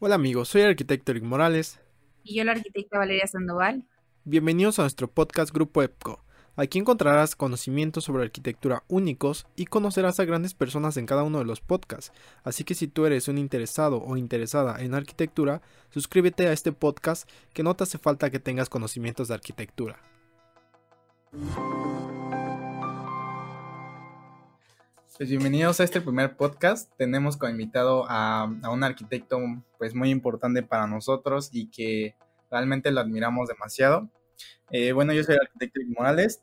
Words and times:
Hola 0.00 0.14
amigos, 0.14 0.50
soy 0.50 0.60
el 0.60 0.68
arquitecto 0.68 1.10
Eric 1.10 1.24
Morales. 1.24 1.80
Y 2.22 2.36
yo 2.36 2.44
la 2.44 2.52
arquitecta 2.52 2.98
Valeria 2.98 3.26
Sandoval. 3.26 3.84
Bienvenidos 4.22 4.78
a 4.78 4.82
nuestro 4.82 5.10
podcast 5.10 5.52
Grupo 5.52 5.82
EPCO. 5.82 6.22
Aquí 6.54 6.78
encontrarás 6.78 7.34
conocimientos 7.34 8.04
sobre 8.04 8.22
arquitectura 8.22 8.84
únicos 8.86 9.48
y 9.56 9.64
conocerás 9.64 10.20
a 10.20 10.24
grandes 10.24 10.54
personas 10.54 10.96
en 10.98 11.06
cada 11.06 11.24
uno 11.24 11.38
de 11.38 11.46
los 11.46 11.60
podcasts. 11.60 12.12
Así 12.44 12.62
que 12.62 12.76
si 12.76 12.86
tú 12.86 13.06
eres 13.06 13.26
un 13.26 13.38
interesado 13.38 14.00
o 14.00 14.16
interesada 14.16 14.80
en 14.84 14.94
arquitectura, 14.94 15.62
suscríbete 15.90 16.46
a 16.46 16.52
este 16.52 16.70
podcast 16.70 17.28
que 17.52 17.64
no 17.64 17.74
te 17.74 17.82
hace 17.82 17.98
falta 17.98 18.30
que 18.30 18.38
tengas 18.38 18.68
conocimientos 18.68 19.26
de 19.26 19.34
arquitectura. 19.34 19.98
Pues 25.18 25.30
bienvenidos 25.30 25.80
a 25.80 25.82
este 25.82 26.00
primer 26.00 26.36
podcast. 26.36 26.92
Tenemos 26.96 27.36
como 27.36 27.50
invitado 27.50 28.06
a, 28.08 28.44
un 28.44 28.84
arquitecto 28.84 29.40
pues 29.76 29.92
muy 29.92 30.10
importante 30.10 30.62
para 30.62 30.86
nosotros 30.86 31.50
y 31.52 31.68
que 31.72 32.14
realmente 32.48 32.92
lo 32.92 33.00
admiramos 33.00 33.48
demasiado. 33.48 34.08
Eh, 34.70 34.92
bueno, 34.92 35.12
yo 35.12 35.24
soy 35.24 35.34
el 35.34 35.40
arquitecto 35.40 35.80
Morales. 35.88 36.40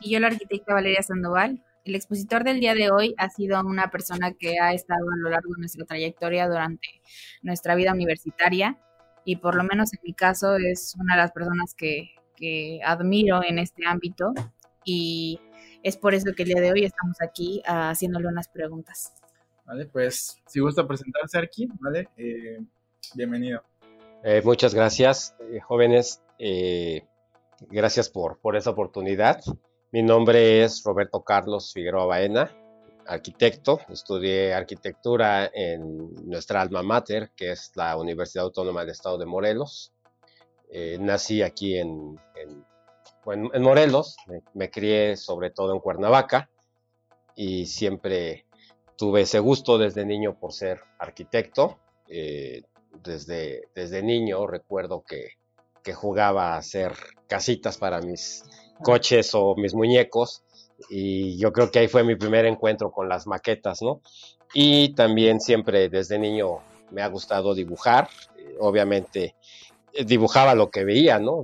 Y 0.00 0.10
yo 0.10 0.20
la 0.20 0.26
arquitecta 0.26 0.74
Valeria 0.74 1.02
Sandoval. 1.02 1.64
El 1.86 1.94
expositor 1.94 2.44
del 2.44 2.60
día 2.60 2.74
de 2.74 2.90
hoy 2.90 3.14
ha 3.16 3.30
sido 3.30 3.58
una 3.64 3.90
persona 3.90 4.32
que 4.32 4.60
ha 4.60 4.74
estado 4.74 5.06
a 5.10 5.16
lo 5.16 5.30
largo 5.30 5.54
de 5.54 5.60
nuestra 5.60 5.86
trayectoria 5.86 6.46
durante 6.46 7.00
nuestra 7.40 7.74
vida 7.74 7.94
universitaria 7.94 8.78
y 9.24 9.36
por 9.36 9.54
lo 9.54 9.64
menos 9.64 9.94
en 9.94 10.00
mi 10.04 10.12
caso 10.12 10.56
es 10.56 10.94
una 11.00 11.14
de 11.14 11.22
las 11.22 11.32
personas 11.32 11.74
que, 11.74 12.10
que 12.36 12.80
admiro 12.84 13.42
en 13.42 13.58
este 13.58 13.86
ámbito 13.86 14.34
y 14.84 15.40
es 15.82 15.96
por 15.96 16.14
eso 16.14 16.32
que 16.36 16.42
el 16.42 16.48
día 16.50 16.60
de 16.60 16.72
hoy 16.72 16.84
estamos 16.84 17.16
aquí 17.20 17.62
ah, 17.66 17.90
haciéndole 17.90 18.28
unas 18.28 18.48
preguntas. 18.48 19.12
Vale, 19.64 19.86
pues 19.86 20.36
si 20.46 20.60
gusta 20.60 20.86
presentarse 20.86 21.38
aquí, 21.38 21.68
¿vale? 21.80 22.08
Eh, 22.16 22.58
bienvenido. 23.14 23.62
Eh, 24.24 24.42
muchas 24.44 24.74
gracias, 24.74 25.34
eh, 25.40 25.60
jóvenes. 25.60 26.22
gracias 27.70 28.08
por, 28.08 28.38
por 28.38 28.56
esa 28.56 28.70
oportunidad. 28.70 29.40
Mi 29.92 30.02
nombre 30.02 30.64
es 30.64 30.82
Roberto 30.84 31.22
Carlos 31.22 31.72
Figueroa 31.72 32.06
Baena, 32.06 32.50
arquitecto. 33.06 33.80
Estudié 33.88 34.54
arquitectura 34.54 35.50
en 35.52 36.14
nuestra 36.28 36.60
alma 36.60 36.82
mater, 36.82 37.30
que 37.36 37.52
es 37.52 37.72
la 37.74 37.96
Universidad 37.96 38.44
Autónoma 38.44 38.80
del 38.80 38.90
Estado 38.90 39.18
de 39.18 39.26
Morelos. 39.26 39.92
nací 40.98 41.42
aquí 41.42 41.76
en 41.76 42.18
en, 42.40 42.64
Morelos, 43.24 44.16
me, 44.54 44.70
crié 44.70 45.16
sobre 45.16 45.50
todo 45.50 45.72
en 45.74 45.80
Cuernavaca 45.80 46.50
y 47.36 47.66
siempre 47.66 48.46
tuve 48.96 49.22
ese 49.22 49.38
gusto 49.38 49.78
desde 49.78 50.04
niño 50.04 50.38
por 50.38 50.52
ser 50.52 50.80
arquitecto. 50.98 51.78
Eh, 52.08 52.62
desde, 53.02 53.68
desde 53.74 54.02
niño 54.02 54.46
recuerdo 54.46 55.04
que, 55.06 55.34
que 55.82 55.94
jugaba 55.94 56.54
a 56.54 56.58
hacer 56.58 56.92
casitas 57.28 57.78
para 57.78 58.00
mis 58.00 58.44
coches 58.82 59.34
o 59.34 59.54
mis 59.56 59.74
muñecos 59.74 60.42
y 60.88 61.36
yo 61.38 61.52
creo 61.52 61.70
que 61.70 61.80
ahí 61.80 61.88
fue 61.88 62.04
mi 62.04 62.16
primer 62.16 62.46
encuentro 62.46 62.90
con 62.90 63.08
las 63.08 63.26
maquetas, 63.26 63.82
¿no? 63.82 64.00
Y 64.54 64.94
también 64.94 65.40
siempre 65.40 65.88
desde 65.88 66.18
niño 66.18 66.58
me 66.90 67.02
ha 67.02 67.08
gustado 67.08 67.54
dibujar, 67.54 68.08
eh, 68.36 68.56
obviamente 68.58 69.36
eh, 69.92 70.04
dibujaba 70.04 70.54
lo 70.54 70.70
que 70.70 70.84
veía, 70.84 71.18
¿no? 71.18 71.42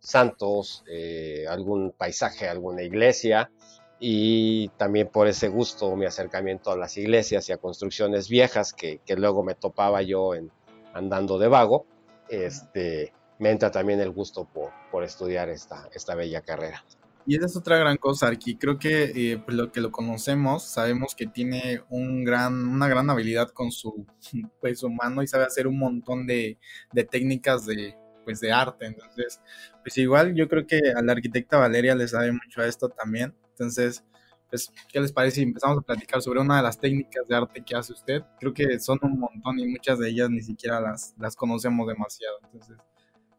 Santos, 0.00 0.84
eh, 0.88 1.46
algún 1.48 1.92
paisaje, 1.92 2.48
alguna 2.48 2.82
iglesia 2.82 3.50
y 3.98 4.68
también 4.76 5.08
por 5.08 5.26
ese 5.26 5.48
gusto 5.48 5.96
mi 5.96 6.04
acercamiento 6.04 6.70
a 6.70 6.76
las 6.76 6.96
iglesias 6.96 7.48
y 7.48 7.52
a 7.52 7.56
construcciones 7.56 8.28
viejas 8.28 8.72
que, 8.72 9.00
luego 9.16 9.42
me 9.42 9.54
topaba 9.54 10.02
yo 10.02 10.34
en, 10.34 10.50
andando 10.92 11.38
de 11.38 11.48
vago, 11.48 11.86
este, 12.28 13.12
me 13.38 13.50
entra 13.50 13.70
también 13.70 14.00
el 14.00 14.10
gusto 14.10 14.44
por, 14.44 14.70
por 14.90 15.04
estudiar 15.04 15.48
esta, 15.48 15.88
esta 15.94 16.14
bella 16.14 16.42
carrera. 16.42 16.84
Y 17.28 17.36
esa 17.36 17.46
es 17.46 17.56
otra 17.56 17.76
gran 17.76 17.96
cosa, 17.96 18.28
Arqui. 18.28 18.56
Creo 18.56 18.78
que 18.78 19.32
eh, 19.32 19.38
pues 19.44 19.56
lo 19.56 19.72
que 19.72 19.80
lo 19.80 19.90
conocemos, 19.90 20.62
sabemos 20.62 21.16
que 21.16 21.26
tiene 21.26 21.82
un 21.88 22.22
gran, 22.22 22.68
una 22.68 22.86
gran 22.86 23.10
habilidad 23.10 23.48
con 23.48 23.72
su, 23.72 24.06
pues, 24.60 24.78
su 24.78 24.90
mano 24.90 25.22
y 25.22 25.26
sabe 25.26 25.44
hacer 25.44 25.66
un 25.66 25.78
montón 25.78 26.26
de, 26.26 26.58
de 26.92 27.04
técnicas 27.04 27.66
de, 27.66 27.96
pues 28.26 28.40
de 28.40 28.52
arte. 28.52 28.84
Entonces, 28.86 29.40
pues 29.82 29.96
igual 29.96 30.34
yo 30.34 30.48
creo 30.48 30.66
que 30.66 30.80
a 30.94 31.00
la 31.00 31.12
arquitecta 31.12 31.58
Valeria 31.58 31.94
le 31.94 32.08
sabe 32.08 32.32
mucho 32.32 32.60
a 32.60 32.66
esto 32.66 32.88
también. 32.88 33.32
Entonces, 33.50 34.04
pues, 34.50 34.72
¿qué 34.88 35.00
les 35.00 35.12
parece 35.12 35.36
si 35.36 35.42
empezamos 35.42 35.78
a 35.78 35.82
platicar 35.82 36.20
sobre 36.20 36.40
una 36.40 36.56
de 36.56 36.64
las 36.64 36.78
técnicas 36.78 37.26
de 37.28 37.36
arte 37.36 37.64
que 37.64 37.76
hace 37.76 37.92
usted? 37.92 38.22
Creo 38.40 38.52
que 38.52 38.80
son 38.80 38.98
un 39.02 39.18
montón 39.18 39.58
y 39.60 39.66
muchas 39.68 40.00
de 40.00 40.08
ellas 40.10 40.28
ni 40.28 40.42
siquiera 40.42 40.80
las, 40.80 41.14
las 41.18 41.36
conocemos 41.36 41.86
demasiado. 41.86 42.38
Entonces, 42.42 42.76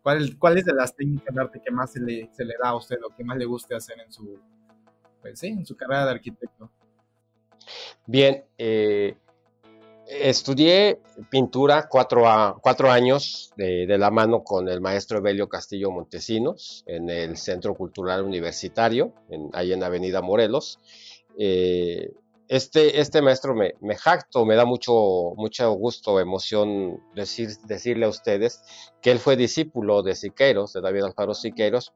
¿cuál, 0.02 0.38
¿cuál 0.40 0.58
es 0.58 0.66
de 0.66 0.74
las 0.74 0.96
técnicas 0.96 1.36
de 1.36 1.42
arte 1.42 1.62
que 1.64 1.72
más 1.72 1.92
se 1.92 2.00
le, 2.00 2.30
se 2.31 2.46
le 2.46 2.56
da 2.62 2.69
a 2.69 2.75
usted 2.75 2.98
o 3.06 3.14
que 3.14 3.25
más 3.25 3.38
le 3.38 3.46
guste 3.46 3.75
hacer 3.75 4.00
en 4.00 4.12
su, 4.12 4.40
pues, 5.22 5.38
sí, 5.38 5.48
en 5.48 5.66
su 5.66 5.75
carrera 5.75 6.06
de 6.06 6.12
arquitecto? 6.12 6.72
Bien, 8.06 8.46
eh, 8.58 9.18
Estudié 10.09 11.01
pintura 11.29 11.90
cuatro, 11.90 12.29
a, 12.29 12.57
cuatro 12.62 12.90
años 12.90 13.51
de, 13.57 13.85
la 13.97 14.09
mano 14.09 14.41
con 14.41 14.69
el 14.69 14.79
maestro 14.79 15.18
Evelio 15.18 15.50
Castillo 15.50 15.91
Montesinos 15.91 16.85
en 16.88 17.09
el 17.09 17.35
Centro 17.35 17.75
Cultural 17.75 18.23
Universitario, 18.23 19.13
en, 19.29 19.50
ahí 19.51 19.73
en 19.73 19.84
Avenida 19.84 20.22
Morelos. 20.22 20.79
Eh, 21.38 22.13
este, 22.47 23.01
este 23.01 23.22
maestro 23.22 23.53
me, 23.53 23.73
me, 23.81 23.97
jacto, 23.97 24.45
me 24.45 24.56
da 24.56 24.63
mucho, 24.63 25.34
mucho 25.35 25.69
gusto, 25.73 26.22
emoción 26.22 27.01
decir, 27.13 27.50
decirle 27.66 28.06
a 28.06 28.09
ustedes 28.09 28.62
que 29.01 29.12
él 29.12 29.19
fue 29.19 29.35
discípulo 29.35 30.03
de 30.03 30.16
Siqueiros, 30.16 30.72
de 30.72 30.79
David 30.79 31.03
Alfaro 31.03 31.34
Siqueiros, 31.34 31.91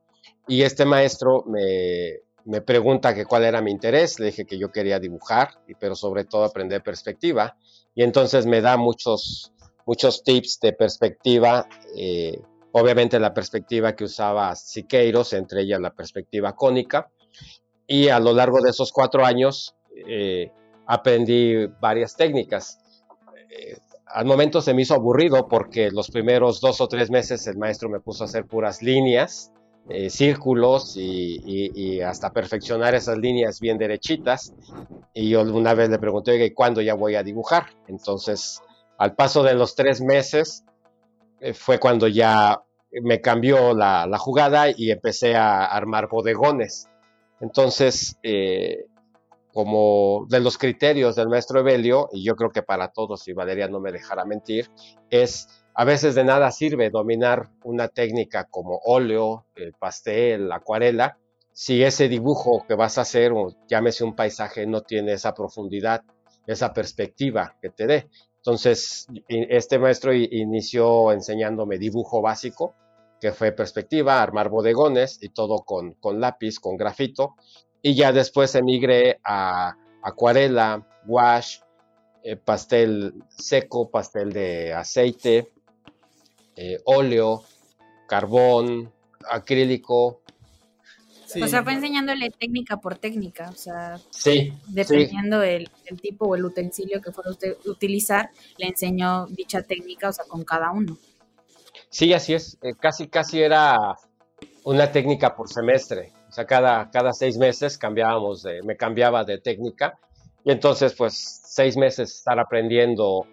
y 0.50 0.64
este 0.64 0.84
maestro 0.84 1.46
me, 1.48 2.20
me 2.44 2.60
pregunta 2.60 3.16
que 3.16 3.26
cuál 3.26 3.46
era 3.46 3.62
mi 3.62 3.72
interés, 3.72 4.20
le 4.20 4.28
dije 4.28 4.46
que 4.46 4.58
yo 4.58 4.70
quería 4.70 5.00
dibujar, 5.00 5.62
pero 5.80 5.96
sobre 5.96 6.26
todo 6.26 6.44
aprender 6.44 6.84
perspectiva 6.84 7.56
y 7.96 8.04
entonces 8.04 8.46
me 8.46 8.62
da 8.62 8.78
muchos, 8.78 9.52
muchos 9.86 10.24
tips 10.24 10.60
de 10.62 10.74
perspectiva, 10.74 11.68
eh, 11.96 12.40
obviamente 12.72 13.20
la 13.20 13.34
perspectiva 13.34 13.96
que 13.96 14.06
usaba 14.06 14.56
Siqueiros, 14.56 15.34
entre 15.34 15.62
ellas 15.62 15.82
la 15.82 15.94
perspectiva 15.94 16.56
cónica, 16.56 17.10
y 17.88 18.08
a 18.08 18.20
lo 18.20 18.34
largo 18.34 18.62
de 18.62 18.70
esos 18.70 18.92
cuatro 18.92 19.26
años 19.26 19.76
eh, 20.08 20.52
aprendí 20.86 21.66
varias 21.80 22.16
técnicas. 22.16 22.80
Eh, 23.50 23.78
al 24.06 24.26
momento 24.26 24.62
se 24.62 24.74
me 24.74 24.82
hizo 24.82 24.94
aburrido 24.94 25.48
porque 25.48 25.92
los 25.92 26.10
primeros 26.10 26.62
dos 26.62 26.82
o 26.82 26.88
tres 26.88 27.10
meses 27.10 27.48
el 27.48 27.58
maestro 27.58 27.90
me 27.90 28.00
puso 28.00 28.24
a 28.24 28.28
hacer 28.28 28.46
puras 28.46 28.82
líneas, 28.82 29.52
círculos 30.10 30.96
y, 30.96 32.02
hasta 32.02 32.32
perfeccionar 32.32 32.96
esas 32.96 33.18
líneas 33.18 33.60
bien 33.60 33.78
derechitas. 33.78 34.54
Y 35.14 35.30
yo 35.30 35.42
una 35.42 35.74
vez 35.74 35.90
le 35.90 36.00
pregunté, 36.00 36.44
¿y 36.46 36.52
cuándo 36.52 36.82
ya 36.82 36.94
voy 36.94 37.16
a 37.16 37.24
dibujar? 37.24 37.66
Entonces, 37.88 38.62
al 38.98 39.16
paso 39.16 39.44
de 39.44 39.56
los 39.56 39.76
tres 39.76 40.00
meses, 40.00 40.64
eh, 41.40 41.54
fue 41.54 41.80
cuando 41.80 42.08
ya 42.08 42.62
me 43.02 43.20
cambió 43.20 43.74
la, 43.74 44.18
jugada 44.20 44.70
y 44.70 44.92
empecé 44.92 45.36
a 45.36 45.66
armar 45.66 46.08
bodegones. 46.08 46.88
Entonces, 47.40 48.18
eh, 48.22 48.86
como 49.52 50.28
de 50.30 50.40
los 50.40 50.58
criterios 50.58 51.16
del 51.16 51.30
maestro 51.30 51.60
Evelio, 51.60 52.10
y 52.14 52.24
yo 52.24 52.36
creo 52.36 52.52
que 52.52 52.62
para 52.62 52.90
todos, 52.90 53.28
y 53.28 53.34
Valeria 53.34 53.68
no 53.68 53.80
me 53.80 53.92
dejará 53.92 54.24
mentir, 54.24 54.70
es 55.10 55.61
a 55.74 55.86
veces 55.86 56.16
de 56.16 56.24
nada 56.24 56.52
sirve 56.52 56.90
dominar 56.90 57.50
una 57.64 57.88
técnica 57.88 58.46
como 58.46 58.80
óleo, 58.84 59.46
pastel, 59.80 60.52
acuarela, 60.52 61.18
si 61.54 61.84
ese 61.84 62.08
dibujo 62.08 62.66
que 62.68 62.76
vas 62.76 62.98
a 62.98 63.02
hacer, 63.02 63.32
o 63.34 63.56
llámese 63.68 64.04
un 64.04 64.16
paisaje, 64.16 64.66
no 64.66 64.82
tiene 64.82 65.14
esa 65.14 65.34
profundidad, 65.34 66.04
esa 66.48 66.74
perspectiva 66.74 67.56
que 67.62 67.70
te 67.70 67.88
dé. 67.88 68.10
Entonces, 68.38 69.08
este 69.28 69.78
maestro 69.78 70.14
inició 70.14 71.12
enseñándome 71.12 71.78
dibujo 71.78 72.22
básico, 72.22 72.74
que 73.20 73.32
fue 73.32 73.52
perspectiva, 73.52 74.22
armar 74.22 74.50
bodegones 74.50 75.20
y 75.22 75.30
todo 75.30 75.60
con, 75.60 75.94
con 75.94 76.20
lápiz, 76.20 76.60
con 76.60 76.78
grafito. 76.78 77.36
Y 77.84 77.94
ya 77.96 78.12
después 78.12 78.56
emigré 78.56 79.20
a 79.24 79.76
acuarela, 80.02 80.88
wash, 81.06 81.60
eh, 82.24 82.36
pastel 82.36 83.14
seco, 83.30 83.92
pastel 83.92 84.34
de 84.34 84.74
aceite, 84.74 85.52
eh, 86.56 86.80
óleo, 86.86 87.44
carbón, 88.08 88.92
acrílico. 89.30 90.22
O 91.42 91.48
sea, 91.48 91.64
fue 91.64 91.74
enseñándole 91.74 92.30
técnica 92.30 92.78
por 92.78 92.98
técnica, 92.98 93.50
o 93.50 93.56
sea, 93.56 93.98
sí, 94.10 94.54
dependiendo 94.68 95.42
El, 95.42 95.70
tipo 96.02 96.26
o 96.26 96.36
el 96.36 96.44
utensilio 96.44 97.02
que 97.02 97.14
fuera 97.14 97.32
usted 97.32 97.56
utilizar, 97.66 98.32
le 98.58 98.68
enseñó 98.68 99.28
dicha 99.28 99.62
técnica, 99.62 100.10
o 100.10 100.14
sea, 100.14 100.26
con 100.26 100.44
cada 100.44 100.72
uno. 100.72 100.98
Sí, 101.90 102.12
así 102.12 102.34
es, 102.34 102.58
eh, 102.62 102.74
casi, 102.78 103.08
casi 103.08 103.42
era 103.42 103.96
una 104.66 104.92
técnica 104.92 105.34
por 105.34 105.48
semestre, 105.48 106.12
o 106.28 106.34
sea, 106.34 106.46
cada, 106.46 106.92
cada 106.92 107.14
seis 107.14 107.38
meses 107.38 107.78
cambiábamos 107.78 108.44
de, 108.44 108.62
me 108.64 108.76
cambiaba 108.76 109.24
de 109.24 109.38
técnica, 109.38 109.98
y 110.44 110.52
entonces, 110.52 110.94
pues, 110.94 111.42
seis 111.46 111.78
meses 111.78 112.12
estar 112.12 112.40
aprendiendo 112.40 113.26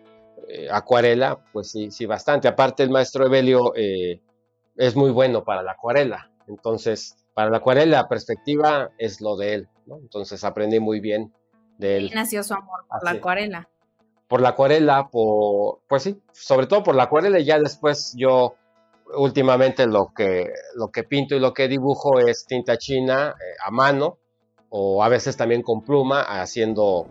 eh, 0.49 0.69
acuarela, 0.71 1.39
pues 1.53 1.71
sí, 1.71 1.91
sí, 1.91 2.07
bastante. 2.07 2.49
Aparte, 2.49 2.83
el 2.83 2.91
maestro 2.91 3.27
Evelio 3.27 3.75
eh, 3.75 4.21
es 4.77 4.97
muy 4.97 5.11
bueno 5.11 5.45
para 5.45 5.63
la 5.63 5.73
acuarela. 5.73 6.31
Entonces, 6.47 7.17
para 7.35 7.51
la 7.51 7.59
acuarela, 7.59 7.99
la 7.99 8.09
perspectiva 8.09 8.91
es 8.99 9.21
lo 9.21 9.37
de 9.37 9.55
él, 9.55 9.69
¿no? 9.87 9.97
Entonces 9.99 10.43
aprendí 10.45 10.81
muy 10.81 11.01
bien 11.01 11.33
de 11.79 11.97
él. 11.97 12.11
Y 12.13 12.15
nació 12.15 12.43
su 12.43 12.55
amor 12.55 12.81
por 12.89 13.05
la 13.05 13.11
acuarela. 13.13 13.69
Por 14.27 14.41
la 14.41 14.51
acuarela, 14.51 15.09
por, 15.09 15.81
pues 15.89 16.03
sí, 16.03 16.21
sobre 16.33 16.67
todo 16.67 16.83
por 16.83 16.95
la 16.95 17.05
acuarela 17.05 17.39
y 17.39 17.45
ya 17.45 17.59
después 17.59 18.15
yo 18.17 18.57
últimamente 19.17 19.87
lo 19.87 20.13
que, 20.15 20.47
lo 20.75 20.89
que 20.89 21.05
pinto 21.05 21.35
y 21.35 21.41
lo 21.41 21.55
que 21.55 21.69
dibujo 21.69 22.19
es 22.19 22.45
tinta 22.45 22.77
china 22.77 23.35
eh, 23.39 23.55
a 23.65 23.71
mano 23.71 24.19
o 24.71 25.03
a 25.03 25.09
veces 25.09 25.37
también 25.37 25.63
con 25.63 25.83
pluma 25.83 26.23
haciendo 26.23 27.07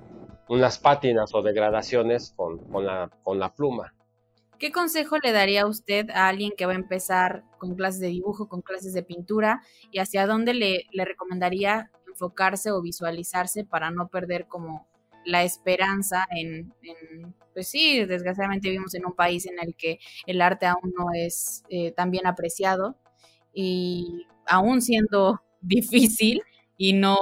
unas 0.49 0.79
pátinas 0.79 1.33
o 1.33 1.41
degradaciones 1.41 2.33
con, 2.35 2.59
con, 2.69 2.85
la, 2.85 3.09
con 3.23 3.39
la 3.39 3.53
pluma. 3.53 3.94
¿Qué 4.59 4.71
consejo 4.71 5.17
le 5.19 5.31
daría 5.31 5.67
usted 5.67 6.09
a 6.09 6.27
alguien 6.27 6.51
que 6.57 6.65
va 6.65 6.71
a 6.71 6.75
empezar 6.75 7.44
con 7.59 7.75
clases 7.75 8.01
de 8.01 8.07
dibujo, 8.07 8.49
con 8.49 8.61
clases 8.61 8.94
de 8.94 9.03
pintura 9.03 9.61
y 9.91 9.99
hacia 9.99 10.25
dónde 10.25 10.53
le, 10.53 10.85
le 10.91 11.05
recomendaría 11.05 11.91
enfocarse 12.07 12.71
o 12.71 12.81
visualizarse 12.81 13.65
para 13.65 13.91
no 13.91 14.07
perder 14.07 14.47
como 14.47 14.88
la 15.27 15.44
esperanza 15.44 16.25
en, 16.31 16.73
pues 17.53 17.67
sí, 17.67 18.05
desgraciadamente 18.05 18.69
vivimos 18.69 18.95
en 18.95 19.05
un 19.05 19.13
país 19.13 19.45
en 19.45 19.59
el 19.59 19.75
que 19.75 19.99
el 20.25 20.41
arte 20.41 20.65
aún 20.65 20.94
no 20.97 21.07
es 21.13 21.63
eh, 21.69 21.91
tan 21.91 22.11
bien 22.11 22.25
apreciado 22.25 22.95
y 23.53 24.25
aún 24.47 24.81
siendo 24.81 25.41
difícil 25.61 26.41
y 26.77 26.94
no, 26.94 27.17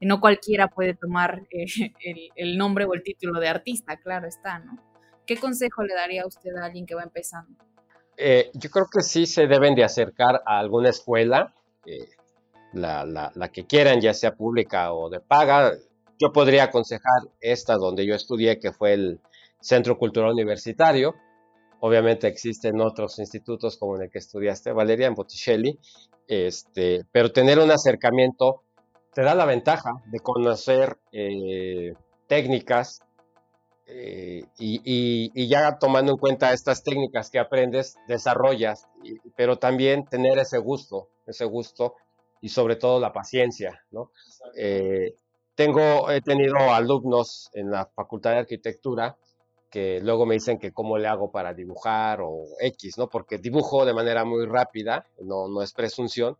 no 0.00 0.20
cualquiera 0.20 0.68
puede 0.68 0.94
tomar 0.94 1.42
eh, 1.50 1.66
el, 2.36 2.58
nombre 2.58 2.84
o 2.84 2.94
el 2.94 3.02
título 3.02 3.40
de 3.40 3.48
artista, 3.48 3.96
claro 3.96 4.26
está, 4.28 4.58
¿no? 4.58 4.78
¿Qué 5.26 5.36
consejo 5.36 5.82
le 5.82 5.94
daría 5.94 6.22
a 6.22 6.26
usted 6.26 6.54
a 6.56 6.64
alguien 6.64 6.86
que 6.86 6.94
va 6.94 7.02
empezando? 7.02 7.62
Eh, 8.16 8.50
yo 8.54 8.70
creo 8.70 8.86
que 8.92 9.02
sí 9.02 9.26
se 9.26 9.46
deben 9.46 9.74
de 9.74 9.84
acercar 9.84 10.42
a 10.46 10.58
alguna 10.58 10.88
escuela, 10.88 11.54
la, 12.72 13.04
la, 13.34 13.48
que 13.48 13.66
quieran, 13.66 14.00
ya 14.00 14.12
sea 14.12 14.34
pública 14.34 14.92
o 14.92 15.08
de 15.08 15.20
paga, 15.20 15.72
yo 16.18 16.32
podría 16.32 16.64
aconsejar 16.64 17.30
esta 17.40 17.76
donde 17.76 18.04
yo 18.06 18.14
estudié, 18.14 18.58
que 18.58 18.72
fue 18.72 18.94
el 18.94 19.20
Centro 19.60 19.96
Cultural 19.98 20.32
Universitario. 20.32 21.14
Obviamente 21.80 22.26
existen 22.26 22.80
otros 22.80 23.18
institutos 23.18 23.76
como 23.76 23.96
en 23.96 24.02
el 24.02 24.10
que 24.10 24.18
estudiaste, 24.18 24.72
Valeria, 24.72 25.06
en 25.06 25.14
Botticelli, 25.14 25.78
este, 26.26 27.04
pero 27.12 27.32
tener 27.32 27.58
un 27.60 27.70
acercamiento 27.70 28.64
te 29.14 29.22
da 29.22 29.34
la 29.34 29.44
ventaja 29.44 30.02
de 30.06 30.20
conocer 30.20 30.98
eh, 31.12 31.94
técnicas 32.26 33.00
eh, 33.86 34.44
y, 34.58 35.48
ya 35.48 35.78
tomando 35.78 36.12
en 36.12 36.18
cuenta 36.18 36.52
estas 36.52 36.82
técnicas 36.82 37.30
que 37.30 37.38
aprendes, 37.38 37.96
desarrollas, 38.06 38.86
pero 39.34 39.58
también 39.58 40.04
tener 40.04 40.38
ese 40.38 40.58
gusto, 40.58 41.08
ese 41.26 41.46
gusto 41.46 41.94
y 42.42 42.50
sobre 42.50 42.76
todo 42.76 43.00
la 43.00 43.12
paciencia, 43.12 43.82
¿no? 43.90 44.10
Eh, 44.56 45.14
tengo, 45.54 46.10
he 46.10 46.20
tenido 46.20 46.56
alumnos 46.72 47.50
en 47.54 47.70
la 47.70 47.86
Facultad 47.86 48.32
de 48.32 48.38
Arquitectura 48.38 49.16
que 49.70 50.00
luego 50.00 50.24
me 50.24 50.34
dicen 50.34 50.58
que 50.58 50.72
cómo 50.72 50.98
le 50.98 51.08
hago 51.08 51.30
para 51.30 51.52
dibujar 51.52 52.20
o 52.20 52.44
X, 52.60 52.98
¿no? 52.98 53.08
Porque 53.08 53.38
dibujo 53.38 53.84
de 53.84 53.94
manera 53.94 54.24
muy 54.24 54.46
rápida, 54.46 55.06
no, 55.20 55.48
no 55.48 55.62
es 55.62 55.72
presunción, 55.72 56.36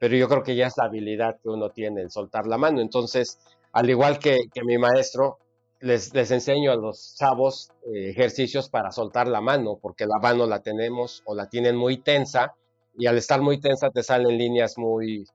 pero 0.00 0.16
yo 0.16 0.28
creo 0.28 0.42
que 0.42 0.56
ya 0.56 0.66
es 0.66 0.78
la 0.78 0.84
habilidad 0.84 1.38
que 1.42 1.50
uno 1.50 1.70
tiene 1.70 2.00
en 2.00 2.10
soltar 2.10 2.46
la 2.46 2.56
mano. 2.56 2.80
Entonces, 2.80 3.38
al 3.72 3.90
igual 3.90 4.18
que, 4.18 4.48
que 4.52 4.64
mi 4.64 4.78
maestro, 4.78 5.38
les, 5.78 6.14
les, 6.14 6.30
enseño 6.30 6.72
a 6.72 6.76
los 6.76 7.16
chavos 7.16 7.70
eh, 7.84 8.08
ejercicios 8.08 8.70
para 8.70 8.92
soltar 8.92 9.28
la 9.28 9.42
mano, 9.42 9.78
porque 9.80 10.06
la 10.06 10.18
mano 10.18 10.46
la 10.46 10.62
tenemos 10.62 11.22
o 11.26 11.34
la 11.34 11.50
tienen 11.50 11.76
muy 11.76 11.98
tensa 11.98 12.54
y 12.96 13.06
al 13.06 13.18
estar 13.18 13.42
muy 13.42 13.60
tensa 13.60 13.90
te 13.90 14.02
salen 14.02 14.38
líneas 14.38 14.78
muy, 14.78 15.26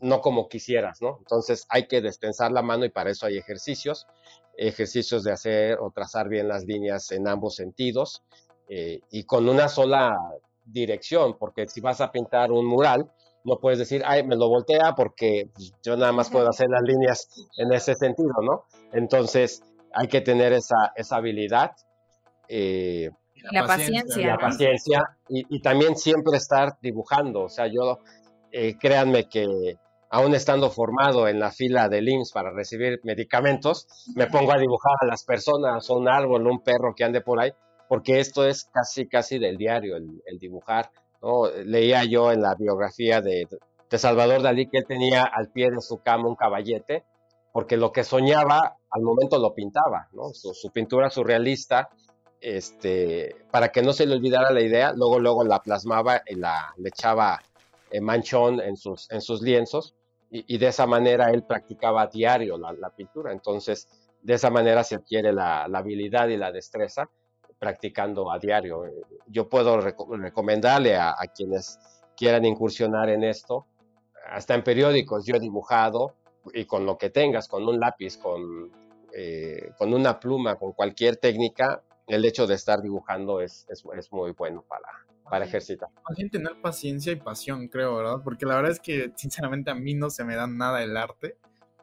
no 0.00 0.20
como 0.20 0.48
quisieras, 0.48 1.00
¿no? 1.00 1.18
Entonces 1.20 1.64
hay 1.68 1.86
que 1.86 2.00
despensar 2.00 2.50
la 2.50 2.62
mano 2.62 2.84
y 2.84 2.90
para 2.90 3.10
eso 3.10 3.26
hay 3.26 3.38
ejercicios, 3.38 4.08
ejercicios 4.56 5.22
de 5.22 5.30
hacer 5.30 5.78
o 5.80 5.92
trazar 5.92 6.28
bien 6.28 6.48
las 6.48 6.64
líneas 6.64 7.12
en 7.12 7.28
ambos 7.28 7.54
sentidos 7.54 8.24
eh, 8.68 8.98
y 9.12 9.22
con 9.22 9.48
una 9.48 9.68
sola 9.68 10.18
dirección, 10.64 11.38
porque 11.38 11.68
si 11.68 11.80
vas 11.80 12.00
a 12.00 12.10
pintar 12.10 12.50
un 12.50 12.66
mural, 12.66 13.12
no 13.46 13.58
puedes 13.58 13.78
decir, 13.78 14.02
ay, 14.04 14.24
me 14.24 14.36
lo 14.36 14.48
voltea 14.48 14.94
porque 14.96 15.48
pues, 15.54 15.72
yo 15.82 15.96
nada 15.96 16.12
más 16.12 16.30
puedo 16.30 16.48
hacer 16.48 16.68
las 16.68 16.82
líneas 16.82 17.28
en 17.56 17.72
ese 17.72 17.94
sentido, 17.94 18.34
¿no? 18.42 18.64
Entonces 18.92 19.62
hay 19.94 20.08
que 20.08 20.20
tener 20.20 20.52
esa, 20.52 20.92
esa 20.96 21.16
habilidad. 21.16 21.72
Eh, 22.48 23.10
la 23.52 23.66
paciencia. 23.66 24.26
La 24.26 24.38
paciencia 24.38 25.02
y, 25.28 25.46
y, 25.48 25.60
también 25.62 25.96
siempre 25.96 26.36
estar 26.36 26.76
dibujando. 26.82 27.42
O 27.42 27.48
sea, 27.48 27.66
yo 27.66 28.00
eh, 28.50 28.76
créanme 28.78 29.28
que 29.28 29.46
aún 30.10 30.34
estando 30.34 30.70
formado 30.70 31.28
en 31.28 31.38
la 31.38 31.50
fila 31.50 31.88
del 31.88 32.08
IMSS 32.08 32.32
para 32.32 32.50
recibir 32.50 33.00
medicamentos, 33.04 33.86
me 34.14 34.26
pongo 34.26 34.52
a 34.52 34.58
dibujar 34.58 34.94
a 35.00 35.06
las 35.06 35.24
personas, 35.24 35.88
o 35.90 35.96
un 35.96 36.08
árbol, 36.08 36.46
un 36.46 36.62
perro 36.62 36.94
que 36.94 37.04
ande 37.04 37.20
por 37.20 37.40
ahí, 37.40 37.52
porque 37.88 38.20
esto 38.20 38.46
es 38.46 38.64
casi, 38.72 39.08
casi 39.08 39.38
del 39.38 39.56
diario, 39.56 39.96
el, 39.96 40.38
dibujar. 40.38 40.90
Leía 41.64 42.04
yo 42.04 42.32
en 42.32 42.42
la 42.42 42.54
biografía 42.54 43.20
de, 43.20 43.48
de, 43.90 43.98
Salvador 43.98 44.42
Dalí 44.42 44.68
que 44.68 44.78
él 44.78 44.86
tenía 44.86 45.24
al 45.24 45.50
pie 45.50 45.70
de 45.70 45.80
su 45.80 45.98
cama 45.98 46.28
un 46.28 46.36
caballete, 46.36 47.04
porque 47.52 47.76
lo 47.76 47.92
que 47.92 48.04
soñaba 48.04 48.76
al 48.90 49.02
momento 49.02 49.38
lo 49.38 49.54
pintaba, 49.54 50.08
¿no? 50.12 50.30
su, 50.32 50.70
pintura 50.70 51.10
surrealista, 51.10 51.88
este, 52.40 53.34
para 53.50 53.70
que 53.72 53.82
no 53.82 53.92
se 53.92 54.06
le 54.06 54.14
olvidara 54.14 54.50
la 54.50 54.60
idea, 54.60 54.92
luego, 54.94 55.18
luego 55.18 55.44
la 55.44 55.60
plasmaba 55.60 56.22
y 56.26 56.34
la, 56.34 56.74
le 56.76 56.88
echaba 56.90 57.40
eh, 57.90 58.00
manchón 58.00 58.60
en 58.60 58.76
sus, 58.76 59.10
en 59.10 59.20
sus 59.20 59.42
lienzos 59.42 59.94
y, 60.30 60.58
de 60.58 60.66
esa 60.66 60.86
manera 60.86 61.30
él 61.30 61.44
practicaba 61.44 62.02
a 62.02 62.06
diario 62.08 62.58
la, 62.58 62.90
pintura. 62.90 63.32
Entonces, 63.32 63.88
de 64.22 64.34
esa 64.34 64.50
manera 64.50 64.82
se 64.82 64.96
adquiere 64.96 65.32
la, 65.32 65.64
habilidad 65.64 66.28
y 66.28 66.36
la 66.36 66.52
destreza 66.52 67.08
practicando 67.58 68.30
a 68.30 68.38
diario. 68.38 68.84
Yo 69.26 69.48
puedo 69.48 69.80
recomendarle 69.80 70.96
a, 70.96 71.14
quienes 71.34 71.78
quieran 72.16 72.44
incursionar 72.44 73.08
en 73.10 73.24
esto, 73.24 73.66
hasta 74.28 74.54
en 74.54 74.64
periódicos 74.64 75.24
yo 75.24 75.36
he 75.36 75.40
dibujado 75.40 76.14
y 76.52 76.64
con 76.64 76.86
lo 76.86 76.96
que 76.96 77.10
tengas, 77.10 77.48
con 77.48 77.66
un 77.68 77.78
lápiz, 77.78 78.16
con, 78.16 78.72
eh, 79.12 79.70
con 79.78 79.92
una 79.92 80.18
pluma, 80.18 80.56
con 80.56 80.72
cualquier 80.72 81.16
técnica, 81.16 81.82
el 82.06 82.24
hecho 82.24 82.46
de 82.46 82.54
estar 82.54 82.82
dibujando 82.82 83.40
es, 83.40 83.66
es, 83.68 83.84
es 83.96 84.12
muy 84.12 84.32
bueno 84.32 84.64
para, 84.68 84.88
para 85.28 85.44
ejercitar. 85.44 85.88
Más 86.08 86.16
bien 86.16 86.30
tener 86.30 86.60
paciencia 86.60 87.12
y 87.12 87.16
pasión, 87.16 87.68
creo, 87.68 87.96
¿verdad? 87.96 88.20
Porque 88.22 88.46
la 88.46 88.56
verdad 88.56 88.72
es 88.72 88.80
que 88.80 89.12
sinceramente 89.16 89.70
a 89.70 89.74
mí 89.74 89.94
no 89.94 90.10
se 90.10 90.24
me 90.24 90.36
da 90.36 90.46
nada 90.46 90.82
el 90.82 90.96
arte, 90.96 91.36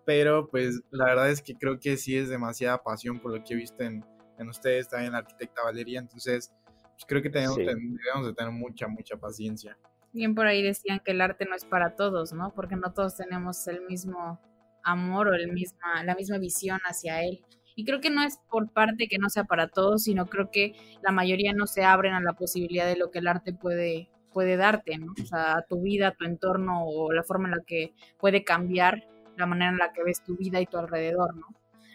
pero 0.05 0.49
pues 0.49 0.81
la 0.91 1.05
verdad 1.05 1.29
es 1.29 1.41
que 1.41 1.55
creo 1.55 1.79
que 1.79 1.97
sí 1.97 2.17
es 2.17 2.29
demasiada 2.29 2.83
pasión 2.83 3.19
por 3.19 3.31
lo 3.31 3.43
que 3.43 3.53
he 3.53 3.57
visto 3.57 3.83
en, 3.83 4.05
en 4.37 4.49
ustedes, 4.49 4.89
también 4.89 5.07
en 5.07 5.13
la 5.13 5.19
arquitecta 5.19 5.63
Valeria, 5.63 5.99
entonces 5.99 6.51
pues, 6.93 7.05
creo 7.07 7.21
que 7.21 7.29
tenemos, 7.29 7.57
debemos 7.57 8.25
de 8.25 8.33
tener 8.33 8.51
mucha, 8.51 8.87
mucha 8.87 9.17
paciencia. 9.17 9.77
Bien 10.11 10.35
por 10.35 10.45
ahí 10.45 10.61
decían 10.61 11.01
que 11.03 11.11
el 11.11 11.21
arte 11.21 11.45
no 11.45 11.55
es 11.55 11.65
para 11.65 11.95
todos, 11.95 12.33
¿no? 12.33 12.53
Porque 12.53 12.75
no 12.75 12.93
todos 12.93 13.17
tenemos 13.17 13.67
el 13.67 13.81
mismo 13.81 14.39
amor 14.83 15.29
o 15.29 15.33
el 15.33 15.51
misma, 15.51 16.03
la 16.03 16.15
misma 16.15 16.37
visión 16.37 16.79
hacia 16.85 17.23
él. 17.23 17.43
Y 17.75 17.85
creo 17.85 17.99
que 17.99 18.11
no 18.11 18.21
es 18.21 18.37
por 18.51 18.71
parte 18.71 19.07
que 19.07 19.17
no 19.17 19.29
sea 19.29 19.45
para 19.45 19.67
todos, 19.67 20.03
sino 20.03 20.27
creo 20.27 20.51
que 20.51 20.73
la 21.01 21.11
mayoría 21.11 21.53
no 21.53 21.65
se 21.65 21.83
abren 21.83 22.13
a 22.13 22.21
la 22.21 22.33
posibilidad 22.33 22.85
de 22.85 22.97
lo 22.97 23.09
que 23.09 23.19
el 23.19 23.27
arte 23.27 23.53
puede, 23.53 24.09
puede 24.31 24.57
darte, 24.57 24.99
¿no? 24.99 25.13
O 25.19 25.25
sea, 25.25 25.57
a 25.57 25.61
tu 25.63 25.81
vida, 25.81 26.09
a 26.09 26.15
tu 26.15 26.25
entorno 26.25 26.85
o 26.85 27.11
la 27.11 27.23
forma 27.23 27.47
en 27.47 27.55
la 27.55 27.63
que 27.65 27.95
puede 28.19 28.43
cambiar 28.43 29.07
la 29.35 29.47
manera 29.47 29.71
en 29.71 29.77
la 29.77 29.91
que 29.91 30.03
ves 30.03 30.23
tu 30.23 30.37
vida 30.37 30.61
y 30.61 30.67
tu 30.67 30.77
alrededor, 30.77 31.35
¿no? 31.35 31.47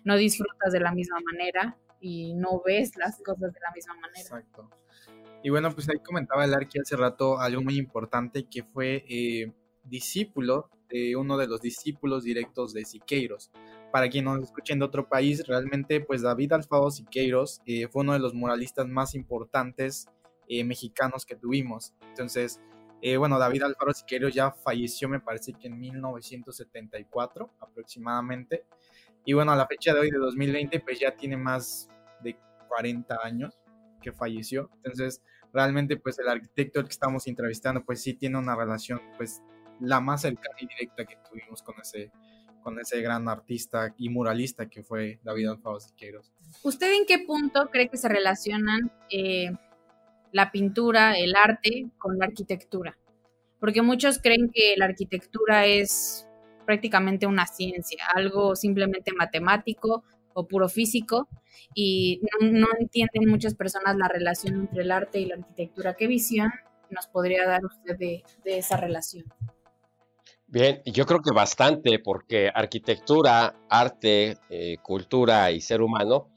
No 0.05 0.17
disfrutas 0.17 0.73
de 0.73 0.81
la 0.81 0.93
misma 0.93 1.19
manera 1.21 1.77
y 2.01 2.35
no 2.35 2.63
ves 2.65 2.97
las 2.97 3.19
cosas 3.19 3.53
de 3.53 3.61
la 3.61 3.73
misma 3.75 3.95
manera. 3.95 4.21
Exacto. 4.21 4.71
Y 5.43 5.51
bueno, 5.51 5.73
pues 5.73 5.89
ahí 5.89 5.99
comentaba 5.99 6.45
el 6.45 6.55
Arqui 6.55 6.81
hace 6.81 6.97
rato 6.97 7.39
algo 7.39 7.63
muy 7.63 7.77
importante 7.77 8.45
que 8.45 8.65
fue 8.65 9.05
eh, 9.09 9.53
discípulo 9.85 10.71
de 10.89 11.17
uno 11.17 11.37
de 11.37 11.47
los 11.47 11.61
discípulos 11.61 12.25
directos 12.25 12.73
de 12.73 12.85
Siqueiros 12.85 13.51
para 13.91 14.09
quien 14.09 14.25
nos 14.25 14.43
escuchen 14.43 14.79
de 14.79 14.85
otro 14.85 15.09
país, 15.09 15.47
realmente 15.47 16.01
pues 16.01 16.23
David 16.23 16.53
Alfaro 16.53 16.91
Siqueiros 16.91 17.61
eh, 17.67 17.89
fue 17.89 18.03
uno 18.03 18.13
de 18.13 18.19
los 18.19 18.35
muralistas 18.35 18.87
más 18.87 19.15
importantes 19.15 20.09
eh, 20.49 20.65
mexicanos 20.65 21.25
que 21.25 21.37
tuvimos. 21.37 21.95
Entonces, 22.09 22.61
eh, 23.01 23.17
bueno, 23.17 23.39
David 23.39 23.63
Alfaro 23.63 23.93
Siqueiros 23.93 24.35
ya 24.35 24.51
falleció 24.51 25.09
me 25.09 25.21
parece 25.21 25.55
que 25.55 25.69
en 25.69 25.79
1974 25.79 27.51
aproximadamente. 27.61 28.65
Y 29.25 29.33
bueno, 29.35 29.53
a 29.53 29.57
la 29.57 29.67
fecha 29.67 29.93
de 29.93 30.01
hoy 30.01 30.11
de 30.11 30.19
2020 30.19 30.81
pues 30.81 30.99
ya 31.01 31.15
tiene 31.15 31.37
más 31.37 31.89
de 32.23 32.39
40 32.69 33.19
años 33.23 33.59
que 34.01 34.13
falleció. 34.13 34.71
Entonces, 34.77 35.23
realmente 35.53 35.97
pues 35.97 36.19
el 36.19 36.29
arquitecto 36.29 36.83
que 36.83 36.91
estamos 36.91 37.27
entrevistando 37.27 37.85
pues 37.85 38.03
sí 38.03 38.15
tiene 38.15 38.39
una 38.39 38.57
relación 38.57 39.01
pues 39.17 39.43
la 39.81 40.01
más 40.01 40.23
cercana 40.23 40.57
y 40.61 40.67
directa 40.67 41.05
que 41.05 41.17
tuvimos 41.29 41.63
con 41.63 41.77
ese 41.81 42.11
con 42.63 42.79
ese 42.79 43.01
gran 43.01 43.29
artista 43.29 43.95
y 43.97 44.11
muralista 44.11 44.69
que 44.69 44.83
fue 44.83 45.21
David 45.23 45.49
Alfaro 45.49 45.81
Siqueiros. 45.81 46.33
¿Usted 46.63 46.93
en 46.93 47.07
qué 47.07 47.21
punto 47.21 47.71
cree 47.71 47.89
que 47.89 47.97
se 47.97 48.09
relacionan 48.09 48.93
eh, 49.11 49.53
la 50.33 50.51
pintura, 50.51 51.17
el 51.17 51.35
arte 51.35 51.87
con 51.97 52.19
la 52.19 52.27
arquitectura? 52.27 52.99
Porque 53.59 53.81
muchos 53.81 54.19
creen 54.19 54.51
que 54.53 54.75
la 54.77 54.85
arquitectura 54.85 55.67
es 55.67 56.28
prácticamente 56.69 57.27
una 57.27 57.47
ciencia, 57.47 58.05
algo 58.15 58.55
simplemente 58.55 59.11
matemático 59.15 60.05
o 60.35 60.47
puro 60.47 60.69
físico, 60.69 61.27
y 61.75 62.21
no, 62.43 62.67
entienden 62.79 63.27
muchas 63.27 63.55
personas 63.55 63.97
la 63.97 64.07
relación 64.07 64.61
entre 64.61 64.83
el 64.83 64.91
arte 64.91 65.19
y 65.19 65.25
la 65.25 65.37
arquitectura. 65.37 65.95
¿Qué 65.95 66.07
visión 66.07 66.51
nos 66.91 67.07
podría 67.07 67.49
dar 67.49 67.65
usted 67.65 67.97
de, 67.97 68.23
esa 68.45 68.77
relación? 68.77 69.25
Bien, 70.47 70.83
yo 70.85 71.07
creo 71.07 71.21
que 71.23 71.35
bastante, 71.35 72.01
porque 72.01 72.51
arquitectura, 72.55 73.55
arte, 73.71 74.37
eh, 74.51 74.77
cultura 74.83 75.51
y 75.51 75.63
ser 75.63 75.81
humano 75.81 76.29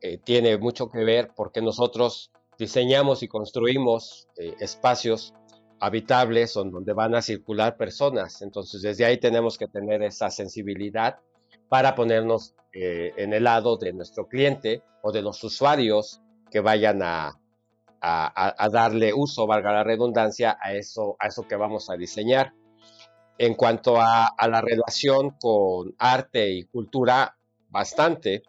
eh, 0.00 0.16
tiene 0.16 0.56
mucho 0.56 0.88
que 0.88 1.04
ver 1.04 1.32
porque 1.36 1.60
nosotros 1.60 2.30
diseñamos 2.58 3.22
y 3.22 3.28
construimos 3.28 4.28
eh, 4.38 4.54
espacios 4.60 5.34
habitables 5.84 6.54
donde 6.54 6.94
van 6.94 7.14
a 7.14 7.20
circular 7.20 7.76
personas. 7.76 8.40
Entonces, 8.40 8.80
desde 8.80 9.04
ahí 9.04 9.18
tenemos 9.18 9.58
que 9.58 9.66
tener 9.66 10.02
esa 10.02 10.30
sensibilidad 10.30 11.18
para 11.68 11.94
ponernos 11.94 12.54
eh, 12.72 13.12
en 13.16 13.34
el 13.34 13.44
lado 13.44 13.76
de 13.76 13.92
nuestro 13.92 14.26
cliente 14.26 14.82
o 15.02 15.12
de 15.12 15.20
los 15.20 15.44
usuarios 15.44 16.22
que 16.50 16.60
vayan 16.60 17.02
a, 17.02 17.38
a, 18.00 18.68
darle 18.70 19.12
uso, 19.12 19.46
valga 19.46 19.72
la 19.72 19.84
redundancia, 19.84 20.56
a 20.60 20.72
eso, 20.72 21.16
a 21.18 21.26
eso 21.26 21.46
que 21.46 21.56
vamos 21.56 21.90
a 21.90 21.96
diseñar. 21.96 22.54
En 23.36 23.54
cuanto 23.54 24.00
a, 24.00 24.26
a 24.26 24.48
la 24.48 24.62
relación 24.62 25.36
con 25.38 25.94
arte 25.98 26.50
y 26.50 26.64
cultura, 26.64 27.36
bastante, 27.68 28.42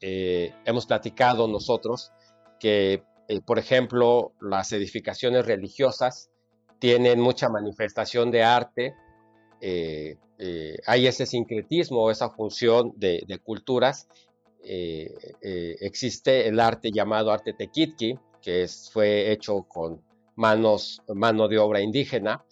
eh, 0.00 0.54
hemos 0.64 0.86
platicado 0.86 1.48
nosotros 1.48 2.12
que, 2.60 3.02
eh, 3.30 3.40
por 3.40 3.60
ejemplo, 3.60 4.32
las 4.40 4.72
edificaciones 4.72 5.46
religiosas 5.46 6.30
tienen 6.80 7.20
mucha 7.20 7.48
manifestación 7.48 8.32
de 8.32 8.42
arte, 8.42 8.96
eh, 9.60 10.16
hay 10.84 11.06
ese 11.06 11.26
sincretismo, 11.26 12.10
esa 12.10 12.30
función 12.30 12.92
de, 12.96 13.40
culturas. 13.44 14.08
existe 14.60 16.48
el 16.48 16.58
arte 16.58 16.90
llamado 16.90 17.30
arte 17.30 17.52
tequitqui, 17.52 18.18
que 18.42 18.66
fue 18.92 19.30
hecho 19.30 19.62
con 19.62 20.02
mano 20.34 21.46
de 21.48 21.58
obra 21.58 21.80
indígena, 21.80 22.44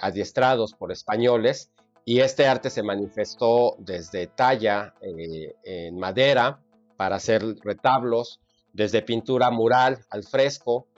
adiestrados 0.00 0.74
por 0.74 0.92
españoles, 0.92 1.70
y 2.04 2.20
este 2.20 2.46
arte 2.46 2.68
se 2.68 2.82
manifestó 2.82 3.76
desde 3.78 4.26
talla 4.26 4.92
en 5.00 5.98
madera, 5.98 6.60
para 6.96 7.16
hacer 7.16 7.42
retablos, 7.62 8.40
desde 8.74 9.02
pintura 9.02 9.50
mural 9.50 10.00
al 10.10 10.24
fresco, 10.24 10.88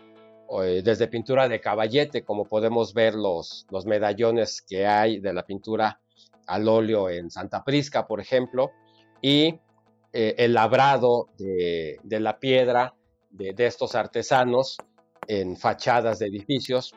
eh, 0.63 0.81
desde 0.83 1.09
pintura 1.09 1.49
de 1.49 1.61
caballete, 1.61 2.25
como 2.25 2.47
podemos 2.47 2.95
ver 2.95 3.15
los, 3.15 3.67
los 3.71 3.85
medallones 3.85 4.63
que 4.63 4.87
hay 4.87 5.21
de 5.21 5.33
la 5.33 5.45
pintura 5.45 6.01
al 6.47 6.67
óleo 6.69 7.11
en 7.11 7.31
Santa 7.31 7.63
Prisca, 7.63 8.07
por 8.07 8.21
ejemplo, 8.21 8.73
y 9.21 9.61
eh, 10.13 10.35
el 10.39 10.55
labrado 10.55 11.29
de, 11.37 11.99
la 12.03 12.39
piedra 12.39 12.95
de, 13.31 13.55
estos 13.59 13.95
artesanos 13.95 14.79
en 15.29 15.57
fachadas 15.57 16.19
de 16.19 16.29
edificios, 16.29 16.95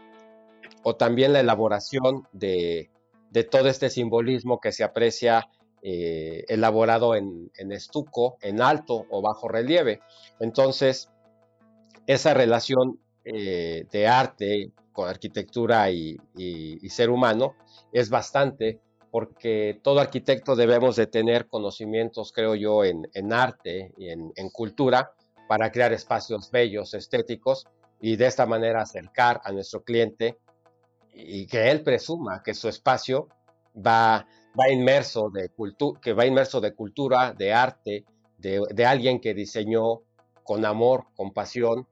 o 0.83 0.95
también 0.95 1.33
la 1.33 1.41
elaboración 1.41 2.25
de, 2.31 2.89
de 3.31 3.43
todo 3.43 3.67
este 3.67 3.89
simbolismo 3.89 4.61
que 4.61 4.71
se 4.71 4.85
aprecia 4.85 5.49
eh, 5.81 6.43
elaborado 6.49 7.15
en, 7.15 7.51
estuco, 7.71 8.37
en 8.41 8.61
alto 8.61 9.05
o 9.09 9.21
bajo 9.21 9.47
relieve. 9.47 10.01
Entonces, 10.39 11.09
esa 12.05 12.33
relación 12.33 12.99
eh, 13.23 13.85
de 13.91 14.07
arte 14.07 14.73
con 14.91 15.07
arquitectura 15.07 15.89
y, 15.89 16.17
ser 16.89 17.09
humano 17.09 17.55
es 17.93 18.09
bastante 18.09 18.79
porque 19.11 19.79
todo 19.81 19.99
arquitecto 19.99 20.55
debemos 20.55 20.95
de 20.95 21.07
tener 21.07 21.47
conocimientos, 21.47 22.33
creo 22.33 22.55
yo, 22.55 22.83
en, 22.83 23.33
arte 23.33 23.93
y 23.97 24.09
en, 24.09 24.49
cultura 24.51 25.13
para 25.47 25.71
crear 25.71 25.93
espacios 25.93 26.51
bellos, 26.51 26.93
estéticos 26.93 27.65
y 28.01 28.17
de 28.17 28.27
esta 28.27 28.45
manera 28.45 28.81
acercar 28.81 29.39
a 29.43 29.51
nuestro 29.51 29.83
cliente 29.83 30.37
y 31.13 31.47
que 31.47 31.71
él 31.71 31.83
presuma 31.83 32.43
que 32.43 32.53
su 32.53 32.67
espacio 32.67 33.29
va 33.75 34.27
va 34.59 34.69
inmerso 34.69 35.29
de 35.29 35.49
cultura, 35.49 35.99
que 36.01 36.13
va 36.13 36.25
inmerso 36.25 36.59
de 36.59 36.73
cultura, 36.73 37.33
de 37.33 37.53
arte, 37.53 38.05
de, 38.37 38.85
alguien 38.85 39.19
que 39.19 39.33
diseñó 39.33 40.01
con 40.43 40.65
amor, 40.65 41.05
con 41.15 41.33
pasión, 41.33 41.87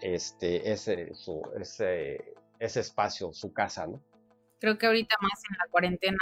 este, 0.00 0.72
ese, 0.72 1.12
ese, 1.60 2.34
ese 2.58 2.80
espacio, 2.80 3.32
su 3.32 3.52
casa, 3.52 3.86
¿no? 3.86 4.00
Creo 4.60 4.76
que 4.78 4.86
ahorita 4.86 5.16
más 5.20 5.40
en 5.50 5.56
la 5.56 5.70
cuarentena, 5.70 6.18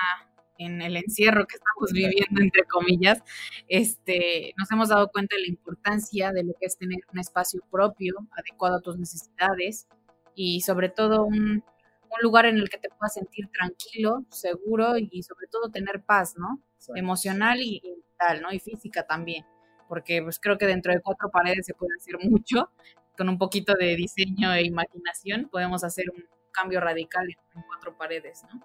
en 0.59 0.83
el 0.83 0.97
encierro 0.97 1.47
que 1.47 1.57
estamos 1.57 1.93
viviendo, 1.93 2.43
entre 2.43 2.65
comillas, 2.65 3.23
este, 3.69 4.53
nos 4.59 4.71
hemos 4.71 4.89
dado 4.89 5.09
cuenta 5.09 5.37
de 5.37 5.43
la 5.43 5.49
importancia 5.49 6.33
de 6.33 6.45
lo 6.45 6.53
que 6.55 6.67
es 6.67 6.77
tener 6.77 6.99
un 7.13 7.19
espacio 7.19 7.63
propio, 7.71 8.15
adecuado 8.33 8.77
a 8.77 8.81
tus 8.81 8.99
necesidades 8.99 9.87
y 10.35 10.61
sobre 10.61 10.91
todo 10.91 11.25
un, 11.25 11.65
un 12.11 12.23
lugar 12.23 12.47
en 12.47 12.57
el 12.57 12.69
que 12.69 12.79
te 12.79 12.89
puedas 12.89 13.15
sentir 13.15 13.49
tranquilo, 13.51 14.25
seguro 14.31 14.97
y 14.99 15.23
sobre 15.23 15.47
todo 15.49 15.71
tener 15.71 16.03
paz, 16.05 16.35
¿no? 16.37 16.61
Emocional 16.95 17.61
y, 17.61 17.83
mental, 17.85 18.43
¿no? 18.43 18.53
Y 18.53 18.59
física 18.61 19.07
también, 19.07 19.45
porque 19.89 20.23
pues 20.23 20.39
creo 20.39 20.59
que 20.59 20.67
dentro 20.67 20.93
de 20.93 21.01
cuatro 21.01 21.31
paredes 21.31 21.67
se 21.67 21.75
puede 21.75 21.93
hacer 21.97 22.17
mucho, 22.29 22.71
con 23.17 23.29
un 23.29 23.39
poquito 23.39 23.75
de 23.75 23.97
diseño 23.97 24.53
e 24.53 24.65
imaginación 24.65 25.49
podemos 25.51 25.83
hacer 25.85 26.07
un 26.15 26.25
cambio 26.53 26.81
radical 26.81 27.27
en 27.29 27.63
cuatro 27.67 27.97
paredes, 27.97 28.43
¿no? 28.53 28.61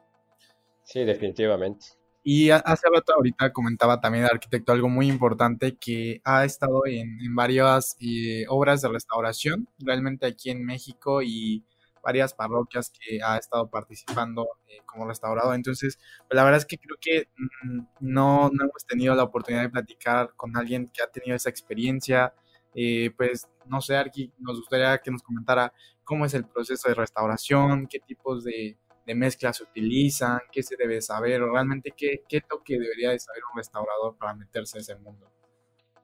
Sí, 0.84 1.04
definitivamente. 1.04 1.86
Y 2.24 2.52
hace 2.52 2.88
rato 2.94 3.14
ahorita 3.16 3.52
comentaba 3.52 4.00
también 4.00 4.26
el 4.26 4.30
arquitecto 4.30 4.72
algo 4.72 4.90
muy 4.90 5.08
importante 5.08 5.76
que 5.78 6.22
ha 6.24 6.46
estado 6.46 6.86
en, 6.86 7.18
varias 7.34 7.96
eh, 8.00 8.46
obras 8.48 8.82
de 8.82 8.90
restauración, 8.90 9.68
realmente 9.80 10.28
aquí 10.28 10.52
en 10.52 10.64
México 10.64 11.24
y 11.24 11.66
varias 12.02 12.34
parroquias 12.34 12.92
que 12.92 13.22
ha 13.24 13.38
estado 13.38 13.70
participando 13.70 14.48
eh, 14.68 14.80
como 14.86 15.08
restaurador. 15.08 15.56
Entonces, 15.56 15.98
pues, 16.28 16.36
la 16.36 16.44
verdad 16.44 16.60
es 16.60 16.66
que 16.66 16.78
creo 16.78 16.98
que 17.00 17.30
mm, 17.38 17.80
no, 18.00 18.50
no, 18.52 18.64
hemos 18.66 18.86
tenido 18.86 19.16
la 19.16 19.24
oportunidad 19.24 19.64
de 19.64 19.70
platicar 19.70 20.34
con 20.36 20.56
alguien 20.58 20.90
que 20.94 21.04
ha 21.04 21.08
tenido 21.08 21.36
esa 21.36 21.50
experiencia. 21.50 22.34
Eh, 22.74 23.12
pues, 23.16 23.48
no 23.66 23.82
sé, 23.82 23.96
Arqui, 23.96 24.32
nos 24.40 24.58
gustaría 24.60 24.98
que 25.00 25.12
nos 25.12 25.24
comentara 25.24 25.74
cómo 26.04 26.26
es 26.26 26.34
el 26.34 26.46
proceso 26.46 26.90
de 26.90 26.96
restauración, 26.96 27.88
qué 27.88 28.00
tipos 28.00 28.44
de, 28.44 28.78
mezclas 29.14 29.58
se 29.58 29.64
utilizan, 29.64 30.40
qué 30.54 30.64
se 30.64 30.78
debe 30.78 31.02
saber, 31.02 31.42
o 31.42 31.52
realmente 31.52 31.92
qué, 31.96 32.24
qué 32.30 32.40
toque 32.40 32.80
debería 32.80 33.10
de 33.10 33.20
saber 33.20 33.42
un 33.52 33.58
restaurador 33.58 34.16
para 34.18 34.34
meterse 34.34 34.78
en 34.78 34.82
ese 34.82 34.96
mundo. 34.96 35.30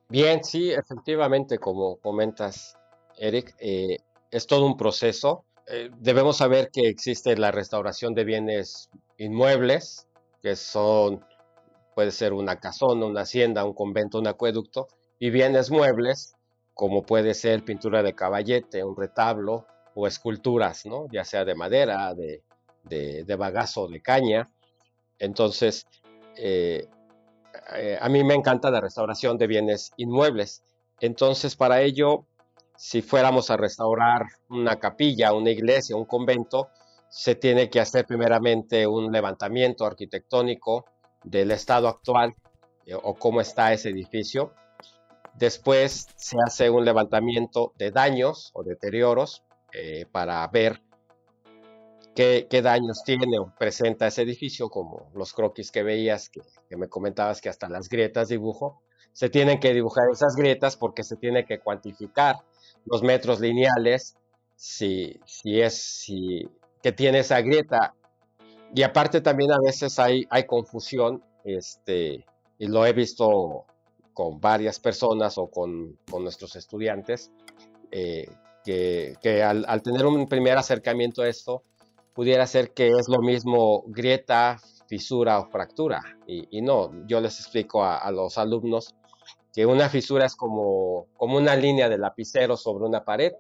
Bien, 0.10 0.44
sí, 0.44 0.72
efectivamente, 0.72 1.58
como 1.58 1.98
comentas, 2.02 2.78
Eric, 3.18 3.56
eh, 3.60 3.98
es 4.32 4.48
todo 4.48 4.66
un 4.66 4.78
proceso 4.78 5.46
eh, 5.70 5.90
debemos 6.00 6.38
saber 6.38 6.70
que 6.72 6.88
existe 6.88 7.36
la 7.36 7.52
restauración 7.52 8.14
de 8.14 8.24
bienes 8.24 8.90
inmuebles, 9.18 10.08
que 10.42 10.56
son, 10.56 11.26
puede 11.94 12.12
ser 12.12 12.32
una 12.34 12.60
casona, 12.60 13.06
una 13.06 13.22
hacienda, 13.22 13.66
un 13.66 13.74
convento, 13.74 14.20
un 14.20 14.28
acueducto, 14.28 14.88
y 15.20 15.30
bienes 15.30 15.70
muebles, 15.70 16.36
como 16.74 17.04
puede 17.04 17.34
ser 17.34 17.66
pintura 17.66 18.02
de 18.02 18.14
caballete, 18.14 18.84
un 18.84 18.96
retablo 18.96 19.66
o 19.94 20.08
esculturas, 20.08 20.86
¿no? 20.86 21.08
ya 21.12 21.26
sea 21.26 21.44
de 21.44 21.56
madera, 21.56 22.14
de, 22.14 22.44
de, 22.84 23.36
bagazo, 23.36 23.88
de 23.88 24.02
caña. 24.02 24.50
Entonces, 25.20 25.86
eh, 26.38 26.88
eh, 27.76 27.98
a 28.00 28.08
mí 28.08 28.24
me 28.24 28.36
encanta 28.36 28.72
la 28.72 28.80
restauración 28.80 29.38
de 29.38 29.48
bienes 29.48 29.92
inmuebles. 29.98 30.64
Entonces, 31.02 31.56
para 31.56 31.82
ello, 31.82 32.26
si 32.78 33.02
fuéramos 33.02 33.50
a 33.50 33.58
restaurar 33.58 34.22
una 34.50 34.78
capilla, 34.80 35.34
una 35.34 35.50
iglesia, 35.50 35.96
un 35.96 36.06
convento, 36.06 36.70
se 37.10 37.36
tiene 37.36 37.70
que 37.70 37.80
hacer 37.80 38.06
primeramente 38.06 38.86
un 38.86 39.12
levantamiento 39.12 39.86
arquitectónico 39.86 40.86
del 41.24 41.52
estado 41.52 41.88
actual 41.88 42.36
eh, 42.86 42.94
o 42.96 43.16
cómo 43.16 43.42
está 43.42 43.74
ese 43.74 43.90
edificio. 43.90 44.54
Después 45.34 46.08
se 46.16 46.38
hace 46.46 46.70
un 46.70 46.86
levantamiento 46.86 47.74
de 47.78 47.92
daños 47.92 48.52
o 48.54 48.64
deterioros 48.64 49.44
eh, 49.74 50.06
para 50.12 50.48
ver 50.48 50.82
qué, 52.16 52.48
daños 52.64 53.04
tiene 53.04 53.40
o 53.40 53.54
presenta 53.58 54.08
ese 54.08 54.24
edificio, 54.24 54.70
como 54.70 55.12
los 55.14 55.34
croquis 55.34 55.72
que 55.72 55.84
veías, 55.84 56.30
que, 56.30 56.42
que 56.70 56.78
me 56.78 56.90
comentabas 56.90 57.42
que 57.42 57.50
hasta 57.50 57.70
las 57.70 57.90
grietas 57.90 58.30
dibujo. 58.30 58.82
Se 59.14 59.30
tienen 59.30 59.60
que 59.60 59.74
dibujar 59.74 60.10
esas 60.12 60.36
grietas 60.36 60.76
porque 60.76 61.04
se 61.04 61.16
tiene 61.18 61.46
que 61.46 61.60
cuantificar 61.60 62.38
los 62.90 63.04
metros 63.04 63.40
lineales, 63.40 64.16
si, 64.56 65.20
si 65.26 65.62
es, 65.62 65.76
si, 65.76 66.48
que 66.82 66.92
tiene 66.92 67.20
esa 67.20 67.42
grieta. 67.42 67.94
Y 68.74 68.84
aparte 68.84 69.22
también 69.22 69.52
a 69.52 69.60
veces 69.64 69.98
hay, 70.00 70.26
hay 70.30 70.46
confusión, 70.46 71.24
este, 71.44 72.26
y 72.58 72.68
lo 72.68 72.86
he 72.86 72.94
visto 72.94 73.66
con 74.14 74.40
varias 74.42 74.80
personas 74.80 75.38
o 75.38 75.48
con, 75.48 75.98
con 76.10 76.24
nuestros 76.24 76.56
estudiantes, 76.56 77.32
eh, 77.92 78.28
que, 78.66 79.16
que 79.22 79.44
al, 79.44 79.82
tener 79.82 80.06
un 80.06 80.28
primer 80.28 80.58
acercamiento 80.58 81.22
a 81.22 81.30
esto, 81.30 81.64
pudiera 82.14 82.48
ser 82.48 82.72
que 82.72 82.88
es 82.88 83.08
lo 83.08 83.22
mismo 83.22 83.84
grieta, 83.88 84.60
fisura 84.88 85.40
o 85.40 85.46
fractura. 85.46 86.02
Y, 86.26 86.48
y 86.58 86.62
no, 86.62 86.92
yo 87.08 87.22
les 87.22 87.40
explico 87.40 87.84
a, 87.84 88.10
los 88.12 88.38
alumnos 88.38 88.96
que 89.54 89.66
una 89.66 89.90
fisura 89.90 90.26
es 90.26 90.36
como, 90.36 91.08
como 91.16 91.38
una 91.38 91.56
línea 91.56 91.90
de 91.90 91.98
lapicero 91.98 92.58
sobre 92.58 92.86
una 92.86 93.04
pared. 93.04 93.34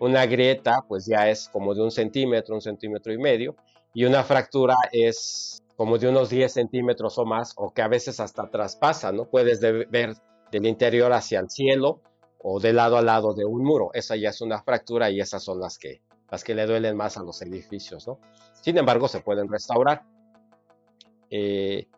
Una 0.00 0.26
grieta 0.26 0.84
pues 0.88 1.06
ya 1.06 1.28
es 1.28 1.48
como 1.48 1.74
de 1.74 1.82
un 1.82 1.90
centímetro, 1.90 2.54
un 2.54 2.60
centímetro 2.60 3.12
y 3.12 3.18
medio. 3.18 3.56
Y 3.94 4.04
una 4.04 4.24
fractura 4.24 4.74
es 4.92 5.62
como 5.76 5.98
de 5.98 6.08
unos 6.08 6.30
10 6.30 6.52
centímetros 6.52 7.18
o 7.18 7.24
más, 7.24 7.52
o 7.56 7.72
que 7.72 7.82
a 7.82 7.88
veces 7.88 8.20
hasta 8.20 8.48
traspasa, 8.50 9.12
¿no? 9.12 9.26
Puedes 9.26 9.60
de 9.60 9.86
ver 9.86 10.14
del 10.50 10.66
interior 10.66 11.12
hacia 11.12 11.40
el 11.40 11.50
cielo 11.50 12.00
o 12.42 12.60
de 12.60 12.72
lado 12.72 12.96
a 12.96 13.02
lado 13.02 13.34
de 13.34 13.44
un 13.44 13.64
muro. 13.64 13.90
Esa 13.94 14.16
ya 14.16 14.30
es 14.30 14.40
una 14.40 14.62
fractura 14.62 15.10
y 15.10 15.20
esas 15.20 15.42
son 15.42 15.60
las 15.60 15.78
que, 15.78 16.02
las 16.30 16.44
que 16.44 16.54
le 16.54 16.66
duelen 16.66 16.96
más 16.96 17.16
a 17.16 17.22
los 17.22 17.40
edificios, 17.42 18.06
¿no? 18.06 18.18
Sin 18.60 18.78
embargo, 18.78 19.08
se 19.08 19.20
pueden 19.20 19.48
restaurar. 19.48 20.02
Eh, 21.30 21.88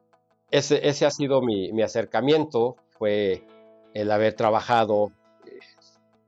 ese, 0.51 0.89
ese, 0.89 1.05
ha 1.05 1.11
sido 1.11 1.43
mi, 1.43 1.73
mi, 1.73 1.83
acercamiento, 1.83 2.77
fue 2.99 3.45
el 3.95 4.11
haber 4.11 4.35
trabajado 4.35 5.13
eh, 5.47 5.59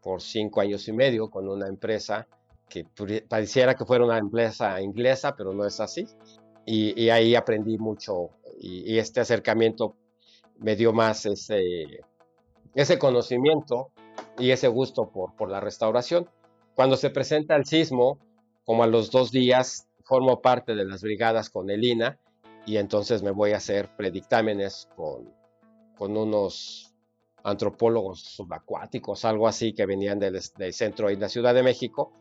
por 0.03 0.23
cinco 0.23 0.61
años 0.61 0.87
y 0.89 0.93
medio 0.93 1.31
con 1.31 1.49
una 1.49 1.69
empresa 1.69 2.27
que 2.69 2.87
pareciera 3.29 3.75
que 3.75 3.85
fuera 3.85 4.05
una 4.05 4.19
empresa 4.19 4.81
inglesa, 4.81 5.35
pero 5.37 5.53
no 5.53 5.65
es 5.65 5.81
así. 5.81 6.07
Y, 6.67 7.09
ahí 7.09 7.35
aprendí 7.35 7.79
mucho 7.79 8.29
y, 8.61 8.93
y, 8.93 8.99
este 8.99 9.21
acercamiento 9.21 9.97
me 10.59 10.77
dio 10.77 10.93
más 10.93 11.25
ese, 11.25 12.01
ese 12.75 12.99
conocimiento 12.99 13.91
y 14.39 14.51
ese 14.51 14.69
gusto 14.69 15.09
por, 15.11 15.35
por 15.35 15.51
la 15.51 15.61
restauración. 15.61 16.29
Cuando 16.75 16.97
se 16.97 17.09
presenta 17.09 17.57
el 17.57 17.65
sismo, 17.65 18.19
como 18.65 18.83
a 18.83 18.87
los 18.87 19.11
dos 19.11 19.31
días, 19.31 19.89
formo 20.05 20.43
parte 20.43 20.75
de 20.75 20.85
las 20.85 21.01
brigadas 21.01 21.49
con 21.49 21.71
el 21.71 21.85
INA 21.85 22.19
y 22.67 22.77
entonces 22.77 23.23
me 23.23 23.31
voy 23.31 23.53
a 23.53 23.57
hacer 23.57 23.89
predictámenes 23.97 24.89
con, 24.95 25.33
con 25.99 26.17
unos 26.17 26.95
antropólogos 27.43 28.21
subacuáticos, 28.21 29.25
algo 29.25 29.49
así, 29.49 29.73
que 29.73 29.87
venían 29.87 30.19
del, 30.19 30.41
centro 30.73 31.11
y 31.11 31.17
la 31.17 31.29
Ciudad 31.29 31.55
de 31.55 31.63
México, 31.63 32.13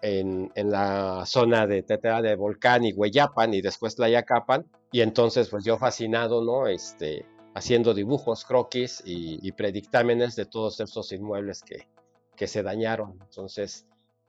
en, 0.00 0.50
en, 0.54 0.70
la 0.70 1.24
zona 1.26 1.66
de 1.66 1.82
Tetera 1.82 2.22
de 2.22 2.36
Volcán 2.36 2.84
y 2.84 2.92
Hueyapan 2.92 3.54
y 3.54 3.60
después 3.60 3.96
Tlayacapan. 3.96 4.64
Y 4.92 5.00
entonces, 5.00 5.48
pues 5.48 5.64
yo 5.64 5.76
fascinado, 5.76 6.42
¿no? 6.42 6.68
Este, 6.68 7.26
haciendo 7.54 7.92
dibujos, 7.94 8.44
croquis 8.44 9.02
y, 9.04 9.52
predictámenes 9.52 10.36
de 10.36 10.46
todos 10.46 10.80
estos 10.80 11.12
inmuebles 11.12 11.62
que, 11.62 11.88
que 12.36 12.46
se 12.46 12.62
dañaron. 12.62 13.18
Entonces, 13.20 13.86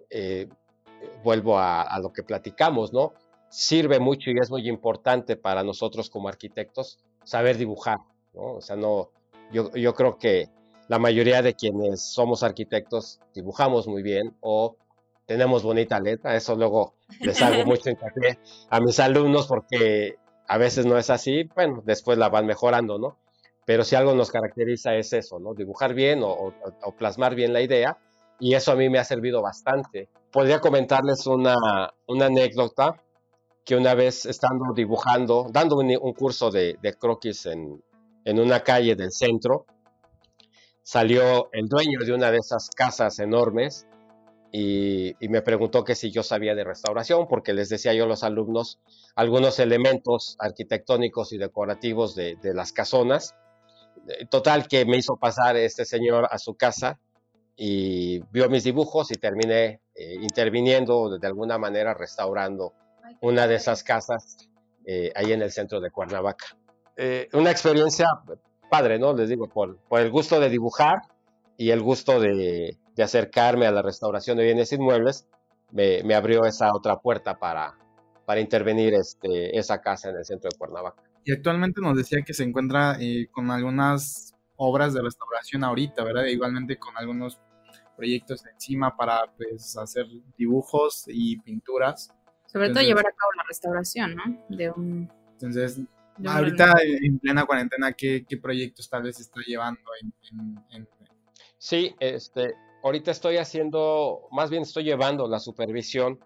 eh, 0.09 0.49
vuelvo 1.23 1.57
a, 1.59 1.97
lo 2.01 2.11
que 2.11 2.23
platicamos, 2.23 2.91
¿no? 2.91 3.13
Sirve 3.49 3.99
mucho 3.99 4.31
y 4.31 4.37
es 4.39 4.49
muy 4.49 4.67
importante 4.67 5.35
para 5.35 5.63
nosotros 5.63 6.09
como 6.09 6.27
arquitectos 6.27 6.99
saber 7.23 7.57
dibujar, 7.57 7.99
¿no? 8.33 8.55
O 8.55 8.61
sea, 8.61 8.75
no, 8.75 9.09
yo, 9.51 9.71
yo 9.75 9.93
creo 9.93 10.17
que 10.17 10.49
la 10.87 10.99
mayoría 10.99 11.41
de 11.41 11.53
quienes 11.53 12.01
somos 12.01 12.43
arquitectos 12.43 13.19
dibujamos 13.33 13.87
muy 13.87 14.01
bien 14.01 14.35
o 14.41 14.75
tenemos 15.25 15.61
bonita 15.63 15.99
letra, 15.99 16.35
eso 16.35 16.55
luego 16.55 16.95
les 17.19 17.41
hago 17.41 17.63
mucho 17.65 17.89
hincapié 17.89 18.39
a 18.69 18.79
mis 18.79 18.99
alumnos 18.99 19.47
porque 19.47 20.15
a 20.47 20.57
veces 20.57 20.85
no 20.87 20.97
es 20.97 21.11
así, 21.11 21.43
bueno, 21.55 21.83
después 21.85 22.17
la 22.17 22.29
van 22.29 22.47
mejorando, 22.47 22.97
¿no? 22.97 23.17
Pero 23.65 23.83
si 23.83 23.95
algo 23.95 24.15
nos 24.15 24.31
caracteriza 24.31 24.95
es 24.95 25.13
eso, 25.13 25.39
¿no? 25.39 25.53
Dibujar 25.53 25.93
bien 25.93 26.23
o, 26.23 26.29
o, 26.29 26.53
o 26.81 26.91
plasmar 26.95 27.35
bien 27.35 27.53
la 27.53 27.61
idea 27.61 27.99
y 28.39 28.55
eso 28.55 28.71
a 28.71 28.75
mí 28.75 28.89
me 28.89 28.97
ha 28.97 29.03
servido 29.03 29.43
bastante. 29.43 30.09
Podría 30.31 30.59
comentarles 30.59 31.27
una, 31.27 31.55
una 32.07 32.25
anécdota 32.25 32.99
que 33.63 33.75
una 33.75 33.93
vez 33.93 34.25
estando 34.25 34.73
dibujando, 34.73 35.47
dando 35.51 35.77
un, 35.77 35.95
un 36.01 36.13
curso 36.13 36.49
de, 36.49 36.77
de 36.81 36.93
croquis 36.95 37.45
en, 37.45 37.83
en 38.25 38.39
una 38.39 38.61
calle 38.61 38.95
del 38.95 39.11
centro, 39.11 39.65
salió 40.83 41.49
el 41.53 41.67
dueño 41.67 41.99
de 41.99 42.13
una 42.13 42.31
de 42.31 42.37
esas 42.37 42.69
casas 42.69 43.19
enormes 43.19 43.87
y, 44.51 45.15
y, 45.23 45.29
me 45.29 45.43
preguntó 45.43 45.83
que 45.83 45.93
si 45.93 46.09
yo 46.09 46.23
sabía 46.23 46.55
de 46.55 46.63
restauración, 46.63 47.27
porque 47.27 47.53
les 47.53 47.69
decía 47.69 47.93
yo 47.93 48.05
a 48.05 48.07
los 48.07 48.23
alumnos 48.23 48.79
algunos 49.15 49.59
elementos 49.59 50.35
arquitectónicos 50.39 51.33
y 51.33 51.37
decorativos 51.37 52.15
de, 52.15 52.35
de 52.41 52.53
las 52.55 52.73
casonas. 52.73 53.35
Total 54.31 54.67
que 54.67 54.85
me 54.85 54.97
hizo 54.97 55.17
pasar 55.17 55.55
este 55.57 55.85
señor 55.85 56.27
a 56.31 56.39
su 56.39 56.55
casa 56.55 56.99
y 57.55 58.19
vio 58.31 58.49
mis 58.49 58.63
dibujos 58.63 59.11
y 59.11 59.15
terminé 59.15 59.81
eh, 59.93 60.15
interviniendo 60.21 61.19
de 61.19 61.27
alguna 61.27 61.57
manera 61.57 61.93
restaurando 61.93 62.73
una 63.21 63.47
de 63.47 63.55
esas 63.55 63.83
casas 63.83 64.49
eh, 64.85 65.11
ahí 65.13 65.33
en 65.33 65.41
el 65.41 65.51
centro 65.51 65.81
de 65.81 65.91
Cuernavaca. 65.91 66.57
Eh, 67.01 67.29
una 67.31 67.49
experiencia 67.49 68.07
padre, 68.69 68.99
¿no? 68.99 69.13
Les 69.13 69.29
digo, 69.29 69.47
por, 69.47 69.77
por 69.77 70.01
el 70.01 70.11
gusto 70.11 70.37
de 70.41 70.49
dibujar 70.49 71.03
y 71.55 71.69
el 71.69 71.81
gusto 71.81 72.19
de, 72.19 72.77
de 72.93 73.03
acercarme 73.03 73.67
a 73.67 73.71
la 73.71 73.81
restauración 73.81 74.35
de 74.35 74.43
bienes 74.43 74.73
inmuebles, 74.73 75.25
me, 75.71 76.03
me 76.03 76.13
abrió 76.13 76.43
esa 76.43 76.75
otra 76.75 76.97
puerta 76.99 77.39
para, 77.39 77.77
para 78.25 78.41
intervenir 78.41 78.93
este, 78.95 79.57
esa 79.57 79.79
casa 79.79 80.09
en 80.09 80.17
el 80.17 80.25
centro 80.25 80.49
de 80.51 80.57
Cuernavaca. 80.57 81.01
Y 81.23 81.31
actualmente 81.31 81.79
nos 81.79 81.95
decía 81.95 82.21
que 82.21 82.33
se 82.33 82.43
encuentra 82.43 82.97
eh, 82.99 83.29
con 83.31 83.49
algunas 83.49 84.35
obras 84.57 84.93
de 84.93 85.01
restauración 85.01 85.63
ahorita, 85.63 86.03
¿verdad? 86.03 86.25
Igualmente 86.25 86.77
con 86.77 86.97
algunos 86.97 87.39
proyectos 87.95 88.45
encima 88.45 88.97
para 88.97 89.21
pues, 89.37 89.77
hacer 89.77 90.05
dibujos 90.37 91.05
y 91.07 91.39
pinturas. 91.39 92.13
Sobre 92.45 92.67
entonces, 92.67 92.73
todo 92.73 92.83
llevar 92.83 93.05
a 93.07 93.15
cabo 93.15 93.31
la 93.37 93.43
restauración, 93.47 94.15
¿no? 94.15 94.23
De 94.49 94.69
un... 94.69 95.09
Entonces, 95.31 95.79
de 96.19 96.29
ahorita 96.29 96.73
en 97.01 97.19
plena 97.19 97.45
cuarentena, 97.45 97.93
¿qué, 97.93 98.25
¿qué, 98.27 98.37
proyectos 98.37 98.89
tal 98.89 99.03
vez 99.03 99.19
está 99.19 99.41
llevando 99.45 99.81
en, 100.01 100.13
en, 100.31 100.65
en... 100.71 100.87
Sí, 101.57 101.95
este, 101.99 102.55
ahorita 102.83 103.11
estoy 103.11 103.37
haciendo, 103.37 104.27
más 104.31 104.49
bien 104.49 104.63
estoy 104.63 104.83
llevando 104.83 105.27
la 105.27 105.39
supervisión 105.39 106.19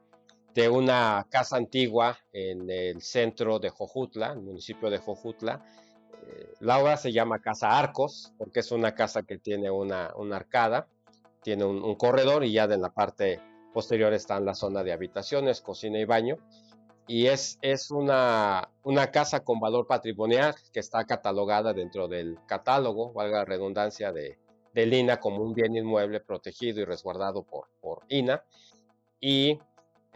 de 0.54 0.70
una 0.70 1.26
casa 1.30 1.58
antigua 1.58 2.18
en 2.32 2.70
el 2.70 3.02
centro 3.02 3.60
de 3.60 3.70
Jojutla, 3.70 4.34
el 4.34 4.42
municipio 4.42 4.90
de 4.90 5.00
Jojutla. 5.00 5.66
Eh, 6.28 6.54
la 6.60 6.78
obra 6.80 6.98
se 6.98 7.12
llama 7.12 7.40
Casa 7.40 7.78
Arcos, 7.78 8.34
porque 8.38 8.60
es 8.60 8.72
una 8.72 8.94
casa 8.94 9.24
que 9.24 9.38
tiene 9.38 9.72
una, 9.72 10.12
una 10.16 10.36
arcada, 10.36 10.88
tiene 11.42 11.66
un, 11.66 11.84
un, 11.84 11.96
corredor 11.96 12.44
y 12.46 12.54
ya 12.54 12.68
de 12.68 12.78
la 12.78 12.90
parte 12.94 13.42
posterior 13.74 14.14
está 14.14 14.38
en 14.38 14.46
la 14.46 14.54
zona 14.54 14.84
de 14.84 14.94
habitaciones, 14.94 15.62
cocina 15.62 16.00
y 16.00 16.06
baño. 16.06 16.38
Y 17.08 17.28
es, 17.28 17.60
es 17.62 17.92
una, 17.92 18.70
una 18.84 19.12
casa 19.12 19.44
con 19.44 19.60
valor 19.60 19.88
patrimonial 19.88 20.56
que 20.72 20.80
está 20.80 21.04
catalogada 21.06 21.74
dentro 21.74 22.08
del 22.08 22.38
catálogo, 22.46 23.12
valga 23.12 23.40
la 23.40 23.46
redundancia, 23.46 24.14
de, 24.14 24.38
del 24.74 24.94
INA 24.94 25.20
como 25.20 25.44
un 25.44 25.54
bien 25.54 25.76
inmueble 25.76 26.20
protegido 26.22 26.82
y 26.82 26.86
resguardado 26.86 27.44
por, 27.44 27.68
por 27.82 28.04
INA. 28.10 28.44
Y 29.20 29.60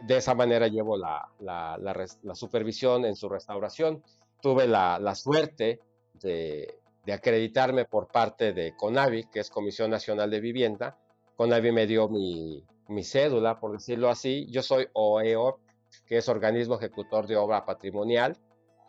de 0.00 0.16
esa 0.16 0.34
manera 0.34 0.68
llevo 0.68 0.96
la, 0.96 1.28
la, 1.40 2.34
supervisión 2.34 3.04
en 3.04 3.16
su 3.16 3.28
restauración. 3.28 4.02
Tuve 4.40 4.66
la, 4.66 5.14
suerte 5.14 5.80
de, 6.14 6.74
de, 7.04 7.12
acreditarme 7.12 7.84
por 7.84 8.08
parte 8.08 8.52
de 8.52 8.74
CONAVI, 8.76 9.24
que 9.24 9.40
es 9.40 9.50
Comisión 9.50 9.90
Nacional 9.90 10.30
de 10.30 10.40
Vivienda. 10.40 10.96
CONAVI 11.36 11.72
me 11.72 11.86
dio 11.86 12.08
mi, 12.08 12.64
mi 12.88 13.04
cédula, 13.04 13.58
por 13.58 13.72
decirlo 13.72 14.08
así. 14.08 14.46
Yo 14.50 14.62
soy 14.62 14.88
OEO, 14.92 15.60
que 16.06 16.18
es 16.18 16.28
Organismo 16.28 16.76
Ejecutor 16.76 17.26
de 17.26 17.36
Obra 17.36 17.64
Patrimonial. 17.64 18.36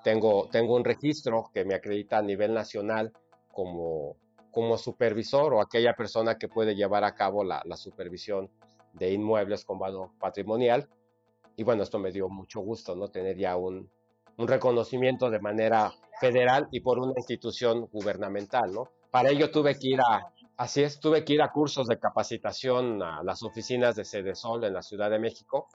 Tengo, 0.03 0.47
tengo 0.49 0.75
un 0.75 0.85
registro 0.85 1.49
que 1.53 1.65
me 1.65 1.75
acredita 1.75 2.17
a 2.17 2.21
nivel 2.21 2.53
nacional 2.53 3.11
como, 3.51 4.15
como 4.51 4.77
supervisor 4.77 5.53
o 5.53 5.61
aquella 5.61 5.93
persona 5.93 6.37
que 6.37 6.47
puede 6.47 6.75
llevar 6.75 7.03
a 7.03 7.15
cabo 7.15 7.43
la, 7.43 7.61
la 7.65 7.75
supervisión 7.75 8.49
de 8.93 9.11
inmuebles 9.11 9.65
con 9.65 9.77
valor 9.77 10.11
patrimonial. 10.19 10.87
Y 11.55 11.63
bueno, 11.63 11.83
esto 11.83 11.99
me 11.99 12.11
dio 12.11 12.29
mucho 12.29 12.61
gusto, 12.61 12.95
¿no? 12.95 13.09
Tener 13.09 13.37
ya 13.37 13.57
un, 13.57 13.89
un 14.37 14.47
reconocimiento 14.47 15.29
de 15.29 15.39
manera 15.39 15.91
federal 16.19 16.67
y 16.71 16.79
por 16.79 16.99
una 16.99 17.13
institución 17.17 17.87
gubernamental, 17.91 18.71
¿no? 18.73 18.89
Para 19.11 19.29
ello 19.29 19.51
tuve 19.51 19.73
que 19.77 19.89
ir 19.89 19.99
a, 19.99 20.31
así 20.55 20.83
es, 20.83 20.99
tuve 20.99 21.25
que 21.25 21.33
ir 21.33 21.41
a 21.41 21.51
cursos 21.51 21.87
de 21.87 21.99
capacitación 21.99 23.03
a 23.03 23.23
las 23.23 23.43
oficinas 23.43 23.95
de 23.95 24.05
Cedesol 24.05 24.63
en 24.63 24.73
la 24.73 24.81
Ciudad 24.81 25.09
de 25.09 25.19
México, 25.19 25.67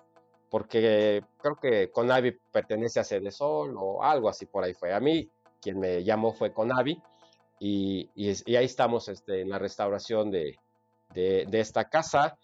porque 0.54 1.20
creo 1.38 1.56
que 1.56 1.90
Conavi 1.90 2.30
pertenece 2.52 3.00
a 3.00 3.04
Cedesol 3.04 3.74
o 3.76 4.04
algo 4.04 4.28
así 4.28 4.46
por 4.46 4.62
ahí 4.62 4.72
fue. 4.72 4.94
A 4.94 5.00
mí, 5.00 5.28
quien 5.60 5.80
me 5.80 6.04
llamó 6.04 6.32
fue 6.32 6.52
Conavi, 6.52 6.96
y, 7.58 8.08
y, 8.14 8.32
y 8.46 8.54
ahí 8.54 8.64
estamos 8.64 9.08
este, 9.08 9.40
en 9.40 9.48
la 9.48 9.58
restauración 9.58 10.30
de, 10.30 10.56
de, 11.12 11.46
de 11.48 11.58
esta 11.58 11.88
casa. 11.88 12.38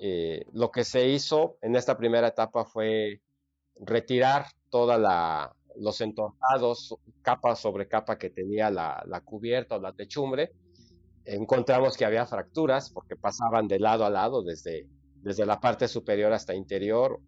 Eh, 0.00 0.44
lo 0.52 0.72
que 0.72 0.82
se 0.82 1.06
hizo 1.06 1.56
en 1.62 1.76
esta 1.76 1.96
primera 1.96 2.26
etapa 2.26 2.64
fue 2.64 3.20
retirar 3.76 4.46
toda 4.68 4.98
la 4.98 5.54
los 5.76 6.00
entortados 6.00 6.96
capa 7.22 7.54
sobre 7.54 7.86
capa 7.86 8.18
que 8.18 8.30
tenía 8.30 8.70
la, 8.70 9.04
la, 9.06 9.20
cubierta 9.20 9.76
o 9.76 9.80
la 9.80 9.92
techumbre 9.92 10.50
encontramos 11.24 11.96
que 11.96 12.04
había 12.04 12.26
fracturas 12.26 12.90
porque 12.90 13.14
pasaban 13.14 13.68
de 13.68 13.78
lado 13.78 14.04
a 14.04 14.10
lado, 14.10 14.42
desde, 14.42 14.88
desde 15.22 15.46
la 15.46 15.60
parte 15.60 15.86
superior 15.86 16.32
hasta 16.32 16.54
interior, 16.54 17.20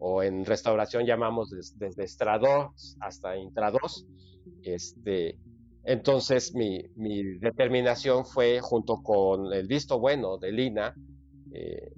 o 0.00 0.22
en 0.22 0.44
restauración 0.44 1.04
llamamos 1.04 1.50
desde 1.50 2.04
estrados 2.04 2.96
hasta 3.00 3.36
intrados. 3.36 4.06
Este, 4.62 5.38
entonces 5.84 6.54
mi, 6.54 6.82
mi, 6.96 7.38
determinación 7.38 8.24
fue, 8.24 8.60
junto 8.60 9.02
con 9.02 9.52
el 9.52 9.66
visto 9.66 10.00
bueno 10.00 10.38
de 10.38 10.52
Lina, 10.52 10.94
eh, 11.52 11.92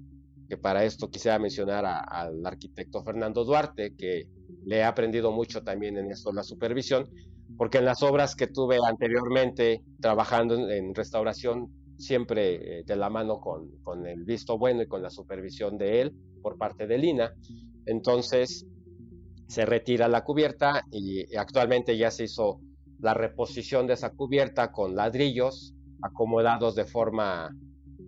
que 0.49 0.57
para 0.57 0.83
esto 0.83 1.09
quisiera 1.09 1.39
mencionar 1.39 1.85
al 1.85 2.45
arquitecto 2.45 3.03
Fernando 3.03 3.45
Duarte, 3.45 3.95
que 3.95 4.27
le 4.65 4.77
he 4.77 4.83
aprendido 4.83 5.31
mucho 5.31 5.63
también 5.63 5.97
en 5.97 6.11
esto, 6.11 6.33
la 6.33 6.43
supervisión, 6.43 7.09
porque 7.57 7.77
en 7.77 7.85
las 7.85 8.03
obras 8.03 8.35
que 8.35 8.47
tuve 8.47 8.77
anteriormente 8.85 9.81
trabajando 10.01 10.69
en, 10.69 10.93
restauración, 10.93 11.69
siempre 11.97 12.79
eh, 12.79 12.83
de 12.85 12.95
la 12.97 13.09
mano 13.09 13.39
con, 13.39 13.69
con, 13.81 14.05
el 14.05 14.23
visto 14.25 14.57
bueno 14.57 14.81
y 14.81 14.87
con 14.87 15.01
la 15.01 15.09
supervisión 15.09 15.77
de 15.77 16.01
él 16.01 16.13
por 16.41 16.57
parte 16.57 16.85
de 16.85 16.97
Lina. 16.97 17.33
Entonces 17.85 18.65
se 19.47 19.65
retira 19.65 20.07
la 20.07 20.23
cubierta 20.23 20.83
y 20.91 21.35
actualmente 21.35 21.97
ya 21.97 22.11
se 22.11 22.25
hizo 22.25 22.59
la 22.99 23.13
reposición 23.13 23.85
de 23.87 23.93
esa 23.93 24.11
cubierta 24.11 24.71
con 24.71 24.95
ladrillos 24.95 25.73
acomodados 26.01 26.75
de 26.75 26.85
forma, 26.85 27.49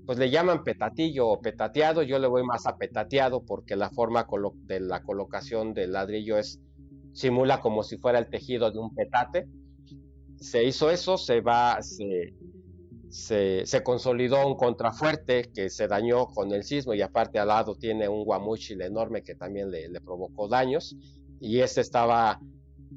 pues 0.05 0.17
le 0.17 0.29
llaman 0.29 0.63
petatillo 0.63 1.27
o 1.27 1.41
petateado, 1.41 2.01
yo 2.01 2.19
le 2.19 2.27
voy 2.27 2.43
más 2.43 2.65
a 2.65 2.77
petateado 2.77 3.43
porque 3.43 3.75
la 3.75 3.89
forma 3.89 4.25
de 4.63 4.79
la 4.79 5.03
colocación 5.03 5.73
del 5.73 5.93
ladrillo 5.93 6.38
es 6.38 6.59
simula 7.13 7.61
como 7.61 7.83
si 7.83 7.97
fuera 7.97 8.19
el 8.19 8.29
tejido 8.29 8.71
de 8.71 8.79
un 8.79 8.93
petate. 8.93 9.47
Se 10.38 10.63
hizo 10.63 10.91
eso, 10.91 11.17
se 11.17 11.41
va, 11.41 11.81
se, 11.81 12.33
se, 13.15 13.82
consolidó 13.82 14.45
un 14.45 14.56
contrafuerte 14.56 15.49
que 15.54 15.69
se 15.69 15.88
dañó 15.88 16.28
con 16.28 16.51
el 16.51 16.63
sismo 16.63 16.93
y 16.93 17.01
aparte 17.01 17.39
al 17.39 17.47
lado 17.47 17.75
tiene 17.75 18.10
un 18.10 18.25
guamuchil 18.25 18.82
enorme 18.82 19.23
que 19.23 19.36
también 19.36 19.71
le, 19.71 19.89
provocó 20.01 20.49
daños 20.49 20.97
y 21.39 21.60
este 21.60 21.80
estaba 21.80 22.41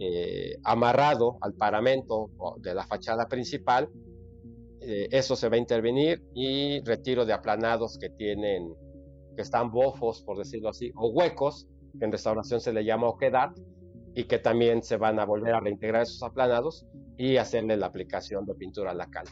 eh, 0.01 0.57
amarrado 0.65 1.39
al 1.41 1.55
paramento 1.55 2.31
de 2.59 2.75
la 2.75 2.85
fachada 2.85 3.29
principal. 3.29 3.89
Eh, 4.81 5.09
eso 5.13 5.37
se 5.37 5.49
va 5.49 5.55
a 5.55 5.59
intervenir 5.59 6.21
y 6.35 6.81
retiro 6.81 7.25
de 7.25 7.33
aplanados 7.33 7.97
que 7.97 8.11
tienen, 8.11 8.75
que 9.37 9.43
están 9.43 9.71
bofos, 9.71 10.23
por 10.23 10.37
decirlo 10.37 10.71
así, 10.71 10.91
o 10.97 11.11
huecos, 11.11 11.69
que 11.97 12.05
en 12.05 12.13
restauración 12.13 12.61
se 12.61 12.73
le 12.73 12.85
llama 12.85 13.09
oquedad, 13.09 13.51
y 14.15 14.25
que 14.25 14.39
también 14.39 14.83
se 14.83 14.97
van 14.97 15.21
a 15.21 15.25
volver 15.25 15.55
a 15.55 15.61
reintegrar 15.61 16.03
esos 16.03 16.23
aplanados 16.25 16.87
y 17.17 17.37
hacerle 17.37 17.77
la 17.77 17.87
aplicación 17.87 18.47
de 18.47 18.55
pintura 18.55 18.91
a 18.91 18.95
la 18.95 19.07
cal. 19.07 19.27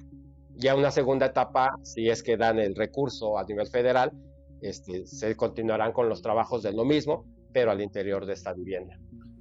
Ya 0.56 0.74
una 0.74 0.90
segunda 0.90 1.26
etapa, 1.26 1.78
si 1.82 2.08
es 2.08 2.22
que 2.22 2.36
dan 2.36 2.58
el 2.58 2.74
recurso 2.74 3.38
a 3.38 3.44
nivel 3.44 3.66
federal, 3.68 4.12
este, 4.62 5.06
se 5.06 5.36
continuarán 5.36 5.92
con 5.92 6.08
los 6.08 6.22
trabajos 6.22 6.62
de 6.62 6.72
lo 6.72 6.84
mismo, 6.84 7.26
pero 7.52 7.70
al 7.70 7.80
interior 7.80 8.26
de 8.26 8.32
esta 8.32 8.52
vivienda. 8.52 8.98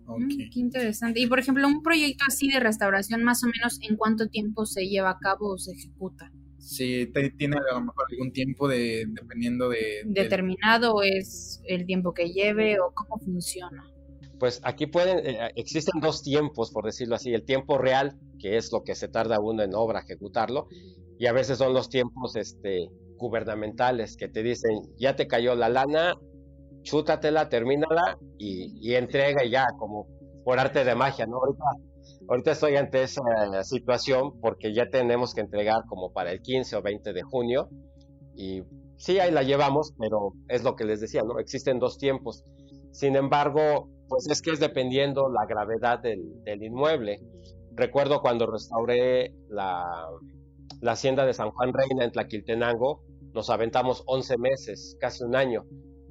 Mm, 0.07 0.27
qué 0.27 0.59
interesante. 0.59 1.19
Y 1.19 1.27
por 1.27 1.39
ejemplo, 1.39 1.67
un 1.67 1.81
proyecto 1.81 2.25
así 2.27 2.49
de 2.49 2.59
restauración, 2.59 3.23
más 3.23 3.43
o 3.43 3.47
menos, 3.47 3.79
¿en 3.81 3.95
cuánto 3.95 4.27
tiempo 4.27 4.65
se 4.65 4.87
lleva 4.87 5.11
a 5.11 5.17
cabo 5.19 5.53
o 5.53 5.57
se 5.57 5.71
ejecuta? 5.71 6.31
Sí, 6.57 7.11
tiene 7.37 7.57
a 7.57 7.75
lo 7.75 7.81
mejor 7.81 8.05
algún 8.11 8.31
tiempo 8.31 8.67
de, 8.67 9.05
dependiendo 9.07 9.69
de... 9.69 10.01
¿Determinado 10.05 11.03
es 11.03 11.61
el 11.67 11.85
tiempo 11.85 12.13
que 12.13 12.31
lleve 12.31 12.79
o 12.79 12.91
cómo 12.93 13.19
funciona? 13.19 13.83
Pues 14.39 14.61
aquí 14.63 14.87
pueden, 14.87 15.19
eh, 15.19 15.51
existen 15.55 16.01
dos 16.01 16.23
tiempos, 16.23 16.71
por 16.71 16.85
decirlo 16.85 17.15
así, 17.15 17.33
el 17.33 17.45
tiempo 17.45 17.77
real, 17.77 18.17
que 18.39 18.57
es 18.57 18.71
lo 18.71 18.83
que 18.83 18.95
se 18.95 19.07
tarda 19.07 19.39
uno 19.39 19.63
en 19.63 19.75
obra 19.75 20.01
ejecutarlo, 20.01 20.67
y 21.17 21.27
a 21.27 21.33
veces 21.33 21.57
son 21.57 21.73
los 21.73 21.89
tiempos 21.89 22.35
este, 22.35 22.89
gubernamentales 23.17 24.17
que 24.17 24.27
te 24.27 24.43
dicen, 24.43 24.71
ya 24.97 25.15
te 25.15 25.27
cayó 25.27 25.55
la 25.55 25.69
lana, 25.69 26.15
chútatela, 26.83 27.49
termínala 27.49 28.17
y, 28.37 28.77
y, 28.81 28.95
entrega 28.95 29.43
ya, 29.45 29.65
como 29.77 30.07
por 30.43 30.59
arte 30.59 30.83
de 30.83 30.95
magia, 30.95 31.25
¿no? 31.25 31.37
Ahorita, 31.37 31.63
ahorita 32.29 32.51
estoy 32.51 32.75
ante 32.75 33.03
esa 33.03 33.21
situación 33.63 34.39
porque 34.39 34.73
ya 34.73 34.89
tenemos 34.89 35.33
que 35.33 35.41
entregar 35.41 35.83
como 35.87 36.11
para 36.11 36.31
el 36.31 36.41
15 36.41 36.75
o 36.75 36.81
20 36.81 37.13
de 37.13 37.23
junio 37.23 37.69
y 38.35 38.61
sí, 38.97 39.19
ahí 39.19 39.31
la 39.31 39.43
llevamos, 39.43 39.93
pero 39.97 40.33
es 40.49 40.63
lo 40.63 40.75
que 40.75 40.83
les 40.83 40.99
decía, 40.99 41.23
¿no? 41.23 41.39
Existen 41.39 41.79
dos 41.79 41.97
tiempos. 41.97 42.43
Sin 42.91 43.15
embargo, 43.15 43.89
pues 44.07 44.27
es 44.29 44.41
que 44.41 44.51
es 44.51 44.59
dependiendo 44.59 45.29
la 45.29 45.45
gravedad 45.47 45.99
del, 45.99 46.43
del 46.43 46.63
inmueble. 46.63 47.19
Recuerdo 47.73 48.21
cuando 48.21 48.45
restauré 48.45 49.33
la, 49.49 50.07
la 50.85 50.91
hacienda 50.91 51.25
de 51.25 51.33
San 51.33 51.49
Juan 51.49 51.73
Reina 51.73 52.03
en 52.05 52.11
Tlaquiltenango, 52.11 53.01
nos 53.33 53.49
aventamos 53.49 54.03
11 54.05 54.37
meses, 54.37 54.95
casi 54.99 55.23
un 55.23 55.35
año, 55.35 55.65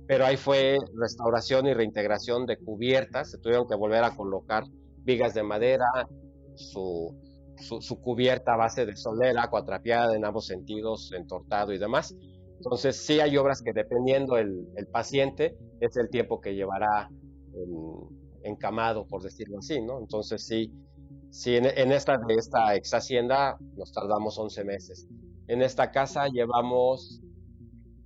pero 0.09 0.27
ahí 0.27 0.37
fue 0.37 0.79
restauración 1.01 1.69
y 1.69 1.75
reintegración 1.75 2.45
de 2.45 2.57
cubiertas, 2.57 3.31
se 3.31 3.39
tuvieron 3.39 3.69
que 3.69 3.77
volver 3.77 4.03
a 4.03 4.17
colocar 4.17 4.65
vigas 5.05 5.33
de 5.33 5.45
madera, 5.45 5.87
su, 6.57 7.17
cubierta 8.03 8.55
a 8.55 8.57
base 8.57 8.85
de 8.85 8.97
solera, 8.97 9.49
cuatrapeada 9.49 10.17
en 10.17 10.25
ambos 10.25 10.49
sentidos, 10.49 11.13
entortado 11.13 11.73
y 11.73 11.79
demás. 11.79 12.13
Entonces 12.57 12.97
sí 12.97 13.21
hay 13.21 13.37
obras 13.37 13.63
que 13.63 13.73
dependiendo 13.73 14.39
el, 14.39 14.67
paciente 14.91 15.57
es 15.79 15.97
el 15.97 16.11
tiempo 16.11 16.41
que 16.41 16.57
llevará 16.57 17.09
encamado, 18.43 19.07
por 19.07 19.23
decirlo 19.23 19.59
así, 19.59 19.81
¿no? 19.81 20.01
Entonces 20.01 20.45
sí, 20.45 20.73
sí 21.31 21.57
en, 21.57 21.93
esta 21.93 22.19
de 22.19 22.35
esta 22.35 22.75
ex 22.75 22.95
hacienda 22.95 23.57
nos 23.77 23.93
tardamos 23.93 24.39
11 24.39 24.65
meses. 24.65 25.09
En 25.47 25.63
esta 25.63 25.91
casa 25.91 26.29
llevamos 26.29 27.21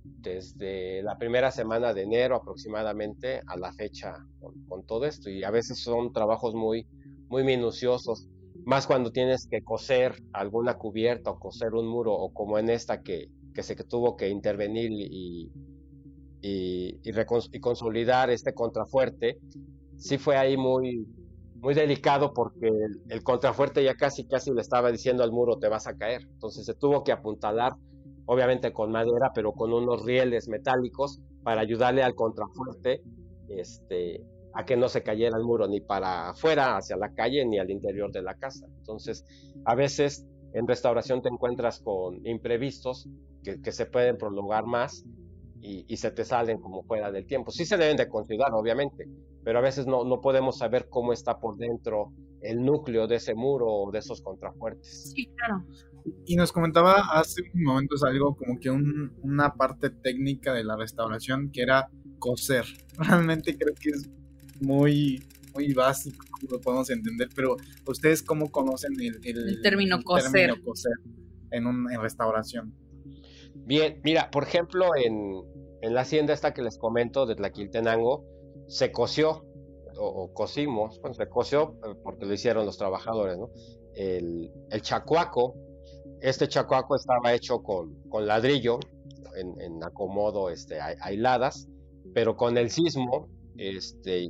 desde 0.03 1.01
la 1.03 1.17
primera 1.17 1.51
semana 1.51 1.93
de 1.93 2.03
enero 2.03 2.35
aproximadamente 2.35 3.41
a 3.47 3.57
la 3.57 3.71
fecha 3.71 4.15
con, 4.67 4.85
todo 4.85 5.05
esto 5.05 5.29
y 5.29 5.43
a 5.43 5.51
veces 5.51 5.81
son 5.81 6.11
trabajos 6.11 6.53
muy, 6.55 6.85
muy 7.29 7.43
minuciosos, 7.43 8.27
más 8.65 8.85
cuando 8.85 9.11
tienes 9.11 9.47
que 9.47 9.61
coser 9.63 10.21
alguna 10.33 10.77
cubierta 10.77 11.31
o 11.31 11.39
coser 11.39 11.73
un 11.73 11.87
muro 11.87 12.13
o 12.13 12.33
como 12.33 12.59
en 12.59 12.69
esta 12.69 13.01
que, 13.01 13.29
que 13.53 13.63
se 13.63 13.75
tuvo 13.75 14.17
que 14.17 14.29
intervenir 14.29 14.91
y, 14.91 15.51
y, 16.41 16.99
y, 17.03 17.59
consolidar 17.61 18.29
este 18.29 18.53
contrafuerte, 18.53 19.39
sí 19.97 20.17
fue 20.17 20.37
ahí 20.37 20.57
muy, 20.57 21.05
muy 21.59 21.73
delicado 21.73 22.33
porque 22.33 22.71
el, 23.09 23.23
contrafuerte 23.23 23.83
ya 23.83 23.95
casi 23.95 24.25
casi 24.25 24.51
le 24.51 24.61
estaba 24.61 24.91
diciendo 24.91 25.23
al 25.23 25.31
muro 25.31 25.57
te 25.57 25.67
vas 25.67 25.87
a 25.87 25.95
caer, 25.95 26.21
entonces 26.23 26.65
se 26.65 26.73
tuvo 26.73 27.03
que 27.03 27.11
apuntalar 27.11 27.73
obviamente 28.25 28.71
con 28.71 28.91
madera, 28.91 29.31
pero 29.33 29.53
con 29.53 29.73
unos 29.73 30.03
rieles 30.05 30.47
metálicos 30.47 31.19
para 31.43 31.61
ayudarle 31.61 32.03
al 32.03 32.13
contrafuerte 32.13 33.01
este, 33.47 34.21
a 34.53 34.65
que 34.65 34.77
no 34.77 34.87
se 34.87 35.01
cayera 35.01 35.35
el 35.37 35.43
muro 35.43 35.67
ni 35.67 35.81
para 35.81 36.29
afuera, 36.29 36.77
hacia 36.77 36.95
la 36.95 37.13
calle, 37.13 37.43
ni 37.45 37.57
al 37.57 37.71
interior 37.71 38.11
de 38.11 38.21
la 38.21 38.35
casa. 38.35 38.67
Entonces, 38.77 39.25
a 39.65 39.73
veces 39.73 40.27
en 40.53 40.67
restauración 40.67 41.21
te 41.21 41.29
encuentras 41.29 41.79
con 41.79 42.25
imprevistos 42.25 43.07
que, 43.43 43.71
se 43.71 43.85
pueden 43.85 44.17
prolongar 44.17 44.65
más 44.65 45.03
y, 45.61 45.97
se 45.97 46.11
te 46.11 46.23
salen 46.23 46.59
como 46.59 46.83
fuera 46.83 47.11
del 47.11 47.25
tiempo. 47.25 47.51
Sí 47.51 47.65
se 47.65 47.77
deben 47.77 47.97
de 47.97 48.07
considerar, 48.07 48.53
obviamente, 48.53 49.07
pero 49.43 49.59
a 49.59 49.61
veces 49.61 49.87
no, 49.87 50.03
no 50.03 50.21
podemos 50.21 50.57
saber 50.57 50.87
cómo 50.89 51.13
está 51.13 51.39
por 51.39 51.57
dentro 51.57 52.13
el 52.41 52.63
núcleo 52.63 53.07
de 53.07 53.15
ese 53.15 53.35
muro 53.35 53.67
o 53.67 53.91
de 53.91 53.99
esos 53.99 54.21
contrafuertes. 54.21 55.11
Sí, 55.13 55.29
claro. 55.35 55.65
Y 56.25 56.35
nos 56.35 56.51
comentaba 56.51 57.01
hace 57.11 57.41
un 57.53 57.63
momento 57.63 57.95
algo 58.05 58.35
como 58.35 58.59
que 58.59 58.69
una 58.69 59.53
parte 59.53 59.89
técnica 59.89 60.53
de 60.53 60.63
la 60.63 60.77
restauración 60.77 61.51
que 61.51 61.61
era 61.61 61.89
coser. 62.19 62.65
Realmente 62.97 63.57
creo 63.57 63.75
que 63.75 63.89
es 63.89 64.09
muy, 64.61 65.21
muy 65.53 65.73
básico, 65.73 66.25
lo 66.49 66.59
podemos 66.59 66.89
entender, 66.89 67.29
pero 67.35 67.57
ustedes 67.85 68.23
cómo 68.23 68.49
conocen 68.49 68.93
el, 68.99 69.61
término, 69.61 70.01
coser. 70.03 70.51
en, 71.51 71.67
un, 71.67 71.91
en 71.91 72.01
restauración. 72.01 72.73
Bien, 73.69 74.01
mira, 74.03 74.31
por 74.31 74.41
ejemplo, 74.41 74.95
en, 74.95 75.45
la 75.93 76.01
hacienda 76.01 76.33
esta 76.33 76.55
que 76.55 76.63
les 76.63 76.79
comento 76.79 77.27
de 77.27 77.35
Tlaquiltenango, 77.35 78.25
se 78.67 78.91
cosió 78.91 79.45
o, 79.95 80.33
cosimos, 80.33 80.99
bueno, 81.01 81.13
se 81.13 81.29
cosió 81.29 81.75
eh, 81.85 81.93
porque 82.03 82.25
lo 82.25 82.33
hicieron 82.33 82.65
los 82.65 82.79
trabajadores, 82.79 83.37
¿no? 83.37 83.51
El, 83.93 84.51
el 84.71 84.81
chacuaco 84.81 85.53
este 86.21 86.47
chacuaco 86.47 86.95
estaba 86.95 87.31
hecho 87.33 87.61
con, 87.61 87.95
ladrillo, 88.25 88.79
en, 89.35 89.83
acomodo 89.83 90.49
este, 90.49 90.79
aisladas, 90.81 91.69
pero 92.13 92.35
con 92.35 92.57
el 92.57 92.71
sismo 92.71 93.29
este, 93.55 94.29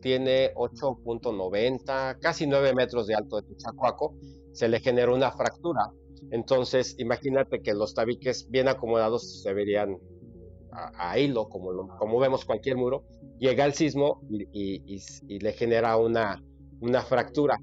tiene 0.00 0.54
8.90, 0.54 2.18
casi 2.20 2.46
9 2.46 2.74
metros 2.74 3.08
de 3.08 3.16
alto 3.16 3.40
de 3.40 3.56
chacuaco, 3.56 4.14
se 4.52 4.68
le 4.68 4.80
generó 4.80 5.14
una 5.14 5.32
fractura. 5.32 5.90
Entonces, 6.30 6.94
imagínate 6.98 7.60
que 7.62 7.74
los 7.74 7.94
tabiques 7.94 8.48
bien 8.50 8.68
acomodados 8.68 9.42
se 9.42 9.52
verían 9.52 9.96
a, 10.72 11.18
hilo, 11.18 11.48
como, 11.48 11.88
como 11.98 12.18
vemos 12.18 12.44
cualquier 12.44 12.76
muro. 12.76 13.04
Llega 13.38 13.64
el 13.64 13.74
sismo 13.74 14.22
y, 14.30 14.98
le 15.38 15.52
genera 15.52 15.96
una, 15.96 16.42
una 16.80 17.02
fractura 17.02 17.58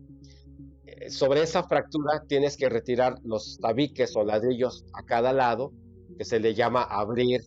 sobre 1.09 1.41
esa 1.41 1.63
fractura 1.63 2.23
tienes 2.27 2.57
que 2.57 2.69
retirar 2.69 3.15
los 3.23 3.57
tabiques 3.59 4.15
o 4.15 4.23
ladrillos 4.23 4.85
a 4.93 5.03
cada 5.03 5.33
lado, 5.33 5.71
que 6.17 6.25
se 6.25 6.39
le 6.39 6.53
llama 6.53 6.83
abrir, 6.83 7.41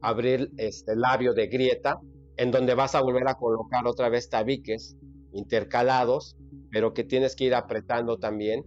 abrir 0.00 0.50
este 0.56 0.96
labio 0.96 1.34
de 1.34 1.48
grieta, 1.48 1.98
en 2.36 2.50
donde 2.50 2.74
vas 2.74 2.94
a 2.94 3.00
volver 3.00 3.28
a 3.28 3.34
colocar 3.34 3.86
otra 3.86 4.08
vez 4.08 4.28
tabiques 4.28 4.96
intercalados, 5.32 6.36
pero 6.70 6.92
que 6.92 7.04
tienes 7.04 7.34
que 7.34 7.44
ir 7.44 7.54
apretando 7.54 8.18
también, 8.18 8.64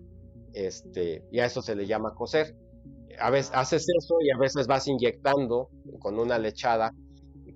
este, 0.54 1.24
y 1.32 1.40
a 1.40 1.46
eso 1.46 1.62
se 1.62 1.76
le 1.76 1.86
llama 1.86 2.14
coser. 2.16 2.56
A 3.20 3.30
veces 3.30 3.52
haces 3.54 3.86
eso 3.98 4.16
y 4.22 4.32
a 4.32 4.38
veces 4.38 4.68
vas 4.68 4.88
inyectando 4.88 5.70
con 6.00 6.20
una 6.20 6.38
lechada 6.38 6.94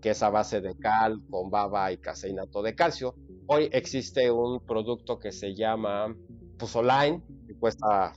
que 0.02 0.10
es 0.10 0.22
a 0.22 0.30
base 0.30 0.60
de 0.60 0.76
cal, 0.78 1.18
con 1.30 1.50
baba 1.50 1.92
y 1.92 1.98
caseinato 1.98 2.62
de 2.62 2.76
calcio. 2.76 3.16
Hoy 3.48 3.70
existe 3.72 4.30
un 4.30 4.60
producto 4.66 5.18
que 5.18 5.32
se 5.32 5.56
llama 5.56 6.14
Pusoline, 6.58 7.24
que 7.48 7.56
cuesta 7.56 8.14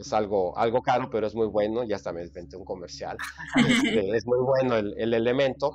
es 0.00 0.12
algo, 0.12 0.56
algo 0.58 0.80
caro, 0.82 1.08
pero 1.10 1.26
es 1.26 1.34
muy 1.34 1.46
bueno, 1.46 1.84
ya 1.84 1.96
hasta 1.96 2.12
me 2.12 2.24
inventé 2.24 2.56
un 2.56 2.64
comercial. 2.64 3.16
Este, 3.68 4.16
es 4.16 4.26
muy 4.26 4.38
bueno 4.38 4.76
el, 4.76 4.94
el, 4.98 5.14
elemento, 5.14 5.72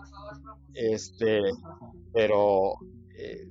este, 0.74 1.40
pero 2.12 2.74
eh, 3.18 3.48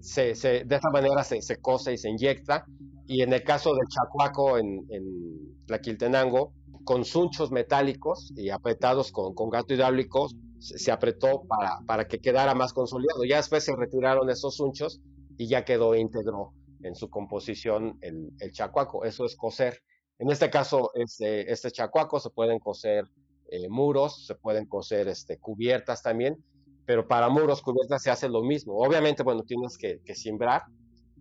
se, 0.00 0.34
se, 0.34 0.64
de 0.64 0.74
esta 0.74 0.90
manera 0.90 1.22
se, 1.22 1.40
se, 1.42 1.56
cose 1.58 1.92
y 1.92 1.98
se 1.98 2.08
inyecta. 2.08 2.64
Y 3.06 3.22
en 3.22 3.32
el 3.32 3.42
caso 3.42 3.74
del 3.74 3.86
chacuaco 3.88 4.58
en, 4.58 4.86
en 4.90 5.64
Tlaquiltenango, 5.66 6.52
con 6.84 7.04
sunchos 7.04 7.50
metálicos 7.50 8.32
y 8.36 8.50
apretados 8.50 9.10
con, 9.10 9.34
con 9.34 9.50
gato 9.50 9.74
hidráulico, 9.74 10.28
se, 10.58 10.90
apretó 10.92 11.42
para, 11.46 11.80
para 11.86 12.06
que 12.06 12.18
quedara 12.18 12.54
más 12.54 12.72
consolidado. 12.72 13.24
Ya 13.24 13.36
después 13.36 13.64
se 13.64 13.74
retiraron 13.76 14.30
esos 14.30 14.56
sunchos 14.56 15.00
y 15.36 15.48
ya 15.48 15.64
quedó 15.64 15.94
íntegro 15.94 16.52
en 16.82 16.94
su 16.94 17.08
composición 17.08 17.98
el, 18.00 18.30
el 18.40 18.52
chacuaco. 18.52 19.04
Eso 19.04 19.24
es 19.24 19.36
coser. 19.36 19.80
En 20.18 20.30
este 20.30 20.48
caso, 20.50 20.90
este, 20.94 21.50
este 21.50 21.70
chacuaco 21.70 22.20
se 22.20 22.30
pueden 22.30 22.58
coser 22.58 23.06
eh, 23.50 23.68
muros, 23.68 24.26
se 24.26 24.34
pueden 24.34 24.66
coser 24.66 25.08
este, 25.08 25.38
cubiertas 25.38 26.02
también, 26.02 26.42
pero 26.86 27.08
para 27.08 27.28
muros, 27.28 27.62
cubiertas 27.62 28.02
se 28.02 28.10
hace 28.10 28.28
lo 28.28 28.42
mismo. 28.42 28.76
Obviamente, 28.76 29.22
bueno, 29.22 29.42
tienes 29.42 29.76
que, 29.76 30.00
que 30.04 30.14
siembrar 30.14 30.62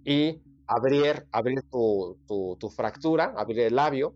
y 0.05 0.41
abrir, 0.67 1.25
abrir 1.31 1.61
tu, 1.63 2.17
tu, 2.27 2.57
tu, 2.59 2.69
fractura, 2.69 3.33
abrir 3.37 3.61
el 3.61 3.75
labio 3.75 4.15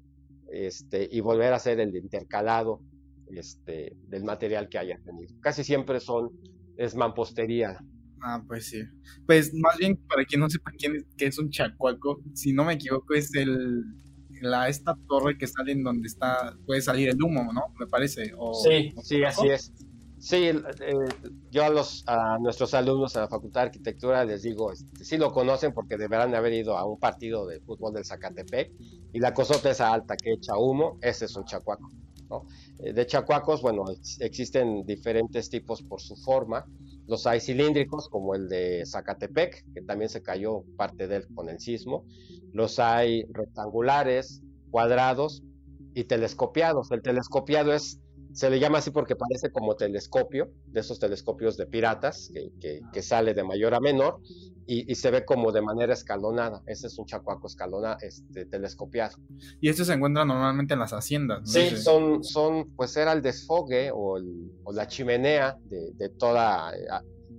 este, 0.52 1.08
y 1.12 1.20
volver 1.20 1.54
a 1.54 1.58
hacer 1.58 1.80
el 1.80 1.96
intercalado 1.96 2.82
este, 3.28 3.96
del 4.08 4.24
material 4.24 4.70
que 4.70 4.78
hayas 4.78 5.04
tenido. 5.04 5.34
Casi 5.42 5.64
siempre 5.64 6.00
son, 6.00 6.32
es 6.78 6.96
mampostería 6.96 7.80
Ah, 8.22 8.44
pues 8.48 8.68
sí. 8.68 8.82
Pues 9.26 9.54
más 9.54 9.78
bien, 9.78 9.96
para 10.08 10.26
quien 10.26 10.42
no 10.42 10.50
sepa 10.50 10.72
quién 10.78 10.96
es, 10.96 11.06
qué 11.18 11.28
es 11.28 11.38
un 11.38 11.50
chacuaco, 11.50 12.22
si 12.34 12.54
no 12.54 12.64
me 12.64 12.74
equivoco, 12.74 13.14
es 13.14 13.34
el 13.36 13.84
la 14.42 14.70
esta 14.70 14.96
torre 15.08 15.36
que 15.36 15.48
sale 15.48 15.72
en 15.72 15.84
donde 15.84 16.08
está 16.08 16.56
puede 16.68 16.82
salir 16.82 17.10
el 17.10 17.22
humo, 17.22 17.52
¿no? 17.54 17.74
Me 17.80 17.88
parece. 17.88 18.34
O, 18.38 18.54
sí, 18.54 18.94
sí, 19.04 19.24
así 19.24 19.48
es. 19.48 19.74
Sí, 20.20 20.46
eh, 20.46 20.62
yo 21.52 21.64
a, 21.64 21.70
los, 21.70 22.04
a 22.08 22.40
nuestros 22.40 22.74
alumnos 22.74 23.16
en 23.16 23.22
la 23.22 23.28
Facultad 23.28 23.62
de 23.62 23.66
Arquitectura 23.68 24.26
les 24.26 24.42
digo, 24.42 24.72
este, 24.72 25.06
sí 25.06 25.18
lo 25.18 25.32
conocen 25.32 25.74
porque 25.74 25.96
deberán 25.96 26.32
de 26.32 26.38
haber 26.38 26.54
ido 26.54 26.78
a 26.78 26.86
un 26.86 27.00
partido 27.00 27.46
de 27.46 27.60
fútbol 27.62 27.94
del 27.94 28.04
Zacatepec 28.04 28.72
y 29.14 29.20
la 29.20 29.34
cosota 29.34 29.70
esa 29.70 29.94
alta 29.94 30.18
que 30.18 30.34
echa 30.34 30.58
humo, 30.58 30.98
ese 31.02 31.26
es 31.26 31.36
un 31.36 31.46
chacuaco. 31.46 31.90
¿no? 32.30 32.46
Eh, 32.80 32.94
de 32.94 33.06
chacuacos, 33.06 33.62
bueno, 33.62 33.86
existen 34.20 34.86
diferentes 34.86 35.50
tipos 35.50 35.82
por 35.82 36.02
su 36.02 36.16
forma. 36.16 36.66
Los 37.08 37.26
hay 37.26 37.40
cilíndricos, 37.40 38.10
como 38.10 38.36
el 38.36 38.50
de 38.50 38.86
Zacatepec, 38.86 39.66
que 39.74 39.82
también 39.82 40.10
se 40.10 40.22
cayó 40.22 40.64
parte 40.76 41.08
de 41.08 41.18
él 41.18 41.28
con 41.34 41.48
el 41.48 41.60
sismo. 41.60 42.06
Los 42.52 42.80
hay 42.80 43.24
rectangulares, 43.32 44.42
cuadrados 44.72 45.44
y 45.94 46.04
telescopiados. 46.04 46.92
El 46.92 47.02
telescopiado 47.02 47.74
es, 47.74 48.00
se 48.34 48.50
le 48.50 48.60
llama 48.60 48.80
así 48.80 48.92
porque 48.92 49.16
parece 49.16 49.52
como 49.52 49.76
telescopio, 49.76 50.52
de 50.66 50.80
esos 50.80 51.00
telescopios 51.00 51.58
de 51.58 51.66
piratas, 51.66 52.30
que, 52.34 52.52
que, 52.60 52.82
que 52.92 53.02
sale 53.02 53.34
de 53.34 53.44
mayor 53.44 53.74
a 53.74 53.80
menor 53.80 54.20
y, 54.66 54.92
y, 54.92 54.96
se 54.96 55.12
ve 55.12 55.26
como 55.26 55.52
de 55.52 55.62
manera 55.62 55.94
escalonada. 55.94 56.62
Ese 56.68 56.88
es 56.88 56.98
un 57.00 57.06
chacuaco 57.06 57.48
escalona, 57.48 57.98
este, 58.02 58.46
telescopiado. 58.46 59.18
Y 59.62 59.70
esto 59.70 59.86
se 59.86 59.94
encuentra 59.94 60.26
normalmente 60.26 60.74
en 60.74 60.80
las 60.80 60.92
haciendas. 60.92 61.40
¿no? 61.42 61.46
Sí, 61.48 61.76
son, 61.78 62.24
son, 62.24 62.76
pues 62.76 62.96
era 62.98 63.14
el 63.14 63.22
desfogue 63.22 63.92
o, 63.92 64.18
el, 64.18 64.52
o 64.64 64.74
la 64.74 64.88
chimenea 64.88 65.58
de, 65.64 65.92
de, 65.94 66.10
toda, 66.10 66.74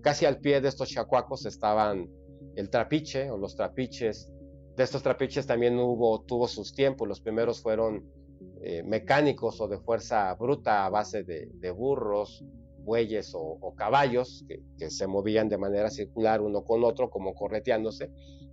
casi 0.02 0.24
al 0.26 0.38
pie 0.38 0.60
de 0.60 0.68
estos 0.68 0.88
chacuacos 0.88 1.44
estaban 1.46 2.08
el 2.56 2.70
trapiche 2.70 3.30
o 3.30 3.36
los 3.36 3.54
trapiches. 3.54 4.30
De 4.76 4.84
estos 4.84 5.02
trapiches 5.02 5.46
también 5.46 5.78
hubo, 5.78 6.22
tuvo 6.22 6.48
sus 6.48 6.72
tiempos. 6.72 7.06
Los 7.06 7.20
primeros 7.20 7.60
fueron 7.60 8.04
eh, 8.62 8.82
mecánicos 8.82 9.60
o 9.60 9.68
de 9.68 9.78
fuerza 9.78 10.34
bruta 10.34 10.84
a 10.84 10.90
base 10.90 11.22
de, 11.22 11.70
burros, 11.70 12.44
bueyes 12.78 13.32
o, 13.34 13.74
caballos 13.76 14.44
que, 14.48 14.90
se 14.90 15.06
movían 15.06 15.48
de 15.48 15.58
manera 15.58 15.90
circular 15.90 16.40
uno 16.40 16.64
con 16.64 16.82
otro, 16.84 17.10
como 17.10 17.34
correteándose, 17.34 18.10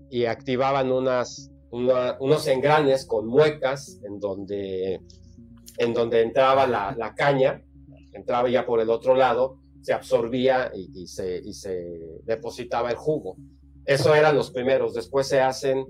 y 0.09 0.25
activaban 0.25 0.91
unas, 0.91 1.51
una, 1.71 2.17
unos 2.19 2.47
engranes 2.47 3.05
con 3.05 3.25
muecas 3.25 3.99
en 4.03 4.19
donde, 4.19 5.01
en 5.77 5.93
donde 5.93 6.21
entraba 6.21 6.67
la, 6.67 6.95
la, 6.97 7.15
caña, 7.15 7.63
entraba 8.13 8.49
ya 8.49 8.65
por 8.65 8.79
el 8.79 8.89
otro 8.89 9.15
lado, 9.15 9.59
se 9.81 9.93
absorbía 9.93 10.71
y, 10.73 11.07
se, 11.07 11.41
y 11.43 11.53
se 11.53 12.21
depositaba 12.23 12.89
el 12.89 12.97
jugo. 12.97 13.37
Eso 13.85 14.15
eran 14.15 14.35
los 14.35 14.51
primeros, 14.51 14.93
después 14.93 15.27
se 15.27 15.41
hacen 15.41 15.85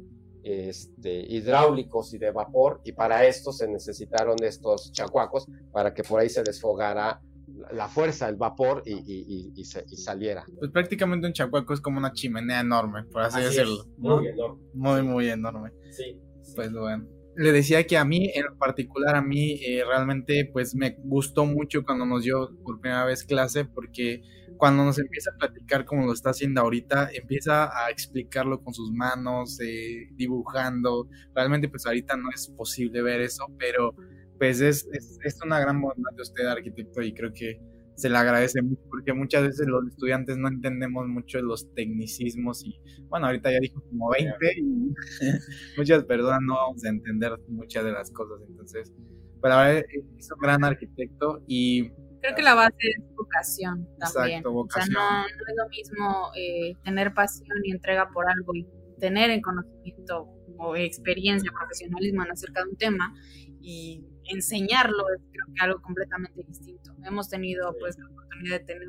este, 0.45 1.25
hidráulicos 1.33 2.13
y 2.13 2.19
de 2.19 2.31
vapor, 2.31 2.79
y 2.83 2.91
para 2.91 3.25
esto 3.25 3.51
se 3.51 3.67
necesitaron 3.67 4.35
estos 4.43 4.91
chacuacos 4.91 5.47
para 5.71 5.93
que 5.93 6.03
por 6.03 6.19
ahí 6.19 6.29
se 6.29 6.43
desfogara 6.43 7.19
la 7.71 7.87
fuerza, 7.87 8.29
el 8.29 8.35
vapor 8.35 8.83
y, 8.85 8.93
y, 8.93 9.53
y, 9.55 9.65
se, 9.65 9.83
y, 9.89 9.97
saliera. 9.97 10.45
Pues 10.59 10.69
prácticamente 10.71 11.25
un 11.25 11.33
chacuaco 11.33 11.73
es 11.73 11.81
como 11.81 11.97
una 11.97 12.13
chimenea 12.13 12.59
enorme, 12.59 13.05
por 13.05 13.23
así, 13.23 13.39
así 13.39 13.45
decirlo. 13.45 13.81
Es, 13.81 13.97
muy 13.97 14.27
enorme. 14.27 14.63
Muy, 14.73 15.01
muy 15.01 15.29
enorme. 15.29 15.71
Sí, 15.89 16.19
sí. 16.43 16.53
Pues 16.55 16.71
bueno. 16.71 17.07
Le 17.37 17.51
decía 17.51 17.85
que 17.85 17.97
a 17.97 18.05
mí, 18.05 18.31
en 18.33 18.45
particular 18.57 19.15
a 19.15 19.21
mí, 19.21 19.59
eh, 19.65 19.83
realmente 19.85 20.49
pues 20.53 20.73
me 20.73 20.95
gustó 21.03 21.45
mucho 21.45 21.83
cuando 21.83 22.05
nos 22.05 22.23
dio 22.23 22.51
por 22.63 22.79
primera 22.79 23.03
vez 23.03 23.23
clase 23.23 23.65
porque 23.65 24.21
cuando 24.57 24.85
nos 24.85 24.97
empieza 24.99 25.31
a 25.31 25.37
platicar 25.37 25.85
como 25.85 26.05
lo 26.05 26.13
está 26.13 26.31
haciendo 26.31 26.61
ahorita, 26.61 27.09
empieza 27.13 27.65
a 27.65 27.89
explicarlo 27.89 28.61
con 28.61 28.73
sus 28.73 28.91
manos, 28.91 29.59
eh, 29.61 30.07
dibujando. 30.13 31.09
Realmente 31.33 31.69
pues 31.69 31.85
ahorita 31.85 32.15
no 32.17 32.29
es 32.33 32.47
posible 32.49 33.01
ver 33.01 33.21
eso, 33.21 33.45
pero 33.57 33.95
pues 34.37 34.61
es, 34.61 34.87
es, 34.91 35.17
es, 35.23 35.39
una 35.43 35.59
gran 35.59 35.81
bondad 35.81 36.11
de 36.15 36.21
usted, 36.21 36.45
arquitecto, 36.45 37.01
y 37.01 37.13
creo 37.13 37.31
que 37.33 37.59
se 37.95 38.09
le 38.09 38.17
agradece 38.17 38.61
mucho 38.61 38.81
porque 38.89 39.13
muchas 39.13 39.43
veces 39.43 39.67
los 39.67 39.87
estudiantes 39.87 40.37
no 40.37 40.49
entendemos 40.49 41.07
mucho 41.07 41.41
los 41.41 41.73
tecnicismos 41.73 42.65
y 42.65 42.77
bueno, 43.07 43.27
ahorita 43.27 43.51
ya 43.51 43.59
dijo 43.59 43.81
como 43.89 44.09
20 44.09 44.35
y 44.57 44.93
muchas 45.77 46.03
personas 46.03 46.41
no 46.45 46.55
vamos 46.55 46.83
a 46.83 46.89
entender 46.89 47.31
muchas 47.47 47.85
de 47.85 47.93
las 47.93 48.11
cosas, 48.11 48.41
entonces, 48.49 48.93
pero 49.41 49.55
la 49.55 49.67
verdad 49.67 49.85
es 50.17 50.31
un 50.31 50.39
gran 50.41 50.63
arquitecto 50.63 51.41
y... 51.47 51.91
Creo 52.25 52.35
que 52.35 52.41
la 52.41 52.55
base 52.55 52.75
es 52.79 53.15
vocación 53.15 53.87
también. 53.99 54.39
Exacto, 54.39 54.51
vocación. 54.51 54.95
O 54.95 54.99
sea, 54.99 55.09
no, 55.09 55.21
no 55.21 55.27
es 55.27 55.55
lo 55.57 55.69
mismo 55.69 56.31
eh, 56.35 56.73
tener 56.83 57.13
pasión 57.13 57.57
y 57.63 57.71
entrega 57.71 58.09
por 58.09 58.27
algo 58.27 58.55
y 58.55 58.67
tener 58.99 59.29
el 59.29 59.41
conocimiento 59.41 60.27
o 60.57 60.75
experiencia, 60.75 61.51
profesionalismo 61.51 62.23
en 62.23 62.31
acerca 62.31 62.63
de 62.63 62.69
un 62.69 62.77
tema 62.77 63.13
y 63.61 64.03
enseñarlo 64.25 65.03
es 65.15 65.21
creo 65.31 65.45
que 65.53 65.63
algo 65.63 65.81
completamente 65.81 66.43
distinto. 66.47 66.95
Hemos 67.03 67.29
tenido 67.29 67.75
pues 67.79 67.95
la 67.99 68.09
oportunidad 68.09 68.59
de 68.59 68.65
tener, 68.65 68.87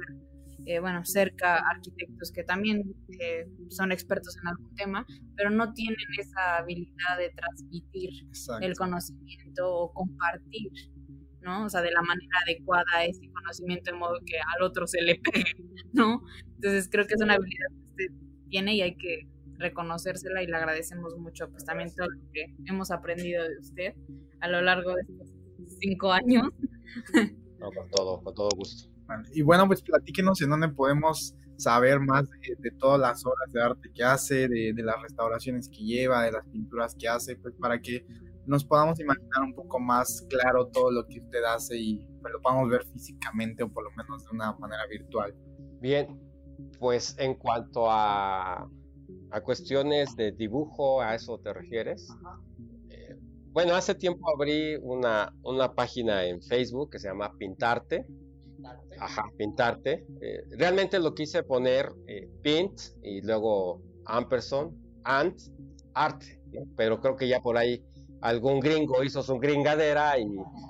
eh, 0.64 0.80
bueno, 0.80 1.04
cerca 1.04 1.58
arquitectos 1.70 2.32
que 2.32 2.42
también 2.42 2.94
eh, 3.20 3.46
son 3.68 3.92
expertos 3.92 4.36
en 4.40 4.48
algún 4.48 4.74
tema, 4.76 5.04
pero 5.36 5.50
no 5.50 5.74
tienen 5.74 6.06
esa 6.18 6.58
habilidad 6.58 7.18
de 7.18 7.30
transmitir 7.30 8.10
Exacto. 8.28 8.64
el 8.64 8.74
conocimiento 8.76 9.74
o 9.74 9.92
compartir, 9.92 10.70
¿no? 11.46 11.64
O 11.64 11.70
sea, 11.70 11.80
de 11.80 11.92
la 11.92 12.02
manera 12.02 12.36
adecuada 12.44 13.04
ese 13.04 13.30
conocimiento 13.32 13.92
de 13.92 13.96
modo 13.96 14.18
que 14.26 14.36
al 14.38 14.62
otro 14.62 14.86
se 14.86 15.00
le 15.00 15.14
pegue, 15.32 15.54
¿no? 15.92 16.22
Entonces 16.56 16.88
creo 16.90 17.06
que 17.06 17.14
es 17.14 17.22
una 17.22 17.34
habilidad 17.34 17.68
que 17.70 18.04
usted 18.04 18.14
tiene 18.50 18.74
y 18.74 18.82
hay 18.82 18.96
que 18.96 19.28
reconocérsela 19.58 20.42
y 20.42 20.48
le 20.48 20.56
agradecemos 20.56 21.16
mucho 21.16 21.48
pues 21.48 21.64
también 21.64 21.88
todo 21.94 22.08
lo 22.10 22.20
que 22.32 22.54
hemos 22.66 22.90
aprendido 22.90 23.42
de 23.48 23.58
usted 23.58 23.94
a 24.40 24.48
lo 24.48 24.60
largo 24.60 24.94
de 24.94 25.02
estos 25.02 25.28
cinco 25.80 26.12
años. 26.12 26.48
No, 27.58 27.70
con 27.72 27.88
todo, 27.90 28.20
con 28.22 28.34
todo 28.34 28.48
gusto. 28.54 28.90
Y 29.32 29.42
bueno, 29.42 29.66
pues 29.66 29.80
platíquenos 29.82 30.42
en 30.42 30.50
dónde 30.50 30.68
podemos 30.68 31.34
saber 31.56 32.00
más 32.00 32.28
de, 32.28 32.56
de 32.58 32.70
todas 32.72 33.00
las 33.00 33.24
obras 33.24 33.50
de 33.52 33.62
arte 33.62 33.90
que 33.94 34.04
hace, 34.04 34.48
de, 34.48 34.72
de, 34.74 34.82
las 34.82 35.00
restauraciones 35.00 35.70
que 35.70 35.84
lleva, 35.84 36.24
de 36.24 36.32
las 36.32 36.44
pinturas 36.48 36.94
que 36.94 37.08
hace, 37.08 37.36
pues 37.36 37.54
para 37.54 37.80
que 37.80 38.04
nos 38.46 38.64
podamos 38.64 38.98
imaginar 39.00 39.42
un 39.42 39.54
poco 39.54 39.78
más 39.78 40.26
claro 40.28 40.68
todo 40.68 40.90
lo 40.90 41.06
que 41.06 41.20
usted 41.20 41.42
hace 41.44 41.76
y 41.76 42.06
pues, 42.20 42.32
lo 42.32 42.40
podamos 42.40 42.70
ver 42.70 42.84
físicamente 42.86 43.62
o 43.62 43.68
por 43.68 43.84
lo 43.84 43.90
menos 43.90 44.24
de 44.24 44.30
una 44.32 44.52
manera 44.54 44.86
virtual. 44.86 45.34
Bien, 45.80 46.20
pues 46.78 47.16
en 47.18 47.34
cuanto 47.34 47.90
a 47.90 48.68
a 49.30 49.40
cuestiones 49.40 50.14
de 50.16 50.32
dibujo, 50.32 51.00
¿a 51.00 51.14
eso 51.14 51.38
te 51.38 51.52
refieres? 51.52 52.08
Eh, 52.90 53.16
bueno, 53.52 53.74
hace 53.74 53.94
tiempo 53.94 54.30
abrí 54.34 54.76
una, 54.76 55.32
una 55.42 55.74
página 55.74 56.24
en 56.24 56.42
Facebook 56.42 56.90
que 56.90 56.98
se 56.98 57.08
llama 57.08 57.32
Pintarte. 57.38 58.06
Ajá, 58.98 59.24
Pintarte. 59.36 60.06
Eh, 60.20 60.42
realmente 60.58 60.98
lo 60.98 61.14
quise 61.14 61.42
poner 61.42 61.88
eh, 62.06 62.28
Pint 62.42 62.80
y 63.02 63.20
luego 63.22 63.82
Ampersand, 64.06 64.72
and 65.04 65.36
Art, 65.94 66.22
pero 66.76 67.00
creo 67.00 67.16
que 67.16 67.28
ya 67.28 67.40
por 67.40 67.56
ahí 67.56 67.84
algún 68.20 68.60
gringo 68.60 69.02
hizo 69.02 69.22
su 69.22 69.38
gringadera 69.38 70.18
y, 70.18 70.26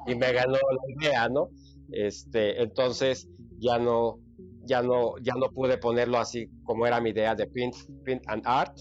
y 0.06 0.14
me 0.14 0.32
ganó 0.32 0.52
la 0.52 1.06
idea, 1.06 1.28
¿no? 1.28 1.50
Este, 1.90 2.62
entonces 2.62 3.28
ya 3.58 3.78
no, 3.78 4.18
ya 4.64 4.82
no, 4.82 5.14
ya 5.22 5.34
no 5.34 5.50
pude 5.50 5.78
ponerlo 5.78 6.18
así 6.18 6.48
como 6.64 6.86
era 6.86 7.00
mi 7.00 7.10
idea 7.10 7.34
de 7.34 7.46
print, 7.46 7.74
print 8.02 8.22
and 8.26 8.42
art 8.44 8.76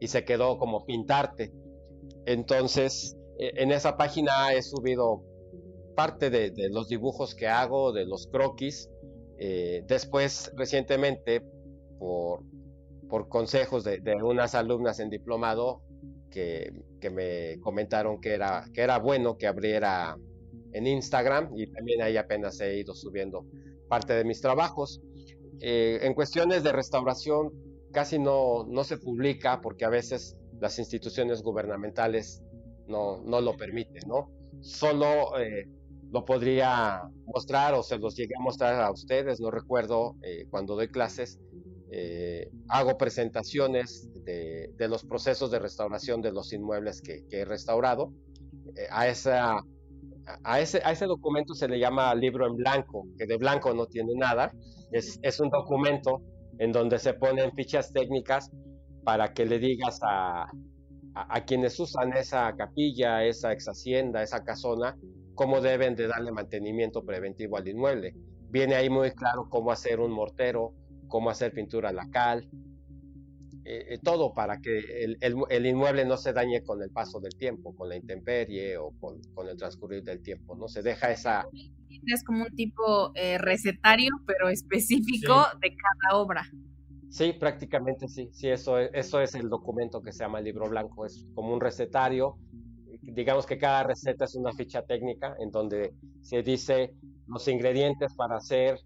y 0.00 0.08
se 0.08 0.24
quedó 0.24 0.58
como 0.58 0.84
pintarte. 0.84 1.52
Entonces, 2.26 3.16
e, 3.38 3.62
en 3.62 3.70
esa 3.70 3.96
página 3.96 4.52
he 4.52 4.62
subido 4.62 5.22
parte 5.94 6.30
de, 6.30 6.52
los 6.70 6.88
dibujos 6.88 7.34
que 7.34 7.46
hago, 7.46 7.92
de 7.92 8.06
los 8.06 8.26
croquis. 8.26 8.88
Eh, 9.38 9.84
después, 9.86 10.52
recientemente, 10.56 11.42
por, 11.98 12.42
por 13.08 13.28
consejos 13.28 13.84
de, 13.84 14.00
unas 14.22 14.54
alumnas 14.54 15.00
en 15.00 15.10
diplomado 15.10 15.82
que, 16.30 16.72
que, 17.00 17.10
me 17.10 17.60
comentaron 17.60 18.20
que 18.20 18.34
era, 18.34 18.64
que 18.72 18.80
era 18.80 18.98
bueno 18.98 19.36
que 19.36 19.46
abriera 19.46 20.16
en 20.72 20.86
Instagram 20.86 21.50
y 21.56 21.66
también 21.66 22.02
ahí 22.02 22.16
apenas 22.16 22.60
he 22.60 22.78
ido 22.78 22.94
subiendo 22.94 23.46
parte 23.88 24.14
de 24.14 24.24
mis 24.24 24.40
trabajos. 24.40 25.00
Eh, 25.60 25.98
en 26.02 26.14
cuestiones 26.14 26.62
de 26.62 26.72
restauración 26.72 27.52
casi 27.92 28.18
no, 28.18 28.64
no 28.68 28.84
se 28.84 28.96
publica 28.96 29.60
porque 29.60 29.84
a 29.84 29.90
veces 29.90 30.36
las 30.60 30.78
instituciones 30.78 31.42
gubernamentales 31.42 32.42
no, 32.86 33.20
no 33.22 33.40
lo 33.40 33.56
permiten, 33.56 34.02
¿no? 34.06 34.30
Solo 34.60 35.38
eh, 35.38 35.66
lo 36.12 36.24
podría 36.24 37.02
mostrar 37.26 37.74
o 37.74 37.82
se 37.82 37.98
los 37.98 38.16
llegué 38.16 38.34
a 38.38 38.42
mostrar 38.42 38.80
a 38.80 38.90
ustedes, 38.90 39.40
no 39.40 39.50
recuerdo, 39.50 40.16
eh, 40.22 40.46
cuando 40.50 40.74
doy 40.74 40.88
clases, 40.88 41.38
hago 42.68 42.96
presentaciones 42.96 44.08
de, 44.24 44.70
los 44.88 45.04
procesos 45.04 45.50
de 45.50 45.58
restauración 45.58 46.22
de 46.22 46.32
los 46.32 46.52
inmuebles 46.52 47.00
que, 47.02 47.24
he 47.30 47.44
restaurado. 47.44 48.12
a 48.90 49.08
esa 49.08 49.60
a 50.44 50.60
ese, 50.60 50.80
a 50.84 50.92
ese 50.92 51.06
documento 51.06 51.54
se 51.54 51.68
le 51.68 51.78
llama 51.78 52.14
libro 52.14 52.46
en 52.46 52.56
blanco, 52.56 53.06
que 53.18 53.26
de 53.26 53.36
blanco 53.36 53.74
no 53.74 53.86
tiene 53.86 54.14
nada. 54.14 54.52
Es, 54.92 55.18
es 55.22 55.40
un 55.40 55.50
documento 55.50 56.22
en 56.58 56.72
donde 56.72 56.98
se 56.98 57.14
ponen 57.14 57.52
fichas 57.52 57.92
técnicas 57.92 58.50
para 59.04 59.32
que 59.32 59.46
le 59.46 59.58
digas 59.58 59.98
a, 60.02 60.46
a, 61.14 61.44
quienes 61.44 61.78
usan 61.80 62.12
esa 62.12 62.54
capilla, 62.56 63.24
esa 63.24 63.52
ex 63.52 63.68
hacienda, 63.68 64.22
esa 64.22 64.44
casona, 64.44 64.96
cómo 65.34 65.60
deben 65.60 65.94
de 65.94 66.06
darle 66.06 66.32
mantenimiento 66.32 67.04
preventivo 67.04 67.56
al 67.56 67.68
inmueble. 67.68 68.14
Viene 68.50 68.74
ahí 68.74 68.90
muy 68.90 69.10
claro 69.12 69.48
cómo 69.48 69.70
hacer 69.70 70.00
un 70.00 70.12
mortero, 70.12 70.74
cómo 71.10 71.28
hacer 71.28 71.52
pintura 71.52 71.90
a 71.90 71.92
la 71.92 72.08
cal, 72.08 72.48
eh, 73.64 73.94
eh, 73.94 73.98
todo 74.02 74.32
para 74.32 74.58
que 74.60 74.78
el, 75.20 75.66
inmueble 75.66 76.06
no 76.06 76.16
se 76.16 76.32
dañe 76.32 76.62
con 76.62 76.82
el 76.82 76.90
paso 76.90 77.20
del 77.20 77.34
tiempo, 77.36 77.76
con 77.76 77.90
la 77.90 77.96
intemperie 77.96 78.78
o 78.78 78.92
con, 78.98 79.20
el 79.46 79.56
transcurrir 79.58 80.02
del 80.02 80.22
tiempo, 80.22 80.56
¿no? 80.56 80.66
Se 80.66 80.82
deja 80.82 81.10
esa... 81.10 81.44
Es 82.06 82.24
como 82.24 82.44
un 82.44 82.56
tipo 82.56 83.12
eh, 83.14 83.36
recetario, 83.36 84.12
pero 84.26 84.48
específico 84.48 85.44
de 85.60 85.76
cada 85.76 86.18
obra. 86.18 86.42
Sí, 87.10 87.34
prácticamente 87.34 88.08
sí, 88.08 88.30
sí, 88.32 88.48
eso 88.48 88.78
es, 88.78 88.90
eso 88.94 89.20
es 89.20 89.34
el 89.34 89.50
documento 89.50 90.00
que 90.00 90.12
se 90.12 90.24
llama 90.24 90.38
el 90.38 90.46
libro 90.46 90.68
blanco, 90.68 91.04
es 91.04 91.26
como 91.34 91.52
un 91.52 91.60
recetario, 91.60 92.38
digamos 93.02 93.44
que 93.44 93.58
cada 93.58 93.82
receta 93.82 94.24
es 94.24 94.34
una 94.36 94.52
ficha 94.52 94.82
técnica 94.82 95.34
en 95.40 95.50
donde 95.50 95.92
se 96.22 96.42
dice 96.42 96.94
los 97.26 97.46
ingredientes 97.48 98.14
para 98.14 98.36
hacer 98.36 98.78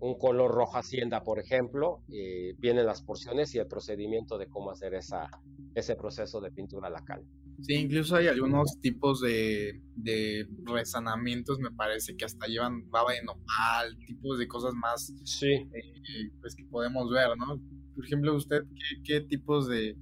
un 0.00 0.18
color 0.18 0.50
rojo 0.52 0.76
hacienda, 0.76 1.24
por 1.24 1.38
ejemplo, 1.38 2.02
eh, 2.12 2.54
vienen 2.58 2.86
las 2.86 3.02
porciones 3.02 3.54
y 3.54 3.58
el 3.58 3.66
procedimiento 3.66 4.38
de 4.38 4.46
cómo 4.46 4.70
hacer 4.70 4.94
esa, 4.94 5.28
ese 5.74 5.96
proceso 5.96 6.40
de 6.40 6.52
pintura 6.52 6.88
a 6.88 6.90
la 6.90 7.04
cal. 7.04 7.24
Sí, 7.62 7.74
incluso 7.74 8.14
hay 8.14 8.28
algunos 8.28 8.80
tipos 8.80 9.20
de, 9.20 9.80
de 9.96 10.46
resanamientos, 10.64 11.58
me 11.58 11.72
parece, 11.72 12.16
que 12.16 12.24
hasta 12.24 12.46
llevan 12.46 12.88
baba 12.88 13.12
de 13.12 13.24
nopal, 13.24 13.98
tipos 14.06 14.38
de 14.38 14.46
cosas 14.46 14.74
más 14.74 15.12
sí. 15.24 15.52
Eh, 15.52 16.30
pues 16.40 16.54
que 16.54 16.64
podemos 16.66 17.10
ver, 17.10 17.36
¿no? 17.36 17.60
Por 17.96 18.04
ejemplo, 18.04 18.36
usted, 18.36 18.62
¿qué, 19.04 19.22
tipos 19.22 19.66
de, 19.66 19.96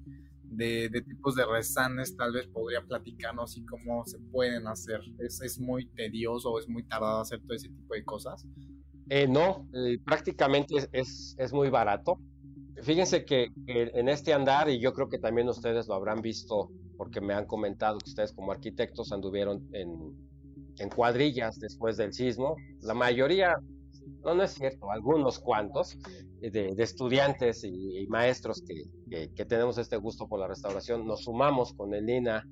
de, 0.51 0.91
tipos 1.09 1.35
de 1.35 1.47
resanes 1.47 2.15
tal 2.15 2.35
vez 2.35 2.47
podría 2.47 2.83
platicarnos 2.83 3.57
y 3.57 3.65
cómo 3.65 4.05
se 4.05 4.19
pueden 4.19 4.67
hacer? 4.67 5.01
¿Es, 5.19 5.41
¿Es 5.41 5.59
muy 5.59 5.87
tedioso 5.87 6.51
o 6.51 6.59
es 6.59 6.69
muy 6.69 6.83
tardado 6.83 7.21
hacer 7.23 7.41
todo 7.41 7.55
ese 7.55 7.71
tipo 7.71 7.95
de 7.95 8.05
cosas? 8.05 8.47
Eh, 9.09 9.29
no, 9.29 9.69
eh, 9.73 9.99
prácticamente 10.05 10.75
es, 10.93 11.37
es, 11.39 11.53
muy 11.53 11.71
barato. 11.71 12.19
Fíjense 12.83 13.25
que, 13.25 13.49
en 13.67 14.09
este 14.09 14.33
andar, 14.33 14.69
y 14.69 14.81
yo 14.81 14.93
creo 14.93 15.09
que 15.09 15.19
también 15.19 15.49
ustedes 15.49 15.87
lo 15.87 15.95
habrán 15.95 16.21
visto 16.21 16.71
porque 16.97 17.21
me 17.21 17.35
han 17.35 17.47
comentado 17.47 17.99
que 17.99 18.11
ustedes 18.11 18.33
como 18.33 18.53
arquitectos 18.53 19.13
anduvieron 19.13 19.69
en, 19.73 20.15
en 20.79 20.89
cuadrillas 20.91 21.59
después 21.59 21.97
del 21.97 22.13
sismo. 22.13 22.57
La 22.81 22.95
mayoría, 22.95 23.57
no, 24.25 24.35
no 24.35 24.43
es 24.43 24.53
cierto, 24.53 24.91
algunos 24.91 25.39
cuantos 25.39 25.97
eh, 26.43 26.51
de, 26.51 26.75
de 26.75 26.83
estudiantes 26.83 27.65
y, 27.65 28.07
maestros 28.09 28.63
que, 28.63 29.31
que, 29.35 29.45
tenemos 29.45 29.79
este 29.79 29.97
gusto 29.97 30.29
por 30.29 30.41
la 30.41 30.49
restauración, 30.49 31.07
nos 31.07 31.25
sumamos 31.25 31.73
con 31.75 31.95
el 31.95 32.09
INA 32.09 32.45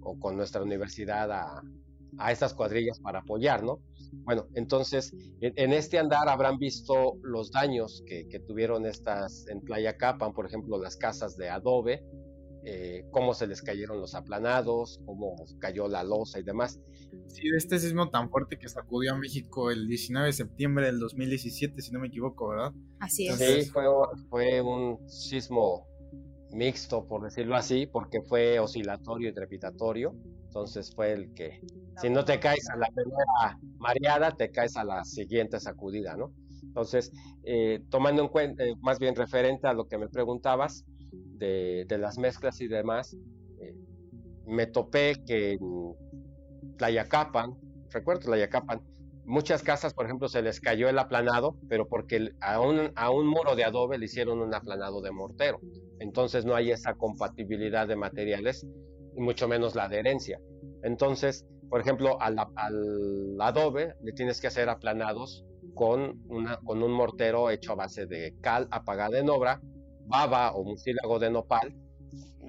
o 0.00 0.18
con 0.18 0.36
nuestra 0.36 0.62
universidad 0.62 1.30
a, 1.32 1.62
a 2.18 2.32
estas 2.32 2.54
cuadrillas 2.54 2.98
para 3.00 3.20
apoyar, 3.20 3.62
¿no? 3.62 3.80
Bueno, 4.12 4.46
entonces, 4.54 5.14
en, 5.40 5.72
este 5.72 5.98
andar 5.98 6.28
habrán 6.28 6.58
visto 6.58 7.14
los 7.22 7.50
daños 7.50 8.02
que, 8.06 8.26
tuvieron 8.46 8.86
estas 8.86 9.46
en 9.48 9.60
Playa 9.60 9.96
Capan, 9.96 10.32
por 10.32 10.46
ejemplo, 10.46 10.80
las 10.80 10.96
casas 10.96 11.36
de 11.36 11.48
adobe, 11.48 12.04
eh, 12.64 13.04
cómo 13.10 13.34
se 13.34 13.46
les 13.46 13.62
cayeron 13.62 14.00
los 14.00 14.14
aplanados, 14.14 15.00
cómo 15.04 15.34
cayó 15.58 15.88
la 15.88 16.04
losa 16.04 16.38
y 16.38 16.42
demás. 16.42 16.78
Sí, 17.26 17.48
de 17.48 17.56
este 17.56 17.78
sismo 17.78 18.10
tan 18.10 18.30
fuerte 18.30 18.58
que 18.58 18.68
sacudió 18.68 19.14
a 19.14 19.16
México 19.16 19.70
el 19.70 19.88
19 19.88 20.26
de 20.26 20.32
septiembre 20.32 20.86
del 20.86 21.00
2017, 21.00 21.80
si 21.82 21.90
no 21.90 21.98
me 21.98 22.08
equivoco, 22.08 22.48
¿verdad? 22.48 22.72
Así 23.00 23.26
es. 23.26 23.38
Sí, 23.38 23.64
fue, 23.70 23.84
fue 24.28 24.60
un 24.60 25.08
sismo 25.08 25.86
mixto, 26.52 27.06
por 27.06 27.22
decirlo 27.22 27.56
así, 27.56 27.86
porque 27.86 28.20
fue 28.22 28.60
oscilatorio 28.60 29.30
y 29.30 29.34
trepidatorio. 29.34 30.14
Entonces 30.52 30.94
fue 30.94 31.12
el 31.12 31.32
que, 31.32 31.62
si 31.96 32.10
no 32.10 32.26
te 32.26 32.38
caes 32.38 32.68
a 32.68 32.76
la 32.76 32.86
primera 32.94 33.58
mareada, 33.78 34.32
te 34.32 34.50
caes 34.50 34.76
a 34.76 34.84
la 34.84 35.02
siguiente 35.02 35.58
sacudida, 35.58 36.14
¿no? 36.14 36.30
Entonces, 36.62 37.10
eh, 37.42 37.80
tomando 37.88 38.20
en 38.20 38.28
cuenta, 38.28 38.62
eh, 38.62 38.74
más 38.82 38.98
bien 38.98 39.16
referente 39.16 39.66
a 39.66 39.72
lo 39.72 39.88
que 39.88 39.96
me 39.96 40.10
preguntabas 40.10 40.84
de, 41.10 41.86
las 41.98 42.18
mezclas 42.18 42.60
y 42.60 42.68
demás, 42.68 43.16
eh, 43.62 43.74
me 44.46 44.66
topé 44.66 45.14
que 45.26 45.52
en 45.52 45.96
Tlayacapan, 46.76 47.56
recuerdo 47.88 48.20
Tlayacapan, 48.20 48.82
muchas 49.24 49.62
casas, 49.62 49.94
por 49.94 50.04
ejemplo, 50.04 50.28
se 50.28 50.42
les 50.42 50.60
cayó 50.60 50.86
el 50.90 50.98
aplanado, 50.98 51.56
pero 51.66 51.88
porque 51.88 52.28
a 52.42 52.60
un, 52.60 52.92
a 52.94 53.10
un 53.10 53.26
muro 53.26 53.56
de 53.56 53.64
adobe 53.64 53.96
le 53.96 54.04
hicieron 54.04 54.42
un 54.42 54.54
aplanado 54.54 55.00
de 55.00 55.12
mortero. 55.12 55.60
Entonces 55.98 56.44
no 56.44 56.54
hay 56.54 56.72
esa 56.72 56.92
compatibilidad 56.92 57.88
de 57.88 57.96
materiales 57.96 58.66
y 59.16 59.20
mucho 59.20 59.48
menos 59.48 59.74
la 59.74 59.84
adherencia. 59.84 60.40
Entonces, 60.82 61.46
por 61.68 61.80
ejemplo, 61.80 62.20
al, 62.20 62.38
al 62.38 63.40
adobe 63.40 63.94
le 64.02 64.12
tienes 64.12 64.40
que 64.40 64.46
hacer 64.48 64.68
aplanados 64.68 65.44
con, 65.74 66.22
una, 66.28 66.58
con 66.58 66.82
un 66.82 66.92
mortero 66.92 67.50
hecho 67.50 67.72
a 67.72 67.76
base 67.76 68.06
de 68.06 68.34
cal 68.40 68.68
apagada 68.70 69.18
en 69.18 69.30
obra, 69.30 69.60
baba 70.06 70.52
o 70.52 70.64
mucílago 70.64 71.18
de 71.18 71.30
nopal. 71.30 71.74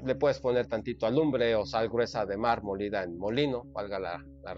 Le 0.04 0.16
puedes 0.16 0.40
poner 0.40 0.68
tantito 0.68 1.06
alumbre 1.06 1.56
o 1.56 1.66
sal 1.66 1.88
gruesa 1.88 2.26
de 2.26 2.36
mar 2.36 2.64
molida 2.64 3.04
en 3.04 3.18
molino, 3.18 3.64
valga 3.72 4.00
la, 4.00 4.26
la 4.44 4.58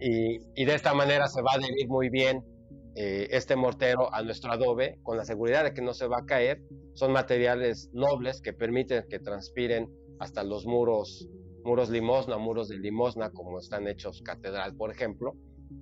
y, 0.00 0.38
y, 0.56 0.64
de 0.64 0.74
esta 0.74 0.94
manera 0.94 1.28
se 1.28 1.42
va 1.42 1.52
a 1.52 1.56
adherir 1.56 1.86
muy 1.88 2.08
bien 2.08 2.42
eh, 2.96 3.28
este 3.30 3.54
mortero 3.54 4.12
a 4.12 4.22
nuestro 4.22 4.50
adobe 4.50 4.98
con 5.04 5.16
la 5.16 5.24
seguridad 5.24 5.62
de 5.62 5.72
que 5.72 5.82
no 5.82 5.94
se 5.94 6.08
va 6.08 6.18
a 6.18 6.26
caer. 6.26 6.60
Son 6.94 7.12
materiales 7.12 7.90
nobles 7.92 8.40
que 8.42 8.52
permiten 8.52 9.04
que 9.08 9.20
transpiren 9.20 9.88
hasta 10.20 10.44
los 10.44 10.66
muros, 10.66 11.28
muros 11.64 11.90
limosna, 11.90 12.38
muros 12.38 12.68
de 12.68 12.78
limosna, 12.78 13.30
como 13.30 13.58
están 13.58 13.88
hechos 13.88 14.22
catedral, 14.22 14.76
por 14.76 14.92
ejemplo. 14.92 15.34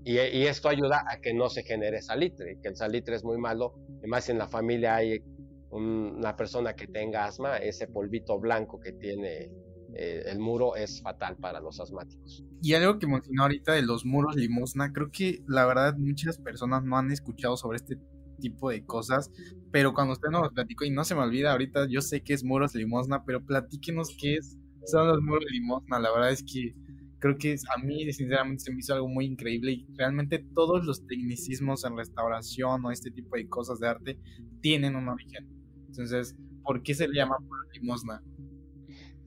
Y, 0.04 0.16
esto 0.18 0.68
ayuda 0.68 1.04
a 1.10 1.20
que 1.20 1.34
no 1.34 1.48
se 1.48 1.64
genere 1.64 2.00
salitre, 2.00 2.58
que 2.62 2.68
el 2.68 2.76
salitre 2.76 3.16
es 3.16 3.24
muy 3.24 3.36
malo, 3.38 3.74
además 3.98 4.24
si 4.24 4.32
en 4.32 4.38
la 4.38 4.48
familia 4.48 4.96
hay 4.96 5.22
una 5.70 6.36
persona 6.36 6.74
que 6.74 6.86
tenga 6.86 7.26
asma, 7.26 7.58
ese 7.58 7.88
polvito 7.88 8.38
blanco 8.38 8.80
que 8.80 8.92
tiene 8.92 9.50
eh, 9.94 10.22
el 10.26 10.38
muro 10.38 10.76
es 10.76 11.02
fatal 11.02 11.36
para 11.36 11.60
los 11.60 11.80
asmáticos. 11.80 12.44
Y 12.62 12.74
algo 12.74 12.98
que 12.98 13.06
mencionó 13.06 13.42
ahorita 13.42 13.72
de 13.72 13.82
los 13.82 14.04
muros 14.04 14.36
limosna, 14.36 14.92
creo 14.92 15.10
que 15.10 15.42
la 15.46 15.66
verdad 15.66 15.96
muchas 15.96 16.38
personas 16.38 16.84
no 16.84 16.96
han 16.96 17.10
escuchado 17.10 17.56
sobre 17.56 17.76
este 17.76 17.96
tipo 18.38 18.70
de 18.70 18.84
cosas, 18.84 19.30
pero 19.70 19.92
cuando 19.92 20.14
usted 20.14 20.30
nos 20.30 20.52
platicó, 20.52 20.84
y 20.84 20.90
no 20.90 21.04
se 21.04 21.14
me 21.14 21.22
olvida 21.22 21.52
ahorita, 21.52 21.86
yo 21.88 22.00
sé 22.00 22.22
que 22.22 22.34
es 22.34 22.44
muros 22.44 22.74
limosna, 22.74 23.24
pero 23.24 23.44
platíquenos 23.44 24.16
qué 24.18 24.36
es, 24.36 24.56
son 24.86 25.08
los 25.08 25.20
muros 25.20 25.44
limosna, 25.50 25.98
la 25.98 26.10
verdad 26.10 26.30
es 26.30 26.42
que 26.42 26.74
creo 27.18 27.36
que 27.36 27.56
a 27.74 27.82
mí 27.82 28.10
sinceramente 28.12 28.64
se 28.64 28.72
me 28.72 28.78
hizo 28.78 28.94
algo 28.94 29.08
muy 29.08 29.26
increíble 29.26 29.72
y 29.72 29.86
realmente 29.96 30.44
todos 30.54 30.84
los 30.84 31.06
tecnicismos 31.06 31.84
en 31.84 31.96
restauración 31.96 32.84
o 32.84 32.90
este 32.90 33.10
tipo 33.10 33.36
de 33.36 33.48
cosas 33.48 33.80
de 33.80 33.88
arte 33.88 34.20
tienen 34.60 34.96
un 34.96 35.08
origen. 35.08 35.48
Entonces, 35.88 36.36
¿por 36.62 36.82
qué 36.82 36.94
se 36.94 37.08
le 37.08 37.14
llama 37.14 37.36
limosna? 37.72 38.22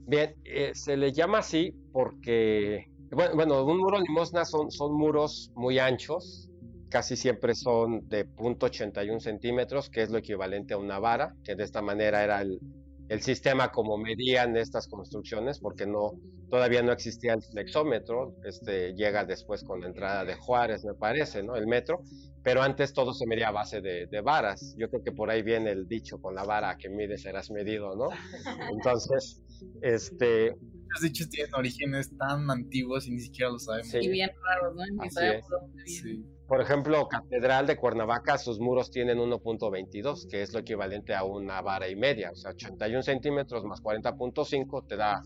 Bien, 0.07 0.36
eh, 0.45 0.72
se 0.74 0.97
le 0.97 1.12
llama 1.12 1.39
así 1.39 1.74
porque, 1.91 2.91
bueno, 3.12 3.36
bueno, 3.36 3.66
un 3.66 3.78
muro 3.78 3.99
limosna 3.99 4.45
son, 4.45 4.72
son 4.72 4.97
muros 4.97 5.51
muy 5.55 5.80
anchos, 5.80 6.49
casi 6.92 7.16
siempre 7.16 7.56
son 7.56 8.08
de 8.10 8.28
0.81 8.28 9.20
centímetros, 9.20 9.89
que 9.89 10.04
es 10.04 10.12
lo 10.12 10.18
equivalente 10.18 10.74
a 10.74 10.78
una 10.78 11.00
vara, 11.00 11.34
que 11.44 11.56
de 11.56 11.64
esta 11.64 11.82
manera 11.82 12.24
era 12.24 12.42
el, 12.42 12.60
el 13.08 13.22
sistema 13.22 13.72
como 13.72 13.98
medían 13.98 14.56
estas 14.58 14.88
construcciones, 14.88 15.60
porque 15.60 15.88
no, 15.88 16.12
todavía 16.50 16.84
no 16.84 16.92
existía 16.92 17.34
el 17.34 17.42
flexómetro, 17.42 18.36
este 18.44 18.94
llega 18.94 19.26
después 19.26 19.64
con 19.64 19.82
la 19.82 19.88
entrada 19.88 20.26
de 20.26 20.36
Juárez, 20.36 20.84
me 20.84 20.94
parece, 20.94 21.42
¿no? 21.44 21.56
El 21.56 21.66
metro, 21.66 22.02
pero 22.44 22.62
antes 22.62 22.94
todo 22.94 23.14
se 23.14 23.26
medía 23.26 23.48
a 23.48 23.52
base 23.52 23.82
de, 23.82 24.08
de 24.08 24.22
varas. 24.22 24.76
Yo 24.78 24.89
creo 24.89 25.04
que 25.04 25.12
por 25.12 25.30
ahí 25.30 25.44
viene 25.44 25.72
el 25.72 25.88
dicho, 25.88 26.20
con 26.22 26.36
la 26.36 26.44
vara 26.44 26.78
que 26.78 26.89
mides 26.89 27.22
serás 27.22 27.52
medido, 27.52 27.96
¿no? 27.96 28.10
Entonces, 28.72 29.42
este... 29.82 30.56
Los 30.94 31.02
dichos 31.02 31.30
tienen 31.30 31.54
orígenes 31.56 32.12
tan 32.18 32.50
antiguos 32.52 33.08
y 33.08 33.12
ni 33.12 33.22
siquiera 33.22 33.50
lo 33.50 33.60
sabemos. 33.60 33.94
Y 33.94 34.10
bien 34.10 34.30
raros, 34.44 34.76
¿no? 34.76 35.04
Ni 35.04 35.10
sabemos 35.10 35.48
dónde 35.50 35.84
vienen. 35.84 36.24
Sí. 36.24 36.41
Por 36.52 36.60
ejemplo, 36.60 37.08
Catedral 37.08 37.66
de 37.66 37.78
Cuernavaca, 37.78 38.38
sus 38.38 38.60
muros 38.60 38.91
tienen 38.91 39.20
1.22, 39.20 40.28
que 40.28 40.41
es 40.41 40.52
lo 40.52 40.60
equivalente 40.60 41.16
a 41.16 41.24
una 41.24 41.62
vara 41.62 41.88
y 41.88 41.95
media, 41.95 42.30
o 42.30 42.36
sea, 42.36 42.52
81 42.52 43.04
centímetros 43.04 43.64
más 43.64 43.82
40.5 43.82 44.86
te 44.86 44.97
da 44.97 45.22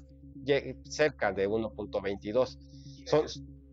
cerca 0.84 1.32
de 1.32 1.50
1.22. 1.50 2.60
Son, 3.08 3.26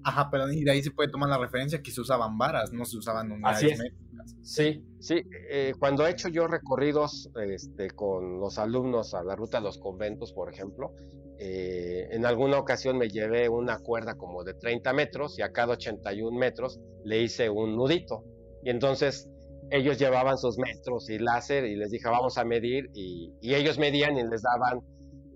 Ajá, 0.05 0.29
pero 0.31 0.51
y 0.51 0.65
de 0.65 0.71
ahí 0.73 0.83
se 0.83 0.91
puede 0.91 1.11
tomar 1.11 1.29
la 1.29 1.39
referencia 1.39 1.81
que 1.81 1.91
se 1.91 2.01
usaban 2.01 2.37
varas, 2.39 2.73
no 2.73 2.85
se 2.85 2.97
usaban 2.97 3.31
unidades 3.31 3.57
Así 3.59 3.67
es. 3.69 3.79
métricas. 3.79 4.37
sí, 4.43 4.85
sí, 4.99 5.23
eh, 5.51 5.75
cuando 5.79 6.07
he 6.07 6.11
hecho 6.11 6.29
yo 6.29 6.47
recorridos 6.47 7.31
este, 7.47 7.91
con 7.91 8.41
los 8.41 8.59
alumnos 8.59 9.15
a 9.15 9.23
la 9.23 9.37
ruta 9.37 9.59
de 9.59 9.65
los 9.65 9.79
conventos, 9.79 10.33
por 10.33 10.53
ejemplo, 10.53 10.95
eh, 11.39 12.09
en 12.11 12.25
alguna 12.25 12.59
ocasión 12.59 12.99
me 12.99 13.09
llevé 13.09 13.49
una 13.49 13.79
cuerda 13.79 14.15
como 14.17 14.45
de 14.45 14.55
30 14.55 14.93
metros 14.93 15.39
y 15.39 15.43
a 15.43 15.53
cada 15.53 15.73
81 15.75 16.37
metros 16.39 16.81
le 17.05 17.23
hice 17.23 17.51
un 17.51 17.77
nudito. 17.77 18.25
Y 18.65 18.71
entonces 18.71 19.29
ellos 19.71 19.99
llevaban 19.99 20.39
sus 20.39 20.59
metros 20.59 21.09
y 21.11 21.19
láser 21.19 21.65
y 21.65 21.77
les 21.77 21.91
dije, 21.91 22.09
vamos 22.09 22.39
a 22.39 22.45
medir 22.45 22.91
y, 22.95 23.33
y 23.41 23.55
ellos 23.55 23.79
medían 23.79 24.17
y 24.19 24.23
les 24.23 24.43
daban 24.43 24.83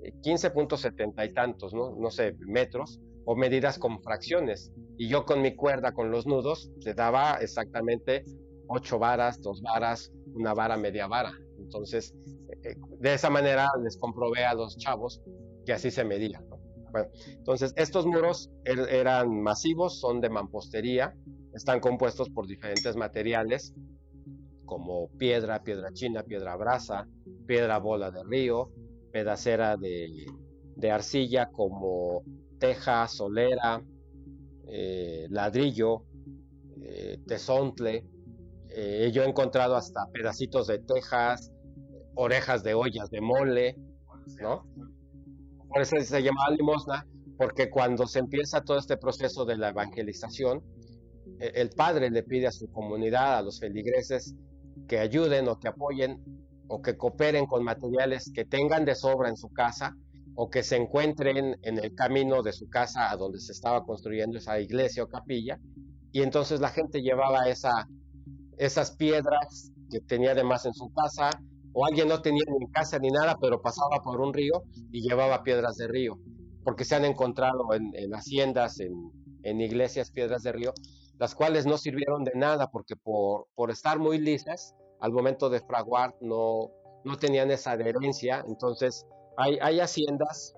eh, 0.03 0.13
15.70 0.23 1.29
y 1.29 1.35
tantos, 1.35 1.75
¿no? 1.75 1.97
no 1.97 2.11
sé, 2.11 2.37
metros 2.39 3.01
o 3.27 3.37
medidas 3.37 3.79
con 3.79 4.01
fracciones. 4.03 4.73
Y 4.97 5.09
yo 5.09 5.27
con 5.27 5.43
mi 5.43 5.55
cuerda, 5.55 5.93
con 5.93 6.11
los 6.11 6.27
nudos, 6.27 6.71
le 6.85 6.95
daba 6.95 7.35
exactamente 7.41 8.25
8 8.69 8.99
varas, 8.99 9.41
2 9.43 9.61
varas, 9.63 10.11
una 10.35 10.55
vara, 10.55 10.77
media 10.77 11.07
vara. 11.07 11.33
Entonces, 11.59 12.15
eh, 12.65 12.77
de 13.01 13.15
esa 13.15 13.29
manera 13.29 13.69
les 13.83 13.99
comprobé 13.99 14.45
a 14.45 14.55
los 14.55 14.77
chavos 14.79 15.21
que 15.67 15.73
así 15.73 15.91
se 15.91 16.05
medía. 16.05 16.41
¿no? 16.49 16.57
Bueno, 16.93 17.09
entonces, 17.27 17.73
estos 17.77 18.07
muros 18.07 18.51
er- 18.65 18.89
eran 18.89 19.43
masivos, 19.43 19.99
son 20.01 20.21
de 20.21 20.31
mampostería, 20.31 21.15
están 21.53 21.81
compuestos 21.81 22.31
por 22.31 22.47
diferentes 22.47 22.97
materiales 22.97 23.75
como 24.65 25.09
piedra, 25.19 25.63
piedra 25.63 25.93
china, 25.93 26.23
piedra 26.23 26.57
brasa, 26.57 27.07
piedra 27.47 27.79
bola 27.79 28.11
de 28.11 28.23
río, 28.25 28.71
pedacera 29.13 29.77
de, 29.77 30.09
de 30.77 30.91
arcilla 30.91 31.51
como 31.51 32.23
teja, 32.59 33.07
solera, 33.09 33.83
eh, 34.69 35.27
ladrillo, 35.31 36.05
eh, 36.83 37.19
tesontle. 37.27 38.05
Eh, 38.69 39.11
yo 39.13 39.23
he 39.23 39.29
encontrado 39.29 39.77
hasta 39.77 40.07
pedacitos 40.13 40.67
de 40.67 40.79
tejas, 40.79 41.53
orejas 42.15 42.63
de 42.63 42.75
ollas 42.75 43.11
de 43.11 43.21
mole, 43.21 43.77
¿no? 44.41 44.67
Por 45.69 45.83
eso 45.83 45.97
se 46.01 46.23
llamaba 46.23 46.51
limosna, 46.51 47.07
porque 47.37 47.71
cuando 47.71 48.07
se 48.07 48.19
empieza 48.19 48.63
todo 48.63 48.79
este 48.79 48.97
proceso 48.97 49.45
de 49.45 49.57
la 49.57 49.71
evangelización, 49.71 50.63
eh, 51.41 51.53
el 51.55 51.71
padre 51.71 52.11
le 52.11 52.23
pide 52.23 52.47
a 52.47 52.53
su 52.53 52.71
comunidad, 52.71 53.39
a 53.39 53.43
los 53.43 53.61
feligreses, 53.61 54.35
que 54.89 54.99
ayuden 54.99 55.49
o 55.49 55.59
que 55.59 55.69
apoyen 55.69 56.23
o 56.69 56.83
que 56.83 56.97
cooperen 56.97 57.47
con 57.47 57.65
materiales 57.65 58.31
que 58.35 58.45
tengan 58.45 58.85
de 58.85 58.95
sobra 58.95 59.29
en 59.29 59.37
su 59.37 59.49
casa 59.51 59.97
o 60.37 60.51
que 60.51 60.63
se 60.63 60.77
encuentren 60.77 61.57
en 61.63 61.79
el 61.79 61.95
camino 61.95 62.43
de 62.43 62.53
su 62.53 62.69
casa 62.69 63.11
a 63.11 63.17
donde 63.17 63.41
se 63.41 63.53
estaba 63.53 63.85
construyendo 63.85 64.39
esa 64.39 64.61
iglesia 64.61 65.03
o 65.03 65.09
capilla. 65.09 65.59
Y 66.13 66.23
entonces 66.23 66.61
la 66.61 66.69
gente 66.69 67.01
llevaba 67.01 67.49
esa, 67.49 67.89
esas 68.59 68.95
piedras 68.97 69.73
que 69.91 70.01
tenía 70.01 70.33
además 70.33 70.67
en 70.67 70.75
su 70.75 70.93
casa, 70.93 71.31
o 71.73 71.87
alguien 71.87 72.09
no 72.09 72.21
tenía 72.21 72.45
ni 72.59 72.71
casa 72.71 72.99
ni 72.99 73.09
nada, 73.09 73.37
pero 73.41 73.61
pasaba 73.61 74.03
por 74.03 74.21
un 74.21 74.33
río 74.33 74.63
y 74.93 75.07
llevaba 75.09 75.43
piedras 75.43 75.77
de 75.77 75.89
río, 75.89 76.19
porque 76.65 76.85
se 76.85 76.95
han 76.95 77.05
encontrado 77.05 77.73
en, 77.75 77.91
en 77.95 78.15
haciendas, 78.15 78.81
en, 78.81 78.93
en 79.43 79.61
iglesias, 79.61 80.11
piedras 80.11 80.43
de 80.43 80.53
río, 80.53 80.73
las 81.19 81.35
cuales 81.35 81.67
no 81.67 81.79
sirvieron 81.79 82.25
de 82.25 82.33
nada 82.35 82.69
porque 82.71 82.97
por, 82.97 83.47
por 83.55 83.71
estar 83.71 83.99
muy 83.99 84.19
lisas, 84.19 84.75
al 85.01 85.13
momento 85.13 85.49
de 85.49 85.61
fraguar 85.61 86.15
no, 86.21 86.71
no 87.05 87.17
tenían 87.17 87.51
esa 87.51 87.73
adherencia. 87.73 88.45
Entonces, 88.49 89.07
hay, 89.37 89.59
hay 89.61 89.81
haciendas, 89.81 90.55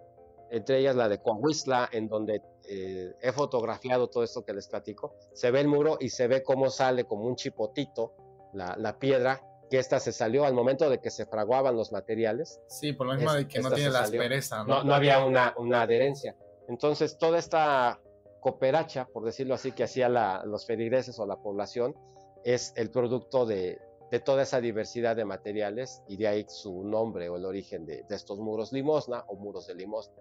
entre 0.50 0.78
ellas 0.78 0.96
la 0.96 1.08
de 1.08 1.18
Coahuistla, 1.20 1.88
en 1.92 2.08
donde 2.08 2.42
eh, 2.68 3.14
he 3.20 3.32
fotografiado 3.32 4.08
todo 4.08 4.22
esto 4.24 4.44
que 4.44 4.52
les 4.54 4.68
platico. 4.68 5.14
Se 5.32 5.50
ve 5.50 5.60
el 5.60 5.68
muro 5.68 5.96
y 6.00 6.10
se 6.10 6.26
ve 6.28 6.42
cómo 6.42 6.70
sale 6.70 7.04
como 7.04 7.24
un 7.26 7.36
chipotito 7.36 8.14
la, 8.54 8.76
la 8.78 8.98
piedra, 8.98 9.42
que 9.70 9.78
esta 9.78 10.00
se 10.00 10.12
salió 10.12 10.44
al 10.46 10.54
momento 10.54 10.88
de 10.88 10.98
que 11.00 11.10
se 11.10 11.26
fraguaban 11.26 11.76
los 11.76 11.92
materiales. 11.92 12.60
Sí, 12.68 12.94
por 12.94 13.06
lo 13.06 13.14
mismo 13.14 13.30
Es- 13.32 13.36
de 13.36 13.48
que 13.48 13.60
no 13.60 13.70
tiene 13.70 13.90
la 13.90 14.00
aspereza, 14.00 14.64
¿no? 14.64 14.78
No, 14.78 14.84
no 14.84 14.94
había 14.94 15.24
una, 15.24 15.54
una 15.58 15.82
adherencia. 15.82 16.34
Entonces, 16.68 17.18
toda 17.18 17.38
esta 17.38 18.00
cooperacha, 18.40 19.06
por 19.12 19.24
decirlo 19.24 19.54
así, 19.54 19.72
que 19.72 19.84
hacía 19.84 20.08
la- 20.08 20.42
los 20.46 20.64
feligreses 20.66 21.18
o 21.18 21.26
la 21.26 21.36
población, 21.36 21.94
es 22.44 22.72
el 22.76 22.90
producto 22.90 23.44
de, 23.44 23.78
de 24.10 24.20
toda 24.20 24.42
esa 24.42 24.60
diversidad 24.60 25.16
de 25.16 25.24
materiales 25.24 26.02
y 26.08 26.16
de 26.16 26.28
ahí 26.28 26.46
su 26.48 26.82
nombre 26.84 27.28
o 27.28 27.36
el 27.36 27.44
origen 27.44 27.84
de, 27.86 28.04
de 28.08 28.14
estos 28.16 28.38
muros 28.38 28.72
limosna 28.72 29.24
o 29.28 29.36
muros 29.36 29.66
de 29.66 29.74
limosna. 29.74 30.14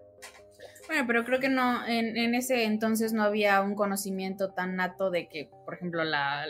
Bueno, 0.88 1.04
pero 1.06 1.24
creo 1.24 1.38
que 1.38 1.48
no, 1.50 1.86
en, 1.86 2.16
en 2.16 2.34
ese 2.34 2.64
entonces 2.64 3.12
no 3.12 3.22
había 3.22 3.60
un 3.60 3.74
conocimiento 3.74 4.52
tan 4.52 4.76
nato 4.76 5.10
de 5.10 5.28
que, 5.28 5.50
por 5.64 5.74
ejemplo, 5.74 6.02
la, 6.04 6.46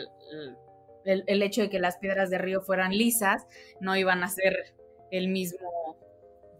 el, 1.05 1.23
el 1.27 1.43
hecho 1.43 1.61
de 1.61 1.69
que 1.69 1.79
las 1.79 1.97
piedras 1.97 2.29
de 2.29 2.37
río 2.37 2.61
fueran 2.61 2.91
lisas 2.91 3.45
no 3.81 3.95
iban 3.97 4.23
a 4.23 4.29
ser 4.29 4.55
el 5.11 5.27
mismo, 5.27 5.97